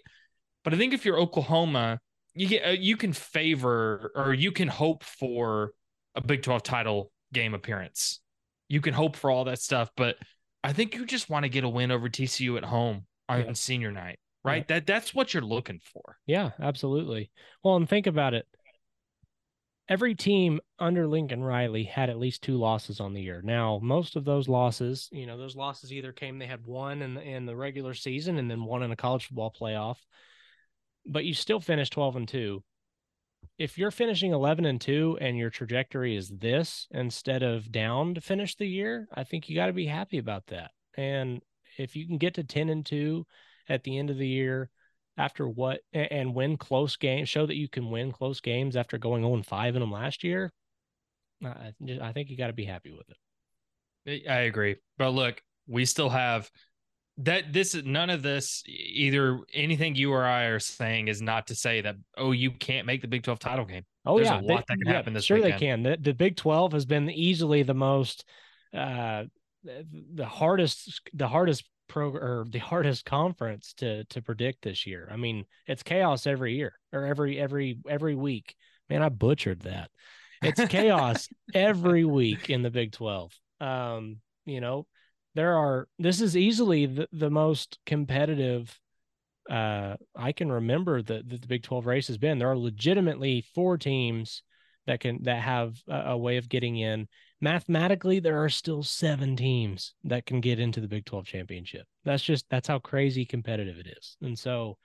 But 0.65 0.73
I 0.73 0.79
think 0.79 0.95
if 0.95 1.05
you're 1.05 1.19
Oklahoma, 1.19 2.01
you 2.35 2.49
get 2.49 2.65
uh, 2.65 2.71
you 2.71 2.97
can 2.97 3.13
favor 3.13 4.11
or 4.15 4.33
you 4.33 4.53
can 4.53 4.69
hope 4.69 5.05
for 5.05 5.73
a 6.15 6.21
Big 6.21 6.43
12 6.43 6.63
title 6.63 7.13
game 7.33 7.53
appearance. 7.55 8.21
You 8.69 8.81
can 8.81 8.95
hope 8.95 9.17
for 9.17 9.31
all 9.31 9.45
that 9.45 9.61
stuff, 9.61 9.91
but 9.97 10.17
I 10.65 10.73
think 10.73 10.95
you 10.95 11.05
just 11.07 11.29
want 11.29 11.45
to 11.45 11.49
get 11.49 11.65
a 11.65 11.69
win 11.69 11.91
over 11.91 12.09
TCU 12.09 12.57
at 12.57 12.65
home 12.65 13.07
on 13.29 13.41
Yeah. 13.41 13.53
senior 13.55 13.91
night, 13.93 14.19
right? 14.45 14.67
That 14.69 14.87
that's 14.87 15.15
what 15.15 15.35
you're 15.35 15.43
looking 15.43 15.81
for. 15.93 16.19
Yeah, 16.27 16.51
absolutely. 16.61 17.31
Well, 17.63 17.77
and 17.77 17.89
think 17.89 18.07
about 18.07 18.35
it. 18.35 18.47
Every 19.89 20.15
team 20.15 20.61
under 20.79 21.07
Lincoln 21.09 21.43
Riley 21.43 21.85
had 21.85 22.09
at 22.09 22.19
least 22.19 22.43
two 22.43 22.57
losses 22.57 23.01
on 23.01 23.13
the 23.13 23.21
year. 23.21 23.43
Now, 23.43 23.81
most 23.83 24.15
of 24.17 24.25
those 24.25 24.49
losses, 24.49 25.09
you 25.13 25.27
know, 25.27 25.37
those 25.37 25.57
losses 25.57 25.93
either 25.93 26.13
came 26.13 26.39
they 26.39 26.47
had 26.47 26.65
one 26.65 27.03
in 27.03 27.15
the, 27.15 27.21
in 27.23 27.47
the 27.47 27.57
regular 27.57 27.93
season 27.93 28.39
and 28.39 28.51
then 28.51 28.65
one 28.65 28.83
in 28.83 28.93
a 28.93 28.97
college 28.97 29.27
football 29.27 29.53
playoff. 29.53 29.97
But 31.05 31.25
you 31.25 31.35
still 31.35 31.61
finished 31.61 31.93
12 31.93 32.17
and 32.17 32.29
2. 32.29 32.63
If 33.59 33.79
you're 33.79 33.91
finishing 33.91 34.33
11 34.33 34.65
and 34.65 34.81
2 34.81 35.19
and 35.21 35.37
your 35.37 35.51
trajectory 35.51 36.17
is 36.17 36.29
this 36.29 36.89
instead 36.91 37.43
of 37.43 37.71
down 37.71 38.15
to 38.15 38.21
finish 38.21 38.57
the 38.57 38.67
year, 38.67 39.09
I 39.15 39.25
think 39.25 39.49
you 39.49 39.55
got 39.55 39.67
to 39.67 39.73
be 39.73 39.87
happy 39.87 40.19
about 40.19 40.47
that. 40.49 40.71
And 40.97 41.43
if 41.79 41.95
you 41.95 42.07
can 42.07 42.19
get 42.19 42.35
to 42.35 42.45
10 42.45 42.69
and 42.69 42.85
2 42.85 43.27
at 43.69 43.85
the 43.85 43.99
end 43.99 44.11
of 44.11 44.19
the 44.19 44.27
year, 44.27 44.71
after 45.19 45.47
what 45.47 45.81
and 45.93 46.35
win 46.35 46.57
close 46.57 46.97
games, 46.97 47.29
show 47.29 47.45
that 47.47 47.57
you 47.57 47.69
can 47.69 47.91
win 47.91 48.13
close 48.13 48.41
games 48.41 48.77
after 48.77 48.97
going 48.99 49.23
0 49.23 49.43
5 49.43 49.77
in 49.77 49.81
them 49.81 49.93
last 49.93 50.25
year. 50.25 50.53
I, 51.45 51.73
I- 52.01 52.13
think 52.13 52.31
you 52.31 52.37
got 52.37 52.47
to 52.47 52.53
be 52.53 52.65
happy 52.65 52.93
with 52.93 53.09
it. 53.11 54.29
I 54.29 54.41
agree. 54.41 54.77
But 54.99 55.11
look, 55.11 55.43
we 55.67 55.85
still 55.85 56.09
have 56.09 56.51
that 57.19 57.53
this 57.53 57.75
is 57.75 57.85
none 57.85 58.11
of 58.11 58.23
this 58.23 58.63
either 58.67 59.39
anything 59.53 59.95
you 59.95 60.13
or 60.13 60.25
I 60.25 60.45
are 60.45 60.59
saying 60.59 61.09
is 61.09 61.21
not 61.21 61.49
to 61.49 61.55
say 61.55 61.81
that 61.83 61.97
oh 62.17 62.33
you 62.33 62.51
can't 62.51 62.87
make 62.87 63.03
the 63.03 63.09
Big 63.09 63.23
12 63.23 63.39
title 63.39 63.65
game. 63.65 63.85
Oh 64.07 64.17
There's 64.17 64.29
a 64.31 64.35
lot 64.35 64.47
they- 64.47 64.55
that 64.55 64.67
can 64.67 64.79
yeah, 64.87 64.93
happen 64.93 65.13
this 65.13 65.25
Sure, 65.25 65.37
weekend. 65.37 65.55
they 65.55 65.59
can. 65.59 65.83
The, 65.83 65.97
the 66.01 66.15
Big 66.15 66.37
Twelve 66.37 66.73
has 66.73 66.85
been 66.87 67.09
easily 67.11 67.63
the 67.63 67.75
most, 67.75 68.25
uh, 68.75 69.25
the 69.63 69.87
the 70.15 70.27
hardest, 70.27 71.01
the 71.15 71.29
hardest 71.29 71.65
pro 71.89 72.09
or 72.11 72.47
the 72.49 72.59
hardest 72.59 73.05
conference 73.05 73.75
to 73.75 74.05
to 74.07 74.21
predict 74.23 74.63
this 74.63 74.87
year. 74.87 75.09
I 75.13 75.17
mean, 75.17 75.45
it's 75.69 75.83
chaos 75.85 76.27
every 76.27 76.57
year 76.57 76.73
or 76.93 77.05
every 77.07 77.39
every 77.39 77.79
every 77.89 78.15
week. 78.17 78.57
Man, 78.91 79.03
I 79.03 79.09
butchered 79.11 79.61
that. 79.61 79.91
It's 80.43 80.65
chaos 80.69 81.29
every 81.55 82.05
week 82.05 82.51
in 82.51 82.63
the 82.63 82.71
Big 82.71 82.91
Twelve. 82.93 83.33
Um, 83.61 84.17
you 84.47 84.61
know, 84.61 84.87
there 85.35 85.57
are. 85.57 85.89
This 85.99 86.21
is 86.21 86.37
easily 86.37 86.87
the 86.87 87.09
the 87.13 87.31
most 87.31 87.79
competitive 87.87 88.79
uh 89.51 89.97
I 90.15 90.33
can 90.33 90.53
remember 90.53 91.03
that 91.03 91.29
that 91.29 91.43
the 91.43 91.47
Big 91.49 91.63
12 91.63 91.87
race 91.87 92.07
has 92.09 92.19
been. 92.19 92.39
There 92.39 92.51
are 92.51 92.59
legitimately 92.59 93.45
four 93.55 93.77
teams 93.79 94.43
that 94.87 95.01
can 95.01 95.23
that 95.25 95.43
have 95.43 95.77
a, 95.89 96.13
a 96.13 96.17
way 96.17 96.37
of 96.37 96.49
getting 96.49 96.77
in. 96.77 97.09
Mathematically, 97.41 98.21
there 98.21 98.43
are 98.43 98.49
still 98.49 98.83
seven 98.83 99.37
teams 99.37 99.95
that 100.05 100.27
can 100.27 100.41
get 100.41 100.61
into 100.61 100.81
the 100.81 100.89
Big 100.89 101.05
12 101.05 101.27
championship. 101.27 101.87
That's 102.05 102.23
just 102.23 102.47
that's 102.51 102.69
how 102.69 102.79
crazy 102.79 103.25
competitive 103.25 103.79
it 103.79 103.87
is. 103.99 104.17
And 104.23 104.39
so 104.39 104.79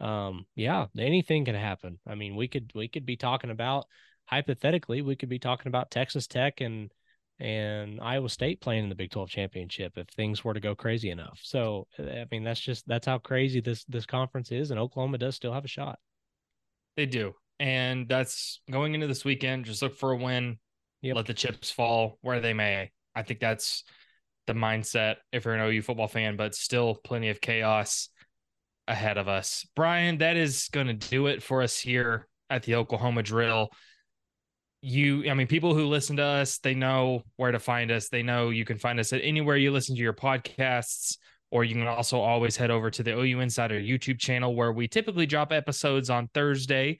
um 0.00 0.46
yeah, 0.54 0.86
anything 0.96 1.44
can 1.44 1.56
happen. 1.56 1.98
I 2.06 2.14
mean, 2.14 2.36
we 2.36 2.48
could 2.48 2.70
we 2.74 2.88
could 2.88 3.06
be 3.06 3.16
talking 3.16 3.50
about 3.50 3.86
hypothetically, 4.26 5.02
we 5.02 5.16
could 5.16 5.28
be 5.28 5.38
talking 5.38 5.68
about 5.68 5.90
Texas 5.90 6.26
Tech 6.26 6.60
and 6.60 6.92
and 7.40 8.00
Iowa 8.00 8.28
State 8.28 8.60
playing 8.60 8.84
in 8.84 8.88
the 8.88 8.94
Big 8.94 9.10
12 9.10 9.30
championship 9.30 9.96
if 9.96 10.08
things 10.08 10.44
were 10.44 10.54
to 10.54 10.60
go 10.60 10.74
crazy 10.74 11.10
enough. 11.10 11.38
So 11.42 11.86
eh, 11.98 12.22
I 12.22 12.26
mean 12.30 12.44
that's 12.44 12.60
just 12.60 12.86
that's 12.88 13.06
how 13.06 13.18
crazy 13.18 13.60
this 13.60 13.84
this 13.84 14.06
conference 14.06 14.50
is 14.50 14.70
and 14.70 14.80
Oklahoma 14.80 15.18
does 15.18 15.36
still 15.36 15.52
have 15.52 15.64
a 15.64 15.68
shot. 15.68 15.98
They 16.96 17.06
do. 17.06 17.34
And 17.60 18.08
that's 18.08 18.60
going 18.70 18.94
into 18.94 19.06
this 19.06 19.24
weekend. 19.24 19.64
Just 19.64 19.82
look 19.82 19.96
for 19.96 20.12
a 20.12 20.16
win. 20.16 20.58
Yep. 21.02 21.16
Let 21.16 21.26
the 21.26 21.34
chips 21.34 21.70
fall 21.70 22.18
where 22.22 22.40
they 22.40 22.54
may. 22.54 22.90
I 23.14 23.22
think 23.22 23.40
that's 23.40 23.84
the 24.46 24.52
mindset 24.52 25.16
if 25.32 25.44
you're 25.44 25.54
an 25.54 25.68
OU 25.68 25.82
football 25.82 26.08
fan, 26.08 26.36
but 26.36 26.54
still 26.54 26.96
plenty 27.04 27.28
of 27.28 27.40
chaos 27.40 28.08
ahead 28.88 29.18
of 29.18 29.28
us. 29.28 29.66
Bryan, 29.76 30.18
that 30.18 30.36
is 30.36 30.68
going 30.72 30.86
to 30.86 30.94
do 30.94 31.26
it 31.26 31.42
for 31.42 31.62
us 31.62 31.78
here 31.78 32.26
at 32.50 32.62
the 32.62 32.76
Oklahoma 32.76 33.22
Drill. 33.22 33.68
You, 34.80 35.28
I 35.28 35.34
mean, 35.34 35.48
people 35.48 35.74
who 35.74 35.86
listen 35.86 36.16
to 36.16 36.24
us, 36.24 36.58
they 36.58 36.74
know 36.74 37.22
where 37.36 37.50
to 37.50 37.58
find 37.58 37.90
us. 37.90 38.08
They 38.08 38.22
know 38.22 38.50
you 38.50 38.64
can 38.64 38.78
find 38.78 39.00
us 39.00 39.12
at 39.12 39.20
anywhere 39.22 39.56
you 39.56 39.72
listen 39.72 39.96
to 39.96 40.02
your 40.02 40.12
podcasts, 40.12 41.16
or 41.50 41.64
you 41.64 41.74
can 41.74 41.86
also 41.86 42.20
always 42.20 42.56
head 42.56 42.70
over 42.70 42.90
to 42.90 43.02
the 43.02 43.18
OU 43.18 43.40
Insider 43.40 43.80
YouTube 43.80 44.18
channel 44.18 44.54
where 44.54 44.72
we 44.72 44.86
typically 44.86 45.26
drop 45.26 45.52
episodes 45.52 46.10
on 46.10 46.28
Thursday. 46.32 46.98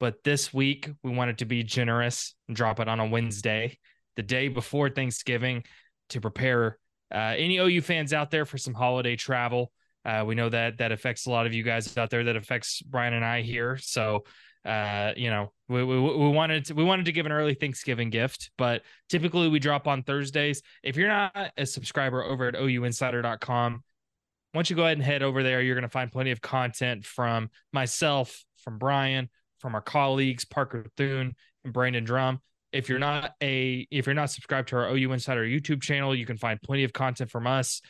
But 0.00 0.24
this 0.24 0.52
week, 0.52 0.90
we 1.04 1.12
wanted 1.12 1.38
to 1.38 1.44
be 1.44 1.62
generous 1.62 2.34
and 2.48 2.56
drop 2.56 2.80
it 2.80 2.88
on 2.88 2.98
a 2.98 3.06
Wednesday, 3.06 3.78
the 4.16 4.22
day 4.22 4.48
before 4.48 4.90
Thanksgiving, 4.90 5.62
to 6.08 6.20
prepare 6.20 6.78
uh, 7.14 7.34
any 7.36 7.58
OU 7.58 7.82
fans 7.82 8.12
out 8.12 8.30
there 8.30 8.44
for 8.44 8.58
some 8.58 8.74
holiday 8.74 9.14
travel. 9.14 9.70
Uh, 10.04 10.24
we 10.26 10.34
know 10.34 10.48
that 10.48 10.78
that 10.78 10.90
affects 10.90 11.26
a 11.26 11.30
lot 11.30 11.46
of 11.46 11.54
you 11.54 11.62
guys 11.62 11.96
out 11.96 12.10
there. 12.10 12.24
That 12.24 12.36
affects 12.36 12.82
Bryan 12.82 13.14
and 13.14 13.24
I 13.24 13.42
here. 13.42 13.78
So, 13.80 14.24
uh, 14.64 15.12
you 15.16 15.30
know, 15.30 15.52
we, 15.68 15.82
we 15.82 15.98
we 15.98 16.28
wanted 16.28 16.66
to 16.66 16.74
we 16.74 16.84
wanted 16.84 17.06
to 17.06 17.12
give 17.12 17.26
an 17.26 17.32
early 17.32 17.54
Thanksgiving 17.54 18.10
gift, 18.10 18.50
but 18.56 18.82
typically 19.08 19.48
we 19.48 19.58
drop 19.58 19.88
on 19.88 20.02
Thursdays. 20.02 20.62
If 20.82 20.96
you're 20.96 21.08
not 21.08 21.52
a 21.56 21.66
subscriber 21.66 22.22
over 22.22 22.46
at 22.46 22.54
OUinsider.com, 22.54 23.82
once 24.54 24.70
you 24.70 24.76
go 24.76 24.84
ahead 24.84 24.98
and 24.98 25.04
head 25.04 25.22
over 25.22 25.42
there, 25.42 25.60
you're 25.62 25.74
going 25.74 25.82
to 25.82 25.88
find 25.88 26.12
plenty 26.12 26.30
of 26.30 26.40
content 26.40 27.04
from 27.04 27.50
myself, 27.72 28.44
from 28.58 28.78
Bryan, 28.78 29.30
from 29.58 29.74
our 29.74 29.80
colleagues 29.80 30.44
Parker 30.44 30.86
Thune 30.96 31.34
and 31.64 31.72
Brandon 31.72 32.04
Drum. 32.04 32.40
If 32.72 32.88
you're 32.88 32.98
not 32.98 33.32
a 33.42 33.86
if 33.90 34.06
you're 34.06 34.14
not 34.14 34.30
subscribed 34.30 34.68
to 34.68 34.76
our 34.76 34.94
OU 34.94 35.12
Insider 35.12 35.44
YouTube 35.44 35.82
channel, 35.82 36.14
you 36.14 36.26
can 36.26 36.36
find 36.36 36.60
plenty 36.62 36.84
of 36.84 36.92
content 36.92 37.30
from 37.30 37.46
us. 37.46 37.82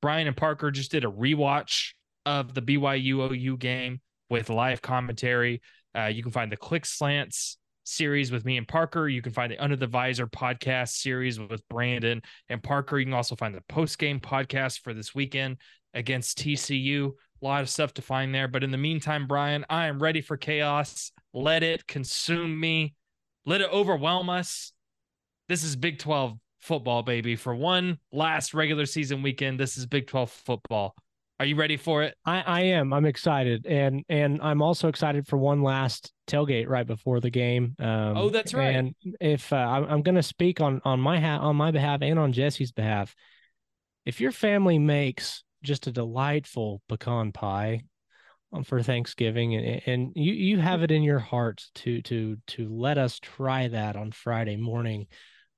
Bryan 0.00 0.26
and 0.26 0.36
Parker 0.36 0.70
just 0.70 0.90
did 0.92 1.04
a 1.04 1.10
rewatch 1.10 1.92
of 2.24 2.54
the 2.54 2.62
BYU 2.62 3.32
OU 3.32 3.56
game 3.56 4.00
with 4.30 4.48
live 4.48 4.80
commentary. 4.80 5.60
Uh, 5.96 6.06
you 6.06 6.22
can 6.22 6.32
find 6.32 6.50
the 6.50 6.56
Click 6.56 6.84
Slants 6.84 7.58
series 7.84 8.30
with 8.30 8.44
me 8.44 8.56
and 8.56 8.68
Parker. 8.68 9.08
You 9.08 9.22
can 9.22 9.32
find 9.32 9.50
the 9.50 9.58
Under 9.58 9.76
the 9.76 9.86
Visor 9.86 10.26
podcast 10.26 10.90
series 10.90 11.40
with 11.40 11.66
Brandon 11.68 12.22
and 12.48 12.62
Parker. 12.62 12.98
You 12.98 13.06
can 13.06 13.14
also 13.14 13.36
find 13.36 13.54
the 13.54 13.62
post 13.68 13.98
game 13.98 14.20
podcast 14.20 14.80
for 14.80 14.94
this 14.94 15.14
weekend 15.14 15.58
against 15.94 16.38
TCU. 16.38 17.12
A 17.42 17.44
lot 17.44 17.62
of 17.62 17.70
stuff 17.70 17.94
to 17.94 18.02
find 18.02 18.34
there. 18.34 18.48
But 18.48 18.64
in 18.64 18.70
the 18.70 18.78
meantime, 18.78 19.26
Bryan, 19.26 19.64
I 19.68 19.86
am 19.86 20.02
ready 20.02 20.20
for 20.20 20.36
chaos. 20.36 21.12
Let 21.32 21.62
it 21.62 21.86
consume 21.86 22.58
me. 22.58 22.94
Let 23.46 23.60
it 23.60 23.70
overwhelm 23.72 24.28
us. 24.28 24.72
This 25.48 25.64
is 25.64 25.74
Big 25.74 25.98
12 25.98 26.38
football, 26.60 27.02
baby. 27.02 27.36
For 27.36 27.54
one 27.54 27.98
last 28.12 28.54
regular 28.54 28.86
season 28.86 29.22
weekend, 29.22 29.58
this 29.58 29.76
is 29.76 29.86
Big 29.86 30.06
12 30.06 30.30
football. 30.30 30.94
Are 31.40 31.46
you 31.46 31.56
ready 31.56 31.78
for 31.78 32.02
it? 32.02 32.14
I, 32.26 32.42
I 32.42 32.60
am. 32.64 32.92
I'm 32.92 33.06
excited, 33.06 33.64
and 33.64 34.04
and 34.10 34.42
I'm 34.42 34.60
also 34.60 34.88
excited 34.88 35.26
for 35.26 35.38
one 35.38 35.62
last 35.62 36.12
tailgate 36.26 36.68
right 36.68 36.86
before 36.86 37.18
the 37.18 37.30
game. 37.30 37.74
Um, 37.78 38.14
Oh, 38.18 38.28
that's 38.28 38.52
right. 38.52 38.74
And 38.76 38.94
if 39.22 39.50
uh, 39.50 39.56
I'm, 39.56 39.84
I'm 39.84 40.02
going 40.02 40.16
to 40.16 40.22
speak 40.22 40.60
on 40.60 40.82
on 40.84 41.00
my 41.00 41.18
ha- 41.18 41.38
on 41.38 41.56
my 41.56 41.70
behalf 41.70 42.02
and 42.02 42.18
on 42.18 42.34
Jesse's 42.34 42.72
behalf, 42.72 43.14
if 44.04 44.20
your 44.20 44.32
family 44.32 44.78
makes 44.78 45.42
just 45.62 45.86
a 45.86 45.92
delightful 45.92 46.82
pecan 46.90 47.32
pie 47.32 47.84
um, 48.52 48.62
for 48.62 48.82
Thanksgiving, 48.82 49.54
and 49.54 49.80
and 49.86 50.12
you 50.16 50.34
you 50.34 50.58
have 50.58 50.82
it 50.82 50.90
in 50.90 51.02
your 51.02 51.20
heart 51.20 51.64
to 51.76 52.02
to 52.02 52.36
to 52.48 52.68
let 52.68 52.98
us 52.98 53.18
try 53.18 53.66
that 53.68 53.96
on 53.96 54.12
Friday 54.12 54.56
morning. 54.56 55.06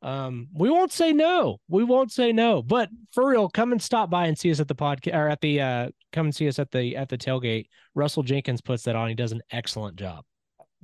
Um, 0.03 0.48
we 0.53 0.68
won't 0.68 0.92
say 0.92 1.12
no. 1.12 1.61
We 1.68 1.84
won't 1.84 2.11
say 2.11 2.32
no. 2.32 2.61
But 2.62 2.90
for 3.12 3.28
real, 3.28 3.48
come 3.48 3.70
and 3.72 3.80
stop 3.80 4.11
by 4.11 4.26
and 4.26 4.36
see 4.36 4.50
us 4.50 4.59
at 4.59 4.66
the 4.66 4.74
podcast 4.74 5.14
or 5.14 5.28
at 5.28 5.40
the 5.40 5.61
uh 5.61 5.88
come 6.12 6.26
and 6.26 6.34
see 6.34 6.48
us 6.48 6.59
at 6.59 6.70
the 6.72 6.96
at 6.96 7.09
the 7.09 7.16
tailgate. 7.16 7.66
Russell 7.94 8.22
Jenkins 8.24 8.61
puts 8.61 8.82
that 8.84 8.96
on. 8.96 9.09
He 9.09 9.14
does 9.14 9.32
an 9.32 9.42
excellent 9.53 9.96
job. 9.96 10.24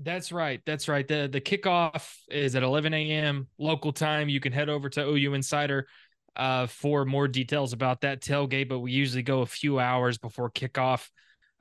That's 0.01 0.31
right. 0.31 0.61
That's 0.65 0.87
right. 0.87 1.07
The 1.07 1.29
the 1.31 1.41
kickoff 1.41 2.15
is 2.31 2.55
at 2.55 2.63
11 2.63 2.95
a.m. 2.95 3.49
local 3.59 3.93
time. 3.93 4.29
You 4.29 4.39
can 4.39 4.53
head 4.53 4.69
over 4.69 4.89
to 4.91 5.05
OU 5.05 5.35
Insider 5.35 5.89
uh, 6.37 6.69
for 6.69 7.05
more 7.05 7.27
details 7.27 7.73
about 7.73 8.03
that 8.03 8.23
tailgate. 8.23 8.69
But 8.69 8.79
we 8.79 8.93
usually 8.93 9.25
go 9.25 9.41
a 9.41 9.47
few 9.47 9.81
hours 9.81 10.17
before 10.17 10.51
kickoff, 10.51 11.09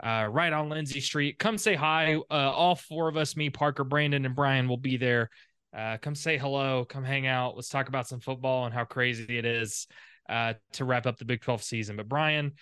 uh, 0.04 0.28
right 0.30 0.54
on 0.54 0.70
Lindsey 0.70 1.02
Street. 1.02 1.40
Come 1.40 1.58
say 1.58 1.74
hi. 1.74 2.16
Uh, 2.30 2.52
all 2.52 2.76
four 2.76 3.08
of 3.10 3.18
us, 3.18 3.36
me, 3.36 3.50
Parker, 3.50 3.84
Brandon, 3.84 4.24
and 4.26 4.36
Bryan, 4.36 4.70
will 4.70 4.78
be 4.78 4.98
there. 4.98 5.32
Uh, 5.76 5.98
come 5.98 6.16
say 6.16 6.38
hello. 6.38 6.86
Come 6.86 7.04
hang 7.04 7.28
out. 7.28 7.56
Let's 7.56 7.70
talk 7.70 7.88
about 7.88 8.08
some 8.08 8.20
football 8.20 8.66
and 8.66 8.74
how 8.74 8.86
crazy 8.86 9.38
it 9.38 9.46
is 9.46 9.88
uh, 10.30 10.54
to 10.74 10.86
wrap 10.86 11.06
up 11.06 11.18
the 11.18 11.26
Big 11.26 11.42
12 11.42 11.64
season. 11.64 11.96
But 11.96 12.08
Bryan, 12.08 12.54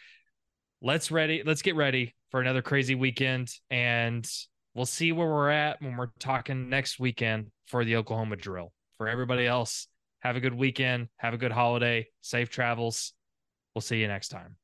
let's 0.81 1.11
ready. 1.11 1.43
Let's 1.45 1.61
get 1.61 1.75
ready 1.75 2.15
for 2.31 2.41
another 2.41 2.61
crazy 2.61 2.95
weekend, 2.95 3.51
and 3.69 4.27
we'll 4.73 4.85
see 4.85 5.11
where 5.11 5.27
we're 5.27 5.49
at 5.49 5.81
when 5.81 5.97
we're 5.97 6.11
talking 6.19 6.69
next 6.69 6.99
weekend 6.99 7.51
for 7.67 7.85
the 7.85 7.95
Oklahoma 7.97 8.35
drill. 8.35 8.71
For 8.97 9.07
everybody 9.07 9.45
else, 9.45 9.87
have 10.19 10.35
a 10.35 10.39
good 10.39 10.55
weekend. 10.55 11.09
Have 11.17 11.33
a 11.33 11.37
good 11.37 11.51
holiday. 11.51 12.07
Safe 12.21 12.49
travels. 12.49 13.13
We'll 13.73 13.81
see 13.81 13.99
you 13.99 14.07
next 14.07 14.29
time. 14.29 14.55